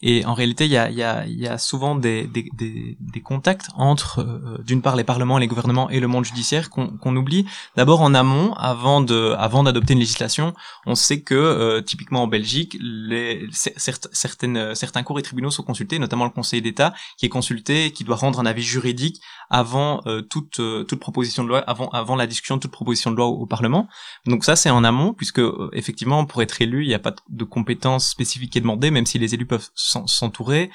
Et 0.00 0.24
en 0.24 0.32
réalité, 0.32 0.64
il 0.64 0.70
y 0.70 0.78
a, 0.78 0.90
y, 0.90 1.02
a, 1.02 1.26
y 1.26 1.46
a, 1.46 1.58
souvent 1.58 1.94
des, 1.94 2.26
des, 2.26 2.48
des, 2.56 2.96
des 2.98 3.20
contacts 3.20 3.68
entre, 3.76 4.20
euh, 4.20 4.62
d'une 4.64 4.80
part, 4.80 4.96
les 4.96 5.04
parlements, 5.04 5.36
les 5.36 5.46
gouvernements 5.46 5.90
et 5.90 6.00
le 6.00 6.06
monde 6.06 6.24
judiciaire 6.24 6.70
qu'on 6.70 7.16
oublie. 7.16 7.44
D'abord, 7.76 8.00
en 8.00 8.14
amont, 8.14 8.54
avant 8.54 9.02
de, 9.02 9.34
avant 9.36 9.62
d'adopter 9.62 9.92
une 9.92 9.98
législation, 9.98 10.54
on 10.86 10.94
sait 10.94 11.20
que, 11.20 11.34
euh, 11.34 11.82
typiquement 11.82 12.22
en 12.22 12.28
Belgique, 12.28 12.78
les, 12.80 13.46
certaines, 13.50 14.74
certains 14.74 15.02
cours 15.02 15.18
et 15.18 15.22
tribunaux 15.22 15.50
sont 15.50 15.64
consultés, 15.64 15.98
notamment 15.98 16.24
le 16.24 16.30
Conseil 16.30 16.62
d'État, 16.62 16.94
qui 17.18 17.26
est 17.26 17.30
consulté, 17.30 17.92
qui 17.92 18.04
doit 18.04 18.16
rendre 18.16 18.40
un 18.40 18.46
avis 18.46 18.62
juridique 18.62 19.20
avant 19.50 20.00
euh, 20.06 20.22
toute, 20.22 20.62
toute 20.88 20.98
proposition 20.98 21.44
de 21.44 21.48
loi, 21.48 21.58
avant, 21.58 21.90
avant 21.90 22.16
la 22.16 22.26
discussion 22.26 22.56
de 22.56 22.62
toute 22.62 22.70
proposition 22.70 22.85
proposition 22.86 23.10
de 23.10 23.16
loi 23.16 23.26
au, 23.26 23.46
Parlement. 23.46 23.88
Donc 24.26 24.44
ça, 24.44 24.54
c'est 24.54 24.70
en 24.70 24.84
amont, 24.84 25.12
puisque 25.12 25.40
euh, 25.40 25.70
effectivement, 25.72 26.24
pour 26.24 26.42
être 26.42 26.62
élu, 26.62 26.84
il 26.84 26.88
n'y 26.88 26.94
a 26.94 27.00
pas 27.00 27.14
de 27.28 27.44
compétences 27.44 28.08
spécifiques 28.08 28.52
qui 28.52 28.58
est 28.58 28.60
demandée, 28.60 28.90
même 28.90 29.06
si 29.06 29.18
les 29.18 29.34
élus 29.34 29.46
peuvent 29.46 29.68
s'entourer. 29.74 30.70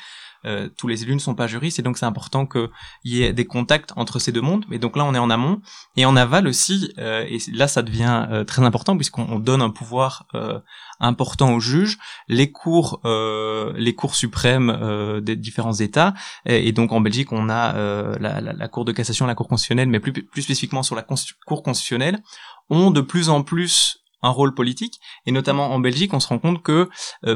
Euh, 0.45 0.69
tous 0.75 0.87
les 0.87 1.03
élus 1.03 1.13
ne 1.13 1.19
sont 1.19 1.35
pas 1.35 1.45
juristes 1.45 1.77
et 1.77 1.83
donc 1.83 1.97
c'est 1.97 2.05
important 2.05 2.47
qu'il 2.47 2.69
y 3.03 3.23
ait 3.23 3.33
des 3.33 3.45
contacts 3.45 3.91
entre 3.95 4.19
ces 4.19 4.31
deux 4.31 4.41
mondes. 4.41 4.65
Et 4.71 4.79
donc 4.79 4.95
là, 4.95 5.05
on 5.05 5.13
est 5.13 5.19
en 5.19 5.29
amont 5.29 5.61
et 5.95 6.05
en 6.05 6.15
aval 6.15 6.47
aussi. 6.47 6.93
Euh, 6.97 7.25
et 7.27 7.37
là, 7.53 7.67
ça 7.67 7.81
devient 7.81 8.27
euh, 8.31 8.43
très 8.43 8.63
important 8.63 8.95
puisqu'on 8.95 9.39
donne 9.39 9.61
un 9.61 9.69
pouvoir 9.69 10.25
euh, 10.33 10.59
important 10.99 11.53
aux 11.53 11.59
juges, 11.59 11.97
les 12.27 12.51
cours, 12.51 13.01
les 13.03 13.95
cours 13.95 14.15
suprêmes 14.15 15.19
des 15.21 15.35
différents 15.35 15.73
États. 15.73 16.13
Et, 16.45 16.71
donc 16.71 16.91
en 16.91 17.01
Belgique, 17.01 17.31
on 17.31 17.49
a 17.49 17.73
la, 18.19 18.67
Cour 18.67 18.85
de 18.85 18.91
cassation, 18.91 19.25
la 19.25 19.33
Cour 19.33 19.47
constitutionnelle, 19.47 19.89
mais 19.89 19.99
plus, 19.99 20.13
plus 20.13 20.43
spécifiquement 20.43 20.83
sur 20.83 20.95
la 20.95 21.01
Cour 21.01 21.63
constitutionnelle, 21.63 22.21
ont 22.69 22.91
de 22.91 23.01
plus 23.01 23.29
en 23.29 23.41
plus 23.41 23.97
un 24.21 24.29
rôle 24.29 24.53
politique 24.53 24.99
et 25.25 25.31
notamment 25.31 25.71
en 25.71 25.79
Belgique 25.79 26.13
on 26.13 26.19
se 26.19 26.27
rend 26.27 26.37
compte 26.37 26.61
que 26.61 26.87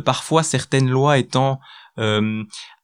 parfois 0.06 0.44
certaines 0.44 0.88
lois 0.88 1.18
étant 1.18 1.60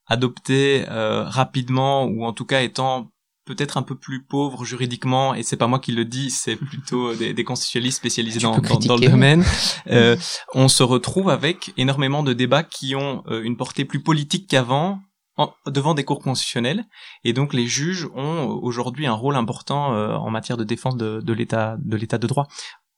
adopté 0.07 0.85
euh, 0.89 1.23
rapidement 1.23 2.05
ou 2.05 2.25
en 2.25 2.33
tout 2.33 2.45
cas 2.45 2.61
étant 2.61 3.11
peut-être 3.45 3.77
un 3.77 3.81
peu 3.81 3.95
plus 3.95 4.23
pauvre 4.23 4.65
juridiquement, 4.65 5.33
et 5.33 5.43
c'est 5.43 5.57
pas 5.57 5.67
moi 5.67 5.79
qui 5.79 5.91
le 5.91 6.05
dis, 6.05 6.29
c'est 6.29 6.55
plutôt 6.55 7.15
des, 7.15 7.33
des 7.33 7.43
constitutionnalistes 7.43 7.97
spécialisés 7.97 8.39
dans, 8.39 8.57
dans, 8.57 8.97
le 8.97 9.09
domaine, 9.09 9.43
euh, 9.87 10.15
on 10.53 10.67
se 10.67 10.83
retrouve 10.83 11.29
avec 11.29 11.73
énormément 11.75 12.23
de 12.23 12.33
débats 12.33 12.63
qui 12.63 12.95
ont 12.95 13.23
euh, 13.27 13.41
une 13.43 13.57
portée 13.57 13.83
plus 13.83 14.01
politique 14.01 14.47
qu'avant, 14.47 14.99
devant 15.65 15.93
des 15.93 16.03
cours 16.03 16.19
constitutionnels 16.19 16.85
et 17.23 17.33
donc 17.33 17.53
les 17.53 17.65
juges 17.65 18.07
ont 18.15 18.59
aujourd'hui 18.61 19.07
un 19.07 19.13
rôle 19.13 19.35
important 19.35 19.93
euh, 19.93 20.13
en 20.13 20.29
matière 20.29 20.57
de 20.57 20.63
défense 20.63 20.97
de, 20.97 21.19
de 21.21 21.33
l'état 21.33 21.77
de 21.79 21.97
l'état 21.97 22.17
de 22.17 22.27
droit 22.27 22.47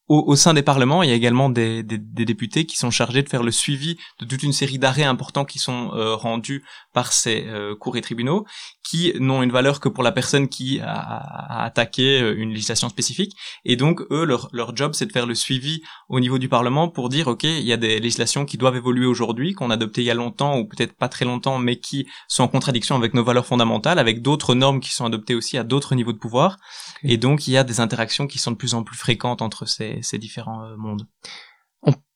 au, 0.10 0.36
sein 0.36 0.54
des 0.54 0.62
parlements, 0.64 1.02
il 1.02 1.10
y 1.10 1.14
a 1.14 1.16
également 1.16 1.50
des, 1.50 1.82
des, 1.82 1.98
des, 1.98 2.26
députés 2.26 2.66
qui 2.66 2.76
sont 2.76 2.92
chargés 2.92 3.24
de 3.24 3.30
faire 3.30 3.42
le 3.42 3.52
suivi 3.52 3.98
de 4.20 4.26
toute 4.26 4.44
une 4.44 4.52
série 4.52 4.78
d'arrêts 4.78 5.04
importants 5.04 5.46
qui 5.46 5.60
sont 5.60 5.92
euh, 5.94 6.16
rendus 6.16 6.64
par 6.92 7.14
ces 7.14 7.46
euh, 7.48 7.74
cours 7.76 7.96
et 7.96 8.02
tribunaux, 8.02 8.46
qui 8.84 9.14
n'ont 9.20 9.42
une 9.44 9.52
valeur 9.52 9.80
que 9.80 9.88
pour 9.88 10.04
la 10.04 10.12
personne 10.12 10.50
qui 10.50 10.82
a, 10.82 10.92
a, 10.92 11.64
attaqué 11.64 12.22
euh, 12.22 12.36
une 12.38 12.50
législation 12.50 12.90
spécifique. 12.90 13.36
Et 13.64 13.78
donc, 13.78 14.02
eux, 14.12 14.26
leur, 14.26 14.50
leur 14.52 14.76
job, 14.76 14.92
c'est 14.94 15.06
de 15.06 15.12
faire 15.12 15.26
le 15.26 15.36
suivi 15.36 15.82
au 16.10 16.20
niveau 16.20 16.38
du 16.38 16.50
Parlement 16.50 16.90
pour 16.90 17.08
dire, 17.08 17.28
OK, 17.28 17.46
il 17.46 17.64
y 17.64 17.72
a 17.72 17.78
des 17.78 18.00
législations 18.00 18.46
qui 18.46 18.58
doivent 18.58 18.76
évoluer 18.76 19.06
aujourd'hui, 19.06 19.54
qu'on 19.54 19.70
a 19.70 19.76
adoptées 19.76 20.02
il 20.02 20.06
y 20.06 20.12
a 20.12 20.16
longtemps 20.16 20.58
ou 20.58 20.66
peut-être 20.66 20.98
pas 20.98 21.08
très 21.08 21.24
longtemps, 21.24 21.60
mais 21.60 21.78
qui 21.78 22.08
sont 22.28 22.44
en 22.44 22.50
contradiction 22.50 22.96
avec 22.98 23.14
nos 23.14 23.24
valeurs 23.24 23.46
fondamentales, 23.46 24.00
avec 24.00 24.22
d'autres 24.22 24.54
normes 24.54 24.82
qui 24.82 24.92
sont 24.92 25.06
adoptées 25.06 25.34
aussi 25.34 25.58
à 25.58 25.64
d'autres 25.64 25.96
niveaux 25.96 26.14
de 26.14 26.18
pouvoir. 26.18 26.58
Et 27.04 27.18
donc, 27.18 27.48
il 27.48 27.52
y 27.52 27.58
a 27.58 27.64
des 27.64 27.80
interactions 27.80 28.28
qui 28.28 28.38
sont 28.38 28.52
de 28.52 28.58
plus 28.58 28.74
en 28.74 28.84
plus 28.84 28.98
fréquentes 28.98 29.42
entre 29.42 29.66
ces, 29.66 29.93
ces 30.02 30.18
différents 30.18 30.64
euh, 30.64 30.76
mondes. 30.78 31.08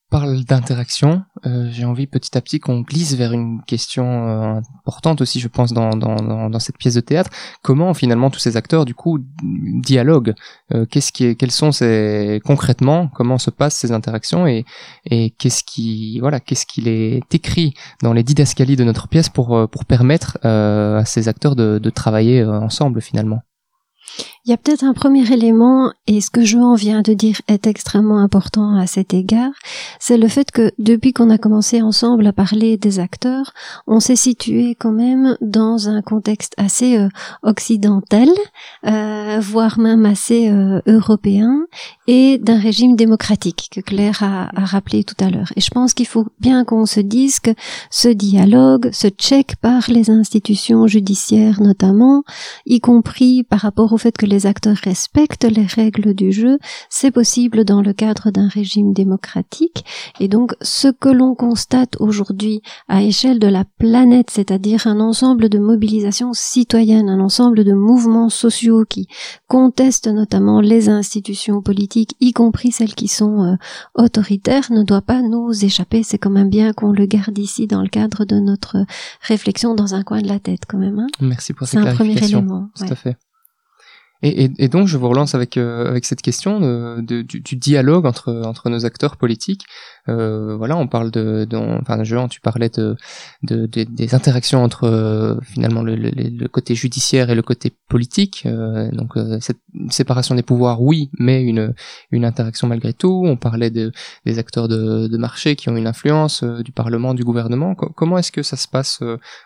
Parle 0.09 0.45
d'interaction, 0.45 1.23
euh, 1.45 1.67
j'ai 1.69 1.83
envie 1.83 2.07
petit 2.07 2.37
à 2.37 2.41
petit 2.41 2.61
qu'on 2.61 2.79
glisse 2.79 3.15
vers 3.15 3.33
une 3.33 3.61
question 3.63 4.05
euh, 4.29 4.61
importante 4.85 5.19
aussi, 5.19 5.41
je 5.41 5.49
pense, 5.49 5.73
dans, 5.73 6.59
cette 6.59 6.77
pièce 6.77 6.93
de 6.93 7.01
théâtre. 7.01 7.29
Comment 7.61 7.93
finalement 7.93 8.29
tous 8.29 8.39
ces 8.39 8.55
acteurs, 8.55 8.85
du 8.85 8.95
coup, 8.95 9.19
dialoguent? 9.43 10.33
Qu'est-ce 10.89 11.11
qui, 11.11 11.35
quels 11.35 11.51
sont 11.51 11.73
ces 11.73 12.39
concrètement 12.45 13.09
Comment 13.15 13.37
se 13.37 13.49
passent 13.49 13.75
ces 13.75 13.91
interactions 13.91 14.47
et, 14.47 14.63
qu'est-ce 15.37 15.65
qui, 15.65 16.21
voilà, 16.21 16.39
qu'est-ce 16.39 16.65
qu'il 16.65 16.87
est 16.87 17.35
écrit 17.35 17.73
dans 18.01 18.13
les 18.13 18.23
didascalies 18.23 18.77
de 18.77 18.85
notre 18.85 19.09
pièce 19.09 19.27
pour 19.27 19.67
permettre 19.89 20.37
à 20.45 21.03
ces 21.03 21.27
acteurs 21.27 21.57
de 21.57 21.89
travailler 21.89 22.45
ensemble 22.45 23.01
finalement? 23.01 23.41
Il 24.47 24.51
y 24.51 24.53
a 24.53 24.57
peut-être 24.57 24.85
un 24.85 24.93
premier 24.93 25.29
élément, 25.33 25.91
et 26.07 26.21
ce 26.21 26.31
que 26.31 26.41
Joan 26.41 26.77
vient 26.77 27.01
de 27.01 27.13
dire 27.13 27.41
est 27.49 27.67
extrêmement 27.67 28.19
important 28.19 28.77
à 28.77 28.87
cet 28.87 29.13
égard, 29.13 29.51
c'est 29.99 30.15
le 30.15 30.29
fait 30.29 30.51
que 30.51 30.71
depuis 30.79 31.11
qu'on 31.11 31.29
a 31.29 31.37
commencé 31.37 31.81
ensemble 31.81 32.25
à 32.25 32.31
parler 32.31 32.77
des 32.77 32.99
acteurs, 32.99 33.51
on 33.87 33.99
s'est 33.99 34.15
situé 34.15 34.75
quand 34.79 34.93
même 34.93 35.35
dans 35.41 35.89
un 35.89 36.01
contexte 36.01 36.53
assez 36.55 36.97
euh, 36.97 37.09
occidental, 37.43 38.29
euh, 38.85 39.41
voire 39.41 39.79
même 39.79 40.05
assez 40.05 40.49
euh, 40.49 40.79
européen, 40.87 41.65
et 42.07 42.37
d'un 42.37 42.57
régime 42.57 42.95
démocratique 42.95 43.69
que 43.73 43.81
Claire 43.81 44.23
a, 44.23 44.49
a 44.55 44.63
rappelé 44.63 45.03
tout 45.03 45.21
à 45.21 45.29
l'heure. 45.29 45.51
Et 45.57 45.61
je 45.61 45.71
pense 45.71 45.93
qu'il 45.93 46.07
faut 46.07 46.27
bien 46.39 46.63
qu'on 46.63 46.85
se 46.85 47.01
dise 47.01 47.41
que 47.41 47.51
ce 47.91 48.07
dialogue, 48.07 48.91
ce 48.93 49.09
check 49.09 49.57
par 49.57 49.89
les 49.89 50.09
institutions 50.09 50.87
judiciaires 50.87 51.61
notamment, 51.61 52.23
y 52.65 52.79
compris 52.79 53.43
par 53.43 53.59
rapport 53.59 53.91
au 53.91 53.97
fait 53.97 54.15
que 54.15 54.25
les 54.25 54.36
les 54.37 54.45
acteurs 54.45 54.77
respectent 54.77 55.45
les 55.45 55.65
règles 55.65 56.13
du 56.13 56.31
jeu, 56.31 56.59
c'est 56.91 57.09
possible 57.09 57.65
dans 57.65 57.81
le 57.81 57.91
cadre 57.91 58.29
d'un 58.29 58.47
régime 58.47 58.93
démocratique. 58.93 59.83
Et 60.19 60.27
donc, 60.27 60.53
ce 60.61 60.89
que 60.89 61.09
l'on 61.09 61.33
constate 61.33 61.99
aujourd'hui 61.99 62.61
à 62.87 63.01
échelle 63.01 63.39
de 63.39 63.47
la 63.47 63.65
planète, 63.79 64.29
c'est-à-dire 64.29 64.85
un 64.85 64.99
ensemble 64.99 65.49
de 65.49 65.57
mobilisations 65.57 66.33
citoyennes, 66.33 67.09
un 67.09 67.19
ensemble 67.19 67.63
de 67.63 67.73
mouvements 67.73 68.29
sociaux 68.29 68.85
qui 68.87 69.07
contestent 69.47 70.07
notamment 70.07 70.61
les 70.61 70.87
institutions 70.87 71.63
politiques, 71.63 72.15
y 72.19 72.31
compris 72.31 72.71
celles 72.71 72.93
qui 72.93 73.07
sont 73.07 73.43
euh, 73.43 73.55
autoritaires, 73.95 74.71
ne 74.71 74.83
doit 74.83 75.01
pas 75.01 75.23
nous 75.23 75.65
échapper. 75.65 76.03
C'est 76.03 76.19
quand 76.19 76.29
même 76.29 76.51
bien 76.51 76.73
qu'on 76.73 76.91
le 76.91 77.07
garde 77.07 77.39
ici 77.39 77.65
dans 77.65 77.81
le 77.81 77.89
cadre 77.89 78.23
de 78.23 78.35
notre 78.35 78.85
réflexion 79.21 79.73
dans 79.73 79.95
un 79.95 80.03
coin 80.03 80.21
de 80.21 80.27
la 80.27 80.37
tête 80.37 80.61
quand 80.67 80.77
même. 80.77 80.99
Hein. 80.99 81.07
Merci 81.21 81.53
pour 81.53 81.65
C'est 81.65 81.79
cette 81.79 81.87
un 81.87 81.95
premier 81.95 82.23
élément. 82.23 82.69
Tout 82.75 82.83
ouais. 82.83 82.91
à 82.91 82.95
fait. 82.95 83.17
Et, 84.23 84.45
et, 84.45 84.51
et 84.57 84.67
donc, 84.67 84.87
je 84.87 84.97
vous 84.97 85.07
relance 85.09 85.35
avec 85.35 85.57
euh, 85.57 85.87
avec 85.89 86.03
cette 86.05 86.21
question 86.21 86.59
de, 86.59 87.01
de- 87.01 87.21
du, 87.21 87.39
du 87.41 87.55
dialogue 87.55 88.05
entre 88.05 88.41
entre 88.45 88.69
nos 88.69 88.85
acteurs 88.85 89.15
politiques. 89.17 89.65
Euh, 90.09 90.55
voilà, 90.55 90.77
on 90.77 90.87
parle 90.87 91.11
de, 91.11 91.45
de 91.45 91.57
enfin, 91.57 92.03
Jean, 92.03 92.27
tu 92.27 92.39
parlais 92.41 92.69
de, 92.69 92.95
de, 93.43 93.65
de- 93.67 93.83
des 93.83 94.15
interactions 94.15 94.63
entre 94.63 94.85
euh, 94.85 95.35
finalement 95.43 95.81
le, 95.83 95.95
le, 95.95 96.09
le 96.09 96.47
côté 96.47 96.73
judiciaire 96.75 97.29
et 97.29 97.35
le 97.35 97.41
côté 97.41 97.73
politique. 97.89 98.43
Euh, 98.45 98.89
donc, 98.91 99.17
euh, 99.17 99.37
cette 99.41 99.59
séparation 99.89 100.33
des 100.35 100.43
pouvoirs, 100.43 100.81
oui, 100.81 101.09
mais 101.19 101.43
une 101.43 101.73
une 102.11 102.25
interaction 102.25 102.67
malgré 102.67 102.93
tout. 102.93 103.21
On 103.25 103.35
parlait 103.37 103.69
de 103.69 103.91
des 104.25 104.39
acteurs 104.39 104.67
de, 104.67 105.07
de 105.07 105.17
marché 105.17 105.55
qui 105.55 105.69
ont 105.69 105.75
une 105.77 105.87
influence 105.87 106.43
euh, 106.43 106.63
du 106.63 106.71
Parlement, 106.71 107.13
du 107.13 107.23
gouvernement. 107.23 107.75
Co- 107.75 107.91
comment 107.95 108.17
est-ce 108.17 108.31
que 108.31 108.43
ça 108.43 108.55
se 108.57 108.67
passe 108.67 109.01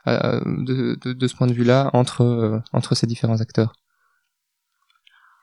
de, 0.06 1.28
ce 1.28 1.36
point 1.36 1.48
de 1.48 1.54
vue-là 1.54 1.90
entre 1.94 2.62
entre 2.72 2.96
ces 2.96 3.08
différents 3.08 3.42
acteurs? 3.42 3.74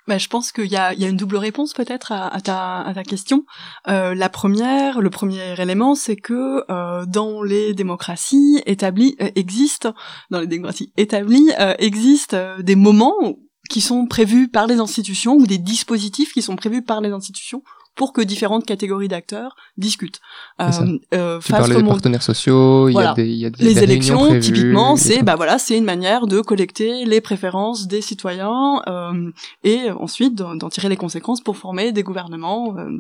Bah, 0.09 0.17
je 0.17 0.29
pense 0.29 0.53
qu'il 0.53 0.65
y 0.65 0.77
a, 0.77 0.95
une 0.95 1.19
double 1.19 1.37
réponse 1.37 1.75
peut-être 1.75 2.13
à, 2.13 2.41
ta, 2.41 3.03
question. 3.07 3.45
Euh, 3.89 4.15
la 4.15 4.31
première, 4.31 5.03
le 5.03 5.11
premier 5.11 5.61
élément, 5.61 5.95
c'est 5.95 6.17
que 6.17 6.65
euh, 6.71 7.05
dans 7.05 7.43
les 7.43 7.75
démocraties 7.75 8.63
établies 8.65 9.17
euh, 9.21 9.29
existent, 9.35 9.93
dans 10.31 10.41
les 10.41 10.47
démocraties 10.47 10.95
établies 10.97 11.53
euh, 11.61 11.75
existent 11.79 12.57
des 12.59 12.75
moments 12.75 13.37
qui 13.69 13.83
sont 13.83 14.07
prévus 14.07 14.49
par 14.49 14.67
les 14.67 14.81
institutions 14.81 15.35
ou 15.35 15.47
des 15.47 15.59
dispositifs 15.59 16.33
qui 16.33 16.41
sont 16.41 16.57
prévus 16.57 16.83
par 16.83 17.03
les 17.03 17.11
institutions 17.11 17.63
pour 17.99 18.13
que 18.15 18.23
différentes 18.23 18.65
catégories 18.65 19.09
d'acteurs 19.09 19.53
discutent. 19.77 20.21
Ça. 20.59 20.85
euh, 21.13 21.41
Tu 21.45 21.53
parlais 21.53 21.75
des 21.75 21.83
partenaires 21.97 22.23
sociaux, 22.23 22.89
il 22.89 22.95
y 22.95 22.97
a 22.99 23.13
des, 23.15 23.27
il 23.27 23.41
y 23.45 23.47
a 23.47 23.51
des 23.51 23.65
les 23.65 23.75
des 23.75 23.83
élections, 23.83 24.21
prévues, 24.29 24.41
typiquement, 24.41 24.97
c'est 24.97 25.23
bah 25.23 25.37
voilà, 25.37 25.59
c'est 25.59 25.77
une 25.77 25.85
manière 25.95 26.27
de 26.27 26.41
collecter 26.41 27.05
les 27.05 27.21
préférences 27.21 27.87
des 27.89 28.01
citoyens 28.01 28.81
euh, 28.87 29.31
et 29.65 29.91
ensuite 30.07 30.35
d'en 30.35 30.55
d'en 30.55 30.71
tirer 30.71 30.89
les 30.89 30.97
conséquences 30.97 31.43
pour 31.47 31.57
former 31.65 31.87
des 31.93 32.05
gouvernements 32.09 32.75
euh, 32.79 32.99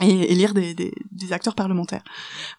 et 0.00 0.32
élire 0.32 0.54
des, 0.54 0.74
des, 0.80 0.92
des 1.10 1.32
acteurs 1.32 1.56
parlementaires. 1.56 2.04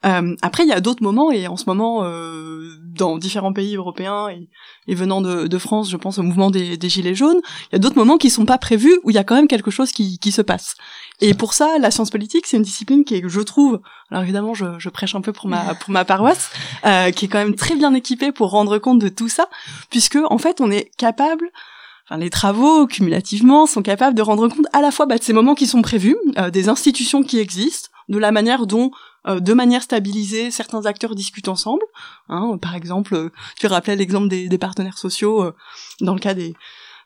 Euh, 0.06 0.36
après, 0.42 0.64
il 0.66 0.70
y 0.70 0.74
a 0.74 0.82
d'autres 0.82 1.04
moments 1.10 1.32
et 1.32 1.48
en 1.48 1.56
ce 1.56 1.66
moment, 1.72 2.04
euh, 2.04 2.70
dans 3.02 3.18
différents 3.18 3.54
pays 3.54 3.76
européens 3.78 4.28
et, 4.28 4.50
et 4.92 4.96
venant 5.04 5.22
de, 5.22 5.48
de 5.48 5.58
France, 5.58 5.90
je 5.90 5.96
pense 6.04 6.18
au 6.18 6.24
mouvement 6.24 6.52
des, 6.52 6.76
des 6.76 6.90
gilets 6.90 7.16
jaunes, 7.16 7.40
il 7.68 7.74
y 7.74 7.78
a 7.78 7.80
d'autres 7.80 7.96
moments 7.96 8.18
qui 8.18 8.30
sont 8.30 8.46
pas 8.46 8.58
prévus 8.58 8.96
où 9.04 9.10
il 9.10 9.16
y 9.16 9.20
a 9.20 9.24
quand 9.24 9.36
même 9.36 9.48
quelque 9.48 9.72
chose 9.72 9.92
qui, 9.94 10.20
qui 10.20 10.32
se 10.34 10.42
passe. 10.42 10.76
Et 11.22 11.34
pour 11.34 11.54
ça, 11.54 11.78
la 11.80 11.92
science 11.92 12.10
politique, 12.10 12.48
c'est 12.48 12.58
une 12.58 12.64
discipline 12.64 13.04
qui 13.04 13.16
est, 13.16 13.24
je 13.28 13.42
trouve, 13.42 13.82
alors 14.10 14.24
évidemment, 14.24 14.54
je, 14.54 14.80
je 14.80 14.90
prêche 14.90 15.16
un 15.16 15.22
peu 15.22 15.34
pour 15.34 15.48
ma 15.48 15.76
pour 15.76 15.92
ma 15.92 16.06
paroisse, 16.06 16.52
euh, 16.86 17.12
qui 17.12 17.26
est 17.26 17.28
quand 17.28 17.40
même 17.40 17.56
très 17.56 17.76
bien 17.76 17.94
équipée 17.94 18.32
pour 18.32 18.52
rendre 18.52 18.78
compte 18.78 19.00
de 19.00 19.10
tout 19.10 19.30
ça, 19.30 19.50
puisque 19.90 20.18
en 20.30 20.38
fait, 20.38 20.62
on 20.62 20.72
est 20.72 20.92
capable 20.98 21.50
Enfin, 22.10 22.20
les 22.20 22.32
travaux 22.32 22.88
cumulativement 22.88 23.68
sont 23.68 23.84
capables 23.84 24.16
de 24.16 24.24
rendre 24.24 24.48
compte 24.48 24.66
à 24.74 24.82
la 24.82 24.90
fois 24.90 25.06
bah, 25.06 25.20
de 25.20 25.24
ces 25.24 25.32
moments 25.32 25.54
qui 25.54 25.68
sont 25.68 25.84
prévus, 25.84 26.18
euh, 26.40 26.50
des 26.50 26.68
institutions 26.68 27.22
qui 27.22 27.38
existent, 27.38 27.90
de 28.10 28.18
la 28.18 28.32
manière 28.32 28.66
dont, 28.66 28.92
euh, 29.28 29.40
de 29.40 29.54
manière 29.54 29.84
stabilisée, 29.84 30.50
certains 30.50 30.86
acteurs 30.86 31.14
discutent 31.14 31.48
ensemble. 31.48 31.84
Hein, 32.28 32.58
par 32.60 32.76
exemple, 32.76 33.14
euh, 33.14 33.30
tu 33.60 33.68
rappelais 33.68 33.96
l'exemple 33.96 34.28
des, 34.28 34.50
des 34.50 34.58
partenaires 34.58 34.98
sociaux 34.98 35.44
euh, 35.44 35.56
dans 36.02 36.16
le 36.16 36.20
cas 36.20 36.34
des, 36.34 36.56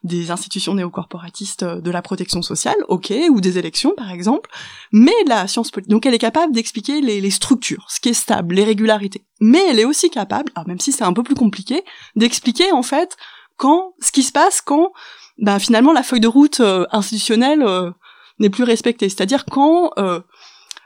des 0.03 0.31
institutions 0.31 0.73
néocorporatistes 0.73 1.63
euh, 1.63 1.81
de 1.81 1.91
la 1.91 2.01
protection 2.01 2.41
sociale, 2.41 2.75
ok, 2.87 3.13
ou 3.29 3.41
des 3.41 3.57
élections 3.57 3.93
par 3.95 4.11
exemple. 4.11 4.49
Mais 4.91 5.13
la 5.27 5.47
science 5.47 5.71
politique, 5.71 5.91
donc 5.91 6.05
elle 6.05 6.13
est 6.13 6.19
capable 6.19 6.53
d'expliquer 6.53 7.01
les, 7.01 7.31
structures, 7.31 7.85
ce 7.89 7.99
qui 7.99 8.09
est 8.09 8.13
stable, 8.13 8.55
les 8.55 8.63
régularités. 8.63 9.23
Mais 9.39 9.63
elle 9.69 9.79
est 9.79 9.85
aussi 9.85 10.09
capable, 10.09 10.51
alors 10.55 10.67
même 10.67 10.79
si 10.79 10.91
c'est 10.91 11.03
un 11.03 11.13
peu 11.13 11.23
plus 11.23 11.35
compliqué, 11.35 11.83
d'expliquer 12.15 12.71
en 12.71 12.83
fait 12.83 13.17
quand 13.57 13.93
ce 13.99 14.11
qui 14.11 14.23
se 14.23 14.31
passe 14.31 14.61
quand 14.61 14.91
ben, 15.37 15.59
finalement 15.59 15.93
la 15.93 16.03
feuille 16.03 16.19
de 16.19 16.27
route 16.27 16.59
euh, 16.59 16.85
institutionnelle 16.91 17.63
euh, 17.63 17.91
n'est 18.39 18.49
plus 18.49 18.63
respectée. 18.63 19.09
C'est-à-dire 19.09 19.45
quand 19.45 19.91
euh, 19.97 20.19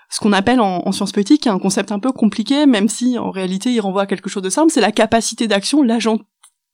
ce 0.10 0.20
qu'on 0.20 0.32
appelle 0.32 0.62
en, 0.62 0.84
en 0.86 0.92
sciences 0.92 1.12
politiques, 1.12 1.48
un 1.48 1.60
concept 1.60 1.92
un 1.92 2.00
peu 2.00 2.12
compliqué, 2.12 2.66
même 2.66 2.88
si 2.88 3.18
en 3.18 3.32
réalité 3.32 3.72
il 3.72 3.80
renvoie 3.80 4.04
à 4.04 4.06
quelque 4.06 4.30
chose 4.30 4.44
de 4.44 4.50
simple, 4.50 4.72
c'est 4.72 4.82
la 4.82 4.92
capacité 4.92 5.48
d'action, 5.48 5.84
l'agent 5.84 6.20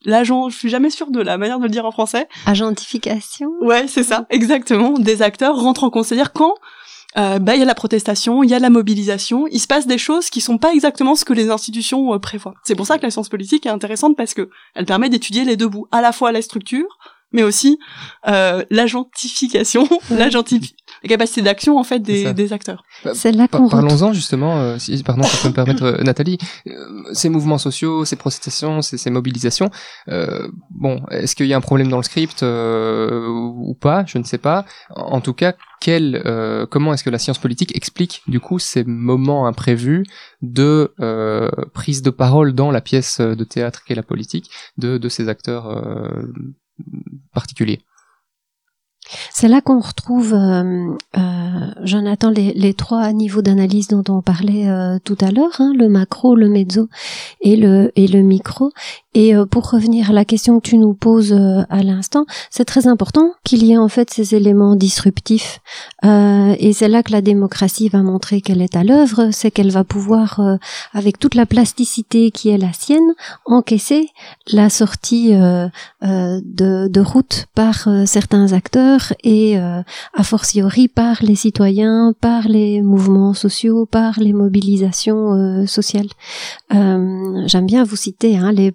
l'agent, 0.06 0.50
je 0.50 0.58
suis 0.58 0.70
jamais 0.70 0.90
sûre 0.90 1.12
de 1.12 1.22
la 1.22 1.38
manière 1.38 1.60
de 1.60 1.64
le 1.64 1.70
dire 1.70 1.86
en 1.86 1.92
français. 1.92 2.28
Agentification. 2.46 3.52
Ouais, 3.62 3.88
c'est 3.88 4.04
ça, 4.04 4.26
exactement. 4.30 4.92
Des 4.94 5.22
acteurs 5.22 5.56
rentrent 5.56 5.84
en. 5.84 6.04
C'est-à-dire 6.04 6.34
quand 6.34 6.56
euh, 7.16 7.38
bah 7.38 7.56
il 7.56 7.60
y 7.60 7.62
a 7.62 7.66
la 7.66 7.76
protestation, 7.76 8.44
il 8.44 8.50
y 8.50 8.56
a 8.56 8.60
la 8.60 8.72
mobilisation, 8.72 9.46
il 9.52 9.60
se 9.60 9.68
passe 9.68 9.86
des 9.86 10.00
choses 10.00 10.30
qui 10.30 10.42
sont 10.42 10.58
pas 10.58 10.74
exactement 10.74 11.16
ce 11.16 11.26
que 11.26 11.34
les 11.34 11.50
institutions 11.50 12.14
euh, 12.14 12.20
prévoient. 12.20 12.56
C'est 12.64 12.76
pour 12.76 12.88
ça 12.88 12.98
que 12.98 13.04
la 13.04 13.12
science 13.12 13.30
politique 13.30 13.66
est 13.66 13.70
intéressante 13.70 14.18
parce 14.18 14.34
que 14.34 14.50
elle 14.74 14.86
permet 14.86 15.10
d'étudier 15.10 15.46
les 15.46 15.56
deux 15.56 15.68
bouts, 15.68 15.88
à 15.92 16.02
la 16.02 16.12
fois 16.12 16.32
la 16.32 16.42
structure, 16.42 16.98
mais 17.34 17.44
aussi 17.44 17.78
euh, 18.28 18.64
l'agentification, 18.70 19.88
l'agentifi- 20.12 20.74
la 21.04 21.10
capacité 21.10 21.42
d'action 21.42 21.78
en 21.78 21.84
fait 21.84 22.00
des, 22.00 22.34
des 22.34 22.54
acteurs. 22.54 22.84
C'est 23.14 23.32
là 23.32 23.48
qu'on 23.48 23.68
Parlons-en 23.70 24.14
justement, 24.14 24.58
euh, 24.60 24.78
si, 24.78 25.02
pardon, 25.04 25.24
ça 25.24 25.38
peut 25.42 25.50
me 25.50 25.54
permettre, 25.54 25.84
euh, 25.84 26.04
Nathalie, 26.04 26.38
euh, 26.68 26.72
ces 27.14 27.30
mouvements 27.30 27.58
sociaux, 27.58 28.06
ces 28.06 28.16
protestations, 28.16 28.82
ces, 28.82 28.98
ces 28.98 29.10
mobilisations, 29.10 29.70
euh, 30.10 30.48
bon, 30.72 31.02
est-ce 31.12 31.36
qu'il 31.36 31.48
y 31.48 31.54
a 31.54 31.58
un 31.58 31.62
problème 31.62 31.90
dans 31.90 31.98
le 31.98 32.04
script 32.04 32.44
euh, 32.44 33.28
ou 33.28 33.74
pas? 33.74 34.04
Je 34.06 34.18
ne 34.18 34.24
sais 34.24 34.38
pas. 34.38 34.66
En 34.96 35.14
en 35.24 35.26
tout 35.26 35.34
cas, 35.34 35.54
quel, 35.80 36.22
euh, 36.26 36.66
comment 36.66 36.94
est-ce 36.94 37.04
que 37.04 37.10
la 37.10 37.18
science 37.18 37.38
politique 37.38 37.76
explique 37.78 38.24
du 38.28 38.42
coup 38.42 38.60
ces 38.60 38.84
moments 38.84 39.48
imprévus 39.48 40.06
de 40.42 40.94
euh, 41.00 41.50
prise 41.74 42.02
de 42.02 42.10
parole 42.10 42.54
dans 42.54 42.72
la 42.72 42.82
pièce 42.82 43.22
de 43.22 43.44
théâtre 43.46 43.84
qu'est 43.86 43.96
la 43.96 44.04
politique 44.04 44.50
de, 44.78 44.98
de 44.98 45.10
ces 45.10 45.30
acteurs 45.30 45.70
particuliers 47.34 47.80
C'est 49.32 49.48
là 49.48 49.62
qu'on 49.62 49.80
retrouve, 49.80 50.34
euh, 50.34 50.96
euh, 51.18 51.72
Jonathan, 51.84 52.30
les, 52.30 52.74
trois 52.74 53.12
niveaux 53.12 53.42
d'analyse 53.42 53.88
dont 53.88 54.04
on 54.10 54.22
parlait 54.22 54.70
euh, 54.70 54.98
tout 55.04 55.18
à 55.22 55.32
l'heure, 55.32 55.60
hein, 55.60 55.74
le 55.76 55.90
macro, 55.90 56.36
le 56.36 56.50
mezzo 56.50 56.88
et 57.42 57.56
le 57.56 58.22
micro. 58.22 58.72
Et 59.14 59.36
euh, 59.36 59.46
pour 59.46 59.70
revenir 59.70 60.10
à 60.10 60.14
la 60.14 60.26
question 60.26 60.60
que 60.60 60.68
tu 60.68 60.78
nous 60.78 60.94
poses 60.94 61.34
euh, 61.34 61.64
à 61.70 61.84
l'instant, 61.84 62.26
c'est 62.50 62.66
très 62.66 62.88
important 62.88 63.34
qu'il 63.44 63.64
y 63.64 63.74
ait 63.74 63.78
en 63.78 63.88
fait 63.88 64.10
ces 64.10 64.36
éléments 64.36 64.76
disruptifs. 64.76 65.60
Euh, 66.04 66.56
et 66.60 66.74
c'est 66.74 66.88
là 66.88 67.04
que 67.04 67.12
la 67.12 67.22
démocratie 67.22 67.90
va 67.90 68.02
montrer 68.02 68.42
qu'elle 68.42 68.62
est 68.62 68.76
à 68.76 68.84
l'œuvre, 68.84 69.30
c'est 69.32 69.52
qu'elle 69.52 69.72
va 69.72 69.84
pouvoir, 69.84 70.40
euh, 70.40 70.56
avec 70.94 71.20
toute 71.20 71.36
la 71.36 71.46
plasticité 71.46 72.32
qui 72.32 72.50
est 72.50 72.58
la 72.58 72.74
sienne, 72.74 73.14
encaisser 73.46 74.10
la 74.52 74.70
sortie 74.70 75.34
euh, 75.34 75.68
euh, 76.04 76.42
de, 76.44 76.88
de 76.88 77.02
route 77.02 77.46
par 77.56 77.88
certains 78.06 78.54
acteurs 78.54 79.14
et 79.24 79.58
a 79.58 80.24
fortiori 80.24 80.88
par 80.88 81.18
les 81.22 81.36
citoyens, 81.36 82.14
par 82.20 82.48
les 82.48 82.82
mouvements 82.82 83.34
sociaux, 83.34 83.86
par 83.86 84.20
les 84.20 84.34
mobilisations 84.34 85.66
sociales. 85.68 86.08
J'aime 86.72 87.66
bien 87.66 87.84
vous 87.84 87.96
citer 87.96 88.38
hein, 88.38 88.52
les 88.52 88.72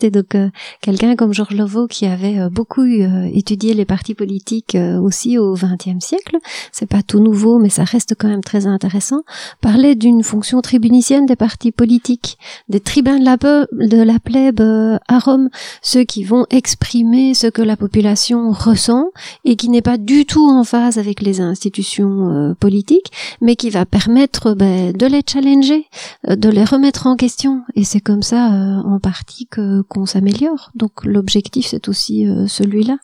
et 0.00 0.10
donc 0.10 0.34
euh, 0.34 0.48
quelqu'un 0.80 1.16
comme 1.16 1.32
Georges 1.32 1.54
Lovo 1.54 1.86
qui 1.86 2.06
avait 2.06 2.38
euh, 2.38 2.48
beaucoup 2.48 2.82
euh, 2.82 3.28
étudié 3.32 3.74
les 3.74 3.84
partis 3.84 4.14
politiques 4.14 4.74
euh, 4.74 4.98
aussi 4.98 5.38
au 5.38 5.54
XXe 5.54 6.04
siècle. 6.04 6.36
C'est 6.72 6.88
pas 6.88 7.02
tout 7.02 7.20
nouveau, 7.20 7.58
mais 7.58 7.68
ça 7.68 7.84
reste 7.84 8.14
quand 8.18 8.28
même 8.28 8.42
très 8.42 8.66
intéressant. 8.66 9.22
Parlait 9.60 9.94
d'une 9.94 10.22
fonction 10.22 10.60
tribunicienne 10.60 11.26
des 11.26 11.36
partis 11.36 11.72
politiques, 11.72 12.38
des 12.68 12.80
tribuns 12.80 13.18
de 13.18 13.24
la, 13.24 13.36
de 13.36 14.02
la 14.02 14.18
plèbe 14.18 14.60
euh, 14.60 14.98
à 15.08 15.18
Rome, 15.18 15.48
ceux 15.82 16.04
qui 16.04 16.24
vont 16.24 16.46
exprimer 16.50 17.34
ce 17.34 17.46
que 17.46 17.62
la 17.62 17.76
population 17.76 18.50
ressent 18.52 19.10
et 19.44 19.56
qui 19.56 19.68
n'est 19.68 19.82
pas 19.82 19.98
du 19.98 20.24
tout 20.24 20.48
en 20.48 20.64
phase 20.64 20.98
avec 20.98 21.20
les 21.20 21.40
institutions 21.40 22.54
politiques, 22.58 23.12
mais 23.40 23.56
qui 23.56 23.70
va 23.70 23.84
permettre 23.84 24.54
ben, 24.54 24.92
de 24.92 25.06
les 25.06 25.22
challenger, 25.26 25.86
de 26.26 26.48
les 26.48 26.64
remettre 26.64 27.06
en 27.06 27.16
question. 27.16 27.62
Et 27.74 27.84
c'est 27.84 28.00
comme 28.00 28.22
ça, 28.22 28.52
euh, 28.52 28.82
en 28.84 28.98
partie, 28.98 29.46
que 29.46 29.57
qu'on 29.88 30.06
s'améliore. 30.06 30.70
Donc 30.74 31.04
l'objectif, 31.04 31.66
c'est 31.66 31.88
aussi 31.88 32.26
euh, 32.26 32.46
celui-là. 32.46 32.98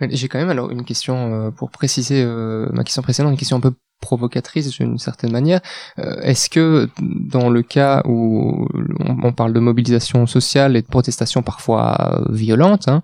J'ai 0.00 0.28
quand 0.28 0.38
même 0.38 0.50
alors 0.50 0.70
une 0.70 0.84
question 0.84 1.32
euh, 1.32 1.50
pour 1.50 1.70
préciser 1.70 2.22
euh, 2.22 2.68
ma 2.72 2.84
question 2.84 3.02
précédente, 3.02 3.32
une 3.32 3.38
question 3.38 3.56
un 3.56 3.60
peu 3.60 3.72
provocatrice 4.00 4.70
d'une 4.70 4.98
certaine 4.98 5.30
manière. 5.30 5.60
Est-ce 5.98 6.48
que 6.48 6.88
dans 7.02 7.50
le 7.50 7.60
cas 7.60 8.00
où 8.06 8.66
on, 8.98 9.32
parle 9.34 9.52
de 9.52 9.60
mobilisation 9.60 10.26
sociale 10.26 10.74
et 10.74 10.80
de 10.80 10.86
protestation 10.86 11.42
parfois 11.42 12.22
violentes, 12.30 12.88
hein, 12.88 13.02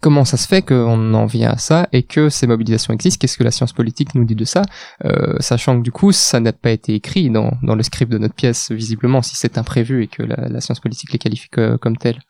comment 0.00 0.24
ça 0.24 0.36
se 0.36 0.46
fait 0.46 0.62
qu'on 0.62 1.14
en 1.14 1.26
vient 1.26 1.50
à 1.50 1.58
ça 1.58 1.88
et 1.92 2.02
que 2.02 2.28
ces 2.28 2.46
mobilisations 2.46 2.92
existent? 2.92 3.18
Qu'est-ce 3.20 3.38
que 3.38 3.44
la 3.44 3.50
science 3.50 3.72
politique 3.72 4.14
nous 4.14 4.24
dit 4.24 4.34
de 4.34 4.44
ça? 4.44 4.62
Euh, 5.04 5.36
Sachant 5.40 5.78
que 5.78 5.82
du 5.82 5.92
coup, 5.92 6.12
ça 6.12 6.40
n'a 6.40 6.52
pas 6.52 6.70
été 6.70 6.94
écrit 6.94 7.30
dans, 7.30 7.52
le 7.62 7.82
script 7.82 8.10
de 8.10 8.18
notre 8.18 8.34
pièce, 8.34 8.70
visiblement, 8.70 9.22
si 9.22 9.36
c'est 9.36 9.58
imprévu 9.58 10.02
et 10.02 10.06
que 10.06 10.22
la, 10.22 10.60
science 10.60 10.80
politique 10.80 11.12
les 11.12 11.18
qualifie 11.18 11.48
comme 11.48 11.96
tels. 11.96 12.20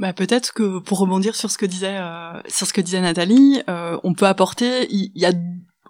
Bah, 0.00 0.14
peut-être 0.14 0.54
que 0.54 0.78
pour 0.78 0.98
rebondir 0.98 1.36
sur 1.36 1.50
ce 1.50 1.58
que 1.58 1.66
disait 1.66 1.98
euh, 1.98 2.40
sur 2.48 2.66
ce 2.66 2.72
que 2.72 2.80
disait 2.80 3.02
Nathalie, 3.02 3.60
euh, 3.68 3.98
on 4.02 4.14
peut 4.14 4.26
apporter 4.26 4.86
il 4.90 5.12
y, 5.14 5.26
a 5.26 5.32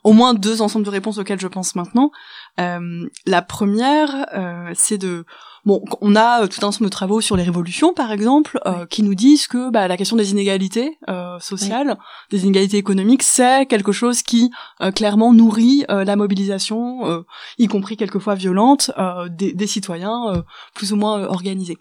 au 0.04 0.12
moins 0.12 0.34
deux 0.34 0.62
ensembles 0.62 0.84
de 0.84 0.90
réponses 0.90 1.18
auxquelles 1.18 1.40
je 1.40 1.48
pense 1.48 1.74
maintenant. 1.74 2.10
Euh, 2.58 3.08
la 3.26 3.42
première, 3.42 4.26
euh, 4.34 4.70
c'est 4.74 4.98
de 4.98 5.24
bon, 5.64 5.84
on 6.00 6.16
a 6.16 6.48
tout 6.48 6.60
un 6.62 6.68
ensemble 6.68 6.86
de 6.86 6.90
travaux 6.90 7.20
sur 7.20 7.36
les 7.36 7.42
révolutions, 7.42 7.92
par 7.92 8.12
exemple, 8.12 8.58
euh, 8.66 8.86
qui 8.86 9.02
nous 9.02 9.14
disent 9.14 9.46
que 9.46 9.70
bah, 9.70 9.88
la 9.88 9.96
question 9.96 10.16
des 10.16 10.30
inégalités 10.30 10.98
sociales, 11.40 11.98
des 12.30 12.44
inégalités 12.44 12.76
économiques, 12.76 13.22
c'est 13.22 13.66
quelque 13.66 13.92
chose 13.92 14.22
qui 14.22 14.50
clairement 14.94 15.32
nourrit 15.32 15.84
la 15.88 16.16
mobilisation, 16.16 17.24
y 17.58 17.66
compris 17.66 17.96
quelquefois 17.96 18.34
violente, 18.34 18.90
des, 19.28 19.52
des, 19.52 19.66
citoyens 19.66 20.44
plus 20.74 20.92
ou 20.92 20.96
moins 20.96 21.24
organisés. 21.24 21.78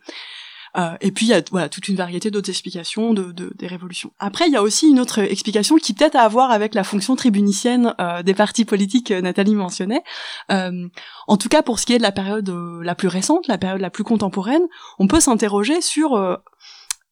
Euh, 0.77 0.95
et 1.01 1.11
puis 1.11 1.25
il 1.25 1.29
y 1.29 1.33
a 1.33 1.41
voilà 1.51 1.69
toute 1.69 1.87
une 1.87 1.95
variété 1.95 2.31
d'autres 2.31 2.49
explications 2.49 3.13
de, 3.13 3.31
de, 3.31 3.51
des 3.55 3.67
révolutions. 3.67 4.11
Après 4.19 4.47
il 4.47 4.53
y 4.53 4.55
a 4.55 4.61
aussi 4.61 4.87
une 4.87 4.99
autre 4.99 5.19
explication 5.19 5.75
qui 5.77 5.93
peut-être 5.93 6.15
a 6.15 6.21
à 6.21 6.27
voir 6.27 6.51
avec 6.51 6.75
la 6.75 6.83
fonction 6.83 7.15
tribunicienne 7.15 7.95
euh, 7.99 8.23
des 8.23 8.33
partis 8.33 8.65
politiques 8.65 9.07
que 9.07 9.19
Nathalie 9.19 9.55
mentionnait. 9.55 10.03
Euh, 10.51 10.87
en 11.27 11.37
tout 11.37 11.49
cas 11.49 11.61
pour 11.61 11.79
ce 11.79 11.85
qui 11.85 11.93
est 11.93 11.97
de 11.97 12.03
la 12.03 12.11
période 12.11 12.49
euh, 12.49 12.83
la 12.83 12.95
plus 12.95 13.07
récente, 13.07 13.47
la 13.47 13.57
période 13.57 13.81
la 13.81 13.89
plus 13.89 14.03
contemporaine, 14.03 14.63
on 14.99 15.07
peut 15.07 15.19
s'interroger 15.19 15.81
sur 15.81 16.15
euh, 16.15 16.35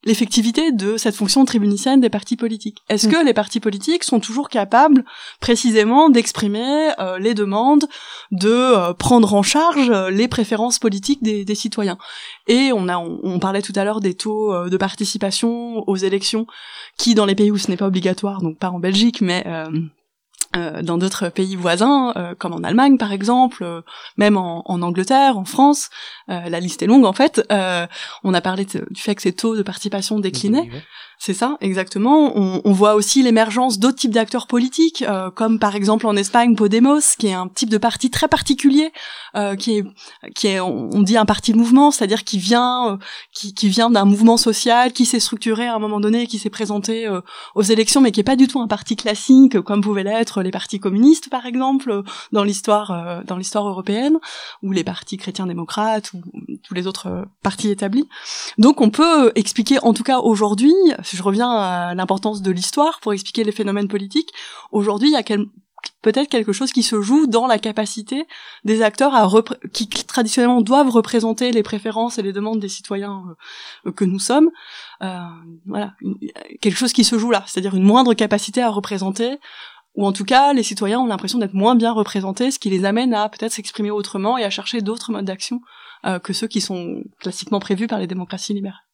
l'effectivité 0.08 0.72
de 0.72 0.96
cette 0.96 1.16
fonction 1.16 1.44
tribunicienne 1.44 2.00
des 2.00 2.10
partis 2.10 2.38
politiques. 2.38 2.82
Est-ce 2.88 3.08
mm. 3.08 3.12
que 3.12 3.26
les 3.26 3.34
partis 3.34 3.60
politiques 3.60 4.06
sont 4.06 4.22
toujours 4.22 4.48
capables 4.48 5.04
précisément 5.42 6.10
d'exprimer 6.10 6.92
euh, 6.98 7.20
les 7.20 7.34
demandes, 7.34 7.86
de 8.32 8.50
euh, 8.50 8.94
prendre 8.94 9.34
en 9.34 9.44
charge 9.44 9.90
euh, 9.90 10.10
les 10.10 10.30
préférences 10.30 10.80
politiques 10.80 11.22
des, 11.22 11.44
des 11.44 11.56
citoyens? 11.56 11.98
Et 12.48 12.72
on 12.74 12.88
a, 12.88 12.98
on, 12.98 13.38
parlait 13.40 13.62
tout 13.62 13.74
à 13.76 13.84
l'heure 13.84 14.00
des 14.00 14.14
taux 14.14 14.68
de 14.70 14.78
participation 14.78 15.84
aux 15.88 15.98
élections, 15.98 16.48
qui 16.98 17.14
dans 17.14 17.26
les 17.26 17.36
pays 17.36 17.52
où 17.52 17.58
ce 17.58 17.70
n'est 17.70 17.78
pas 17.78 17.88
obligatoire, 17.88 18.42
donc 18.42 18.58
pas 18.58 18.70
en 18.70 18.80
Belgique, 18.80 19.20
mais 19.20 19.46
euh, 20.56 20.82
dans 20.82 20.98
d'autres 20.98 21.30
pays 21.30 21.56
voisins, 21.56 22.14
euh, 22.16 22.34
comme 22.34 22.54
en 22.54 22.64
Allemagne 22.64 22.98
par 22.98 23.12
exemple, 23.12 23.64
euh, 23.64 23.82
même 24.16 24.38
en, 24.38 24.64
en, 24.66 24.82
Angleterre, 24.82 25.38
en 25.38 25.46
France, 25.46 25.90
la 26.28 26.60
liste 26.60 26.82
est 26.82 26.88
longue 26.88 27.06
en 27.06 27.14
fait. 27.14 27.42
on 28.24 28.34
a 28.34 28.42
parlé 28.42 28.66
du 28.66 29.02
fait 29.02 29.16
que 29.16 29.22
ces 29.22 29.34
taux 29.34 29.56
de 29.56 29.64
participation 29.64 30.20
déclinaient. 30.20 30.70
C'est 31.20 31.34
ça, 31.34 31.58
exactement. 31.62 32.38
On, 32.38 32.62
on 32.64 32.72
voit 32.72 32.94
aussi 32.94 33.24
l'émergence 33.24 33.80
d'autres 33.80 33.98
types 33.98 34.12
d'acteurs 34.12 34.46
politiques, 34.46 35.02
euh, 35.02 35.32
comme 35.32 35.58
par 35.58 35.76
exemple 35.76 36.06
en 36.06 36.16
Espagne 36.16 36.56
Podemos, 36.56 37.02
qui 37.18 37.28
est 37.28 37.34
un 37.34 37.48
type 37.48 37.70
de 37.70 37.78
parti 37.78 38.12
très 38.12 38.28
particulier, 38.28 38.92
euh, 39.36 39.56
qui 39.56 39.78
est, 39.78 39.84
qui 40.36 40.48
est, 40.48 40.60
on, 40.60 41.02
dit 41.02 41.18
un 41.18 41.26
parti 41.26 41.54
mouvement, 41.54 41.92
c'est-à-dire 41.92 42.24
qui 42.24 42.38
vient, 42.38 42.94
euh, 42.94 42.98
qui, 43.34 43.54
qui, 43.54 43.68
vient 43.68 43.90
d'un 43.90 44.06
mouvement 44.06 44.38
social, 44.38 44.94
qui 44.94 45.06
s'est 45.06 45.20
structuré 45.20 45.68
à 45.68 45.76
un 45.76 45.80
moment 45.80 46.00
donné, 46.00 46.28
qui 46.28 46.40
s'est 46.40 46.50
présenté 46.50 47.08
euh, 47.08 47.22
aux 47.56 47.62
élections, 47.62 48.02
mais 48.02 48.12
qui 48.12 48.20
est 48.20 48.24
pas 48.24 48.36
du 48.36 48.48
tout 48.48 48.60
un 48.60 48.68
parti 48.68 48.96
classique, 48.96 49.60
comme 49.62 49.82
pouvaient 49.82 50.04
l'être 50.04 50.42
les 50.42 50.52
partis 50.52 50.80
communistes, 50.80 51.30
par 51.30 51.46
exemple, 51.46 52.04
dans 52.32 52.44
l'histoire, 52.44 53.24
dans 53.26 53.38
l'histoire 53.38 53.68
européenne, 53.68 54.18
ou 54.64 54.72
les 54.72 54.84
partis 54.84 55.18
chrétiens-démocrates, 55.18 56.14
ou 56.14 56.22
tous 56.64 56.74
les 56.74 56.88
autres 56.88 57.26
partis 57.44 57.70
établis. 57.70 58.08
Donc, 58.58 58.82
on 58.82 58.90
peut 58.90 59.32
expliquer, 59.36 59.80
en 59.84 59.94
tout 59.94 60.04
cas 60.04 60.20
aujourd'hui, 60.20 60.74
si 61.08 61.18
je 61.18 61.24
reviens 61.24 61.50
à 61.50 61.96
l'importance 61.96 62.42
de 62.42 62.52
l'histoire 62.52 63.00
pour 63.00 63.14
expliquer 63.14 63.44
les 63.44 63.52
phénomènes 63.52 63.88
politiques, 63.88 64.32
aujourd'hui, 64.72 65.10
il 65.10 65.14
y 65.14 65.16
a 65.16 65.24
peut-être 66.02 66.30
quelque 66.30 66.52
chose 66.52 66.72
qui 66.72 66.84
se 66.84 67.02
joue 67.02 67.28
dans 67.28 67.48
la 67.48 67.60
capacité 67.60 68.28
des 68.64 68.82
acteurs 68.82 69.16
à 69.16 69.30
qui 69.74 69.88
traditionnellement 69.88 70.62
doivent 70.62 70.90
représenter 70.90 71.52
les 71.52 71.64
préférences 71.64 72.18
et 72.18 72.22
les 72.22 72.34
demandes 72.34 72.60
des 72.60 72.70
citoyens 72.70 73.24
euh, 73.86 73.92
que 73.92 74.06
nous 74.06 74.20
sommes. 74.20 74.50
Euh, 75.02 75.20
voilà, 75.66 75.94
quelque 76.62 76.78
chose 76.78 76.94
qui 76.94 77.04
se 77.04 77.18
joue 77.18 77.32
là, 77.32 77.44
c'est-à-dire 77.48 77.76
une 77.76 77.84
moindre 77.84 78.14
capacité 78.14 78.62
à 78.62 78.70
représenter 78.70 79.40
ou 79.96 80.06
en 80.06 80.14
tout 80.14 80.26
cas 80.26 80.54
les 80.54 80.64
citoyens 80.64 81.00
ont 81.00 81.08
l'impression 81.08 81.40
d'être 81.40 81.56
moins 81.56 81.76
bien 81.76 81.92
représentés, 81.92 82.52
ce 82.52 82.60
qui 82.60 82.70
les 82.70 82.86
amène 82.86 83.14
à 83.14 83.30
peut-être 83.30 83.52
s'exprimer 83.52 83.92
autrement 83.92 84.38
et 84.38 84.44
à 84.44 84.50
chercher 84.50 84.82
d'autres 84.82 85.12
modes 85.12 85.26
d'action 85.26 85.62
euh, 86.06 86.20
que 86.20 86.34
ceux 86.34 86.48
qui 86.48 86.62
sont 86.62 87.02
classiquement 87.20 87.60
prévus 87.60 87.88
par 87.88 88.00
les 88.00 88.08
démocraties 88.08 88.54
libérales. 88.54 88.87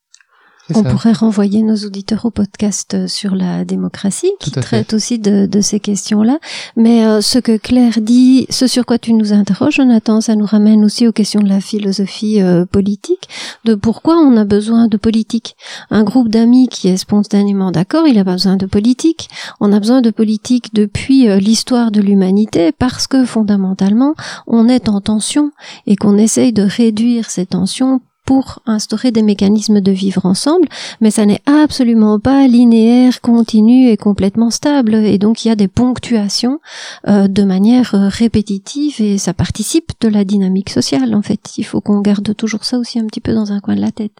On 0.74 0.84
pourrait 0.84 1.12
renvoyer 1.12 1.62
nos 1.62 1.76
auditeurs 1.76 2.24
au 2.24 2.32
podcast 2.32 2.94
euh, 2.94 3.08
sur 3.08 3.36
la 3.36 3.66
démocratie, 3.66 4.32
qui 4.40 4.50
traite 4.52 4.94
aussi 4.94 5.20
de, 5.20 5.46
de 5.46 5.60
ces 5.60 5.82
questions-là. 5.82 6.40
Mais 6.78 7.06
euh, 7.06 7.20
ce 7.20 7.38
que 7.38 7.58
Claire 7.58 8.00
dit, 8.00 8.46
ce 8.50 8.66
sur 8.68 8.86
quoi 8.86 8.98
tu 8.98 9.14
nous 9.14 9.34
interroges, 9.34 9.76
Jonathan, 9.76 10.22
ça 10.22 10.36
nous 10.36 10.46
ramène 10.46 10.86
aussi 10.86 11.06
aux 11.06 11.12
questions 11.12 11.42
de 11.42 11.50
la 11.50 11.60
philosophie 11.60 12.42
euh, 12.42 12.66
politique, 12.66 13.28
de 13.66 13.76
pourquoi 13.76 14.16
on 14.16 14.38
a 14.38 14.46
besoin 14.46 14.88
de 14.88 14.96
politique. 14.96 15.58
Un 15.92 16.06
groupe 16.06 16.30
d'amis 16.30 16.70
qui 16.70 16.88
est 16.88 16.98
spontanément 16.98 17.72
d'accord, 17.72 18.08
il 18.08 18.18
a 18.18 18.24
pas 18.24 18.34
besoin 18.34 18.56
de 18.56 18.66
politique. 18.66 19.30
On 19.60 19.74
a 19.74 19.80
besoin 19.80 20.02
de 20.02 20.12
politique 20.12 20.74
depuis 20.74 21.28
l'histoire 21.40 21.92
de 21.92 22.00
l'humanité, 22.00 22.72
parce 22.72 23.08
que 23.08 23.26
fondamentalement, 23.26 24.16
on 24.48 24.70
est 24.70 24.88
en 24.88 25.02
tension 25.02 25.52
et 25.88 25.98
qu'on 25.98 26.18
essaye 26.18 26.54
de 26.54 26.64
réduire 26.64 27.30
ces 27.30 27.46
tensions 27.46 28.00
pour 28.26 28.60
instaurer 28.66 29.12
des 29.12 29.22
mécanismes 29.22 29.82
de 29.82 29.92
vivre 29.92 30.26
ensemble, 30.26 30.68
mais 31.02 31.12
ça 31.12 31.26
n'est 31.26 31.42
absolument 31.46 32.20
pas 32.20 32.48
linéaire, 32.48 33.22
continu 33.22 33.90
et 33.90 33.98
complètement 33.98 34.50
stable. 34.50 34.96
Et 34.96 35.18
donc 35.18 35.44
il 35.44 35.50
y 35.50 35.52
a 35.52 35.56
des 35.56 35.68
ponctuations 35.68 36.60
euh, 37.08 37.28
de 37.28 37.44
manière 37.44 37.96
euh, 37.96 38.08
répétitive 38.08 39.02
et 39.02 39.18
ça 39.18 39.34
participe 39.34 39.92
de 40.02 40.08
la 40.08 40.24
dynamique 40.24 40.70
sociale. 40.70 41.14
En 41.16 41.22
fait, 41.22 41.58
il 41.58 41.64
faut 41.64 41.82
qu'on 41.82 42.02
garde 42.02 42.36
toujours 42.36 42.64
ça 42.64 42.78
aussi 42.78 43.00
un 43.00 43.06
petit 43.06 43.22
peu 43.22 43.34
dans 43.34 43.52
un 43.52 43.60
coin 43.60 43.76
de 43.76 43.82
la 43.82 43.92
tête. 43.92 44.14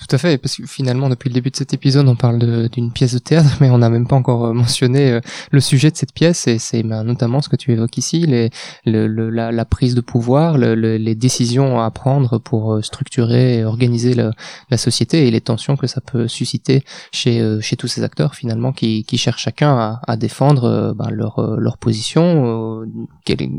Tout 0.00 0.16
à 0.16 0.18
fait, 0.18 0.38
parce 0.38 0.56
que 0.56 0.66
finalement, 0.66 1.10
depuis 1.10 1.28
le 1.28 1.34
début 1.34 1.50
de 1.50 1.56
cet 1.56 1.74
épisode, 1.74 2.08
on 2.08 2.16
parle 2.16 2.68
d'une 2.70 2.90
pièce 2.90 3.12
de 3.12 3.18
théâtre, 3.18 3.56
mais 3.60 3.68
on 3.68 3.78
n'a 3.78 3.90
même 3.90 4.06
pas 4.06 4.16
encore 4.16 4.46
euh, 4.46 4.52
mentionné 4.54 5.12
euh, 5.12 5.20
le 5.50 5.60
sujet 5.60 5.90
de 5.90 5.96
cette 5.96 6.14
pièce, 6.14 6.46
et 6.48 6.58
c'est 6.58 6.82
ben, 6.82 7.04
notamment 7.04 7.42
ce 7.42 7.50
que 7.50 7.56
tu 7.56 7.72
évoques 7.72 7.98
ici, 7.98 8.20
les, 8.20 8.50
le, 8.86 9.06
la, 9.06 9.52
la, 9.52 9.64
prise 9.66 9.94
de 9.94 10.00
pouvoir, 10.00 10.56
le, 10.56 10.74
les 10.74 11.14
décisions 11.14 11.80
à 11.80 11.90
prendre 11.90 12.38
pour 12.38 12.72
euh, 12.72 12.82
structurer 12.82 13.58
et 13.58 13.64
organiser 13.64 14.14
la, 14.14 14.30
la, 14.70 14.78
société, 14.78 15.28
et 15.28 15.30
les 15.30 15.42
tensions 15.42 15.76
que 15.76 15.86
ça 15.86 16.00
peut 16.00 16.28
susciter 16.28 16.82
chez, 17.12 17.58
chez 17.60 17.76
tous 17.76 17.88
ces 17.88 18.02
acteurs, 18.02 18.34
finalement, 18.34 18.72
qui, 18.72 19.04
qui 19.04 19.18
cherchent 19.18 19.42
chacun 19.42 19.76
à, 19.76 20.00
à 20.06 20.16
défendre 20.16 20.94
ben, 20.96 21.10
leur, 21.10 21.56
leur 21.58 21.76
position, 21.76 22.86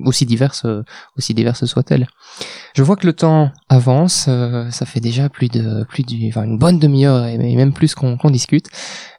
aussi 0.06 0.26
diverse, 0.26 0.66
aussi 1.18 1.34
diverse 1.36 1.66
soit-elle. 1.66 2.08
Je 2.76 2.82
vois 2.82 2.96
que 2.96 3.06
le 3.06 3.14
temps 3.14 3.52
avance, 3.70 4.28
ça 4.72 4.86
fait 4.86 5.00
déjà 5.00 5.30
plus 5.30 5.50
de 5.50 5.84
plus 5.84 6.04
du 6.04 6.31
enfin 6.32 6.44
une 6.44 6.58
bonne 6.58 6.80
demi-heure 6.80 7.26
et 7.26 7.38
même 7.38 7.74
plus 7.74 7.96
qu'on 7.96 8.30
discute. 8.30 8.68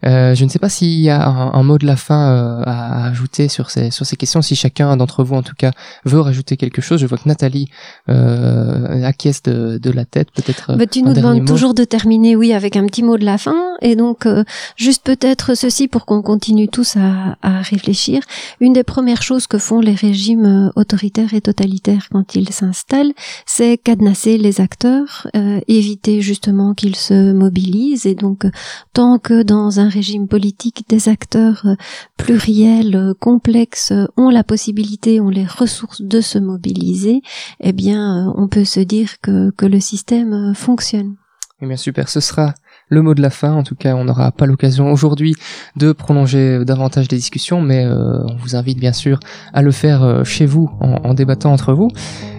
Euh, 0.04 0.34
je 0.34 0.44
ne 0.44 0.48
sais 0.48 0.58
pas 0.58 0.68
s'il 0.68 1.00
y 1.00 1.10
a 1.10 1.28
un, 1.28 1.62
mot 1.62 1.78
de 1.78 1.86
la 1.86 1.96
fin 1.96 2.32
euh, 2.32 2.62
à, 2.66 3.06
ajouter 3.06 3.48
sur 3.48 3.70
ces 3.70 3.90
sur 3.90 4.04
ces 4.04 4.16
questions. 4.16 4.42
Si 4.42 4.56
chacun 4.56 4.96
d'entre 4.96 5.22
vous, 5.22 5.36
en 5.36 5.42
tout 5.42 5.54
cas, 5.56 5.70
veut 6.04 6.20
rajouter 6.20 6.56
quelque 6.56 6.82
chose, 6.82 7.00
je 7.00 7.06
vois 7.06 7.18
que 7.18 7.28
Nathalie 7.28 7.68
euh, 8.08 9.04
acquiesce 9.04 9.42
de, 9.42 9.78
de 9.78 9.90
la 9.90 10.04
tête, 10.04 10.30
peut-être. 10.32 10.76
Bah, 10.76 10.86
tu 10.86 11.02
nous 11.02 11.14
demandes 11.14 11.46
toujours 11.46 11.74
de 11.74 11.84
terminer, 11.84 12.34
oui, 12.34 12.52
avec 12.52 12.76
un 12.76 12.86
petit 12.86 13.02
mot 13.02 13.16
de 13.16 13.24
la 13.24 13.38
fin, 13.38 13.76
et 13.80 13.94
donc 13.94 14.26
euh, 14.26 14.44
juste 14.76 15.04
peut-être 15.04 15.54
ceci 15.54 15.86
pour 15.86 16.04
qu'on 16.04 16.22
continue 16.22 16.68
tous 16.68 16.96
à, 16.96 17.36
à 17.42 17.62
réfléchir. 17.62 18.22
Une 18.60 18.72
des 18.72 18.84
premières 18.84 19.22
choses 19.22 19.46
que 19.46 19.58
font 19.58 19.80
les 19.80 19.94
régimes 19.94 20.72
autoritaires 20.74 21.34
et 21.34 21.40
totalitaires 21.40 22.08
quand 22.10 22.34
ils 22.34 22.52
s'installent, 22.52 23.12
c'est 23.46 23.78
cadenasser 23.78 24.38
les 24.38 24.60
acteurs, 24.60 25.28
éviter 25.68 26.20
justement 26.20 26.74
qu'ils 26.74 26.96
se 27.02 27.32
mobilisent, 27.32 28.06
et 28.06 28.14
donc 28.14 28.46
tant 28.92 29.18
que 29.18 29.42
dans 29.42 29.80
un 29.80 29.88
régime 29.88 30.28
politique, 30.28 30.84
des 30.88 31.08
acteurs 31.08 31.62
euh, 31.66 31.74
pluriels, 32.16 32.96
euh, 32.96 33.14
complexes, 33.18 33.92
euh, 33.92 34.06
ont 34.16 34.30
la 34.30 34.44
possibilité, 34.44 35.20
ont 35.20 35.28
les 35.28 35.44
ressources 35.44 36.02
de 36.02 36.20
se 36.20 36.38
mobiliser, 36.38 37.22
eh 37.60 37.72
bien, 37.72 38.32
on 38.36 38.48
peut 38.48 38.64
se 38.64 38.80
dire 38.80 39.20
que, 39.20 39.50
que 39.50 39.66
le 39.66 39.80
système 39.80 40.54
fonctionne. 40.54 41.16
Eh 41.60 41.66
bien, 41.66 41.76
super, 41.76 42.08
ce 42.08 42.20
sera 42.20 42.54
le 42.92 43.00
mot 43.00 43.14
de 43.14 43.22
la 43.22 43.30
fin. 43.30 43.52
En 43.54 43.62
tout 43.62 43.74
cas, 43.74 43.94
on 43.94 44.04
n'aura 44.04 44.30
pas 44.32 44.44
l'occasion 44.44 44.92
aujourd'hui 44.92 45.34
de 45.76 45.92
prolonger 45.92 46.64
davantage 46.64 47.10
les 47.10 47.16
discussions, 47.16 47.62
mais 47.62 47.84
euh, 47.84 48.22
on 48.24 48.36
vous 48.36 48.54
invite 48.54 48.78
bien 48.78 48.92
sûr 48.92 49.18
à 49.54 49.62
le 49.62 49.70
faire 49.70 50.02
euh, 50.02 50.24
chez 50.24 50.44
vous 50.44 50.70
en, 50.80 51.14
débattant 51.14 51.52
entre 51.52 51.72
vous. 51.72 51.88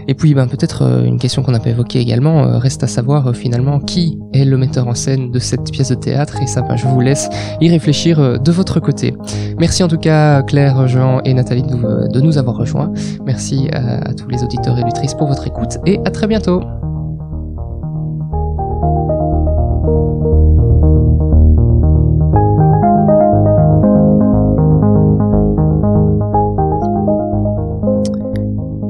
Et 0.08 0.14
puis, 0.14 0.34
ben, 0.36 0.48
peut-être 0.48 0.84
euh, 0.84 1.06
une 1.06 1.18
question 1.18 1.42
qu'on 1.42 1.54
n'a 1.54 1.60
pas 1.60 1.72
évoquée 1.72 2.00
également, 2.00 2.60
reste 2.60 2.84
à 2.84 2.88
savoir 2.88 3.36
finalement 3.36 3.80
qui 3.80 4.20
est 4.34 4.46
le 4.46 4.58
metteur 4.58 4.88
en 4.88 4.94
scène 4.94 5.32
de 5.32 5.40
cette 5.40 5.72
pièce 5.72 5.90
de 5.90 5.96
théâtre, 5.96 6.40
et 6.42 6.46
ça, 6.46 6.62
ben, 6.62 6.76
je 6.76 6.86
vous 6.86 7.02
laisse 7.02 7.30
y 7.60 7.70
réfléchir 7.70 8.40
de 8.40 8.52
votre 8.52 8.80
côté. 8.80 9.16
Merci 9.58 9.84
en 9.84 9.88
tout 9.88 9.98
cas 9.98 10.44
Claire, 10.44 10.88
Jean 10.88 11.22
et 11.26 11.34
Nathalie 11.34 11.64
de, 11.64 12.22
nous 12.22 12.38
avoir 12.38 12.58
rejoints. 12.58 12.92
Merci 13.26 13.70
à, 13.74 14.10
à 14.10 14.14
tous 14.14 14.30
les 14.30 14.44
auditeurs 14.44 14.78
et 14.78 14.84
auditrices 14.84 15.16
pour 15.16 15.28
votre 15.28 15.48
écoute, 15.48 15.80
et 15.88 16.00
à 16.06 16.12
très 16.12 16.28
bientôt. 16.28 16.62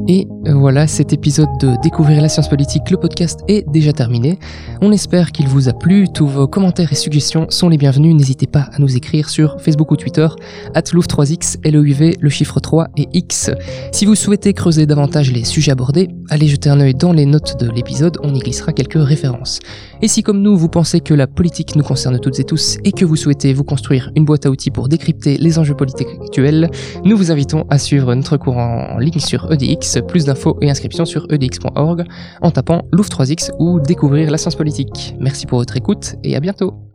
Et 0.08 0.28
voilà, 0.46 0.86
cet 0.86 1.14
épisode 1.14 1.48
de 1.62 1.82
Découvrir 1.82 2.22
la 2.22 2.28
science 2.28 2.50
politique, 2.50 2.90
le 2.90 2.98
podcast 2.98 3.40
est 3.48 3.66
déjà 3.70 3.94
terminé. 3.94 4.38
On 4.82 4.92
espère 4.92 5.32
qu'il 5.32 5.48
vous 5.48 5.70
a 5.70 5.74
plu. 5.74 6.08
Tous 6.14 6.28
vos 6.28 6.46
commentaires 6.46 6.92
et 6.92 6.96
suggestions 6.96 7.48
sont 7.50 7.70
les 7.70 7.78
bienvenus. 7.78 8.14
N'hésitez 8.14 8.48
pas 8.48 8.68
à 8.74 8.80
nous 8.80 8.98
écrire 8.98 9.30
sur 9.30 9.62
Facebook 9.62 9.92
ou 9.92 9.96
Twitter, 9.96 10.28
at 10.74 10.82
3 10.82 11.32
x 11.32 11.58
LEUV, 11.64 12.18
le 12.20 12.30
chiffre 12.30 12.60
3 12.60 12.90
et 12.98 13.08
X. 13.14 13.52
Si 13.94 14.06
vous 14.06 14.16
souhaitez 14.16 14.54
creuser 14.54 14.86
davantage 14.86 15.32
les 15.32 15.46
sujets 15.46 15.72
abordés, 15.72 16.10
allez 16.30 16.48
jeter 16.48 16.70
un 16.70 16.82
œil 16.82 16.96
dans 16.96 17.14
les 17.14 17.26
notes 17.26 17.58
de 17.60 17.72
l'épisode, 17.72 18.18
on 18.24 18.36
y 18.36 18.40
glissera 18.40 18.74
quelques 18.74 19.02
références. 19.02 19.60
Et 20.04 20.10
si 20.10 20.22
comme 20.22 20.42
nous, 20.42 20.58
vous 20.58 20.68
pensez 20.68 21.00
que 21.00 21.14
la 21.14 21.28
politique 21.28 21.78
nous 21.78 21.84
concerne 21.84 22.20
toutes 22.20 22.38
et 22.38 22.44
tous 22.44 22.78
et 22.84 22.92
que 22.92 23.06
vous 23.06 23.16
souhaitez 23.16 23.54
vous 23.54 23.64
construire 23.64 24.12
une 24.18 24.26
boîte 24.26 24.46
à 24.46 24.50
outils 24.50 24.70
pour 24.70 24.90
décrypter 24.90 25.38
les 25.38 25.58
enjeux 25.60 25.76
politiques 25.76 26.10
actuels, 26.22 26.70
nous 27.06 27.16
vous 27.16 27.32
invitons 27.32 27.66
à 27.70 27.78
suivre 27.78 28.14
notre 28.14 28.36
cours 28.36 28.58
en 28.58 28.98
ligne 28.98 29.20
sur 29.20 29.50
EDX 29.50 30.02
plus 30.06 30.26
d'infos 30.26 30.58
et 30.60 30.70
inscriptions 30.70 31.06
sur 31.06 31.26
edx.org 31.32 32.04
en 32.42 32.52
tapant 32.52 32.82
Louvre 32.92 33.08
3X 33.08 33.52
ou 33.60 33.80
découvrir 33.80 34.30
la 34.30 34.38
science 34.38 34.56
politique. 34.56 35.16
Merci 35.22 35.46
pour 35.46 35.60
votre 35.60 35.78
écoute 35.78 36.16
et 36.22 36.36
à 36.36 36.42
bientôt. 36.42 36.93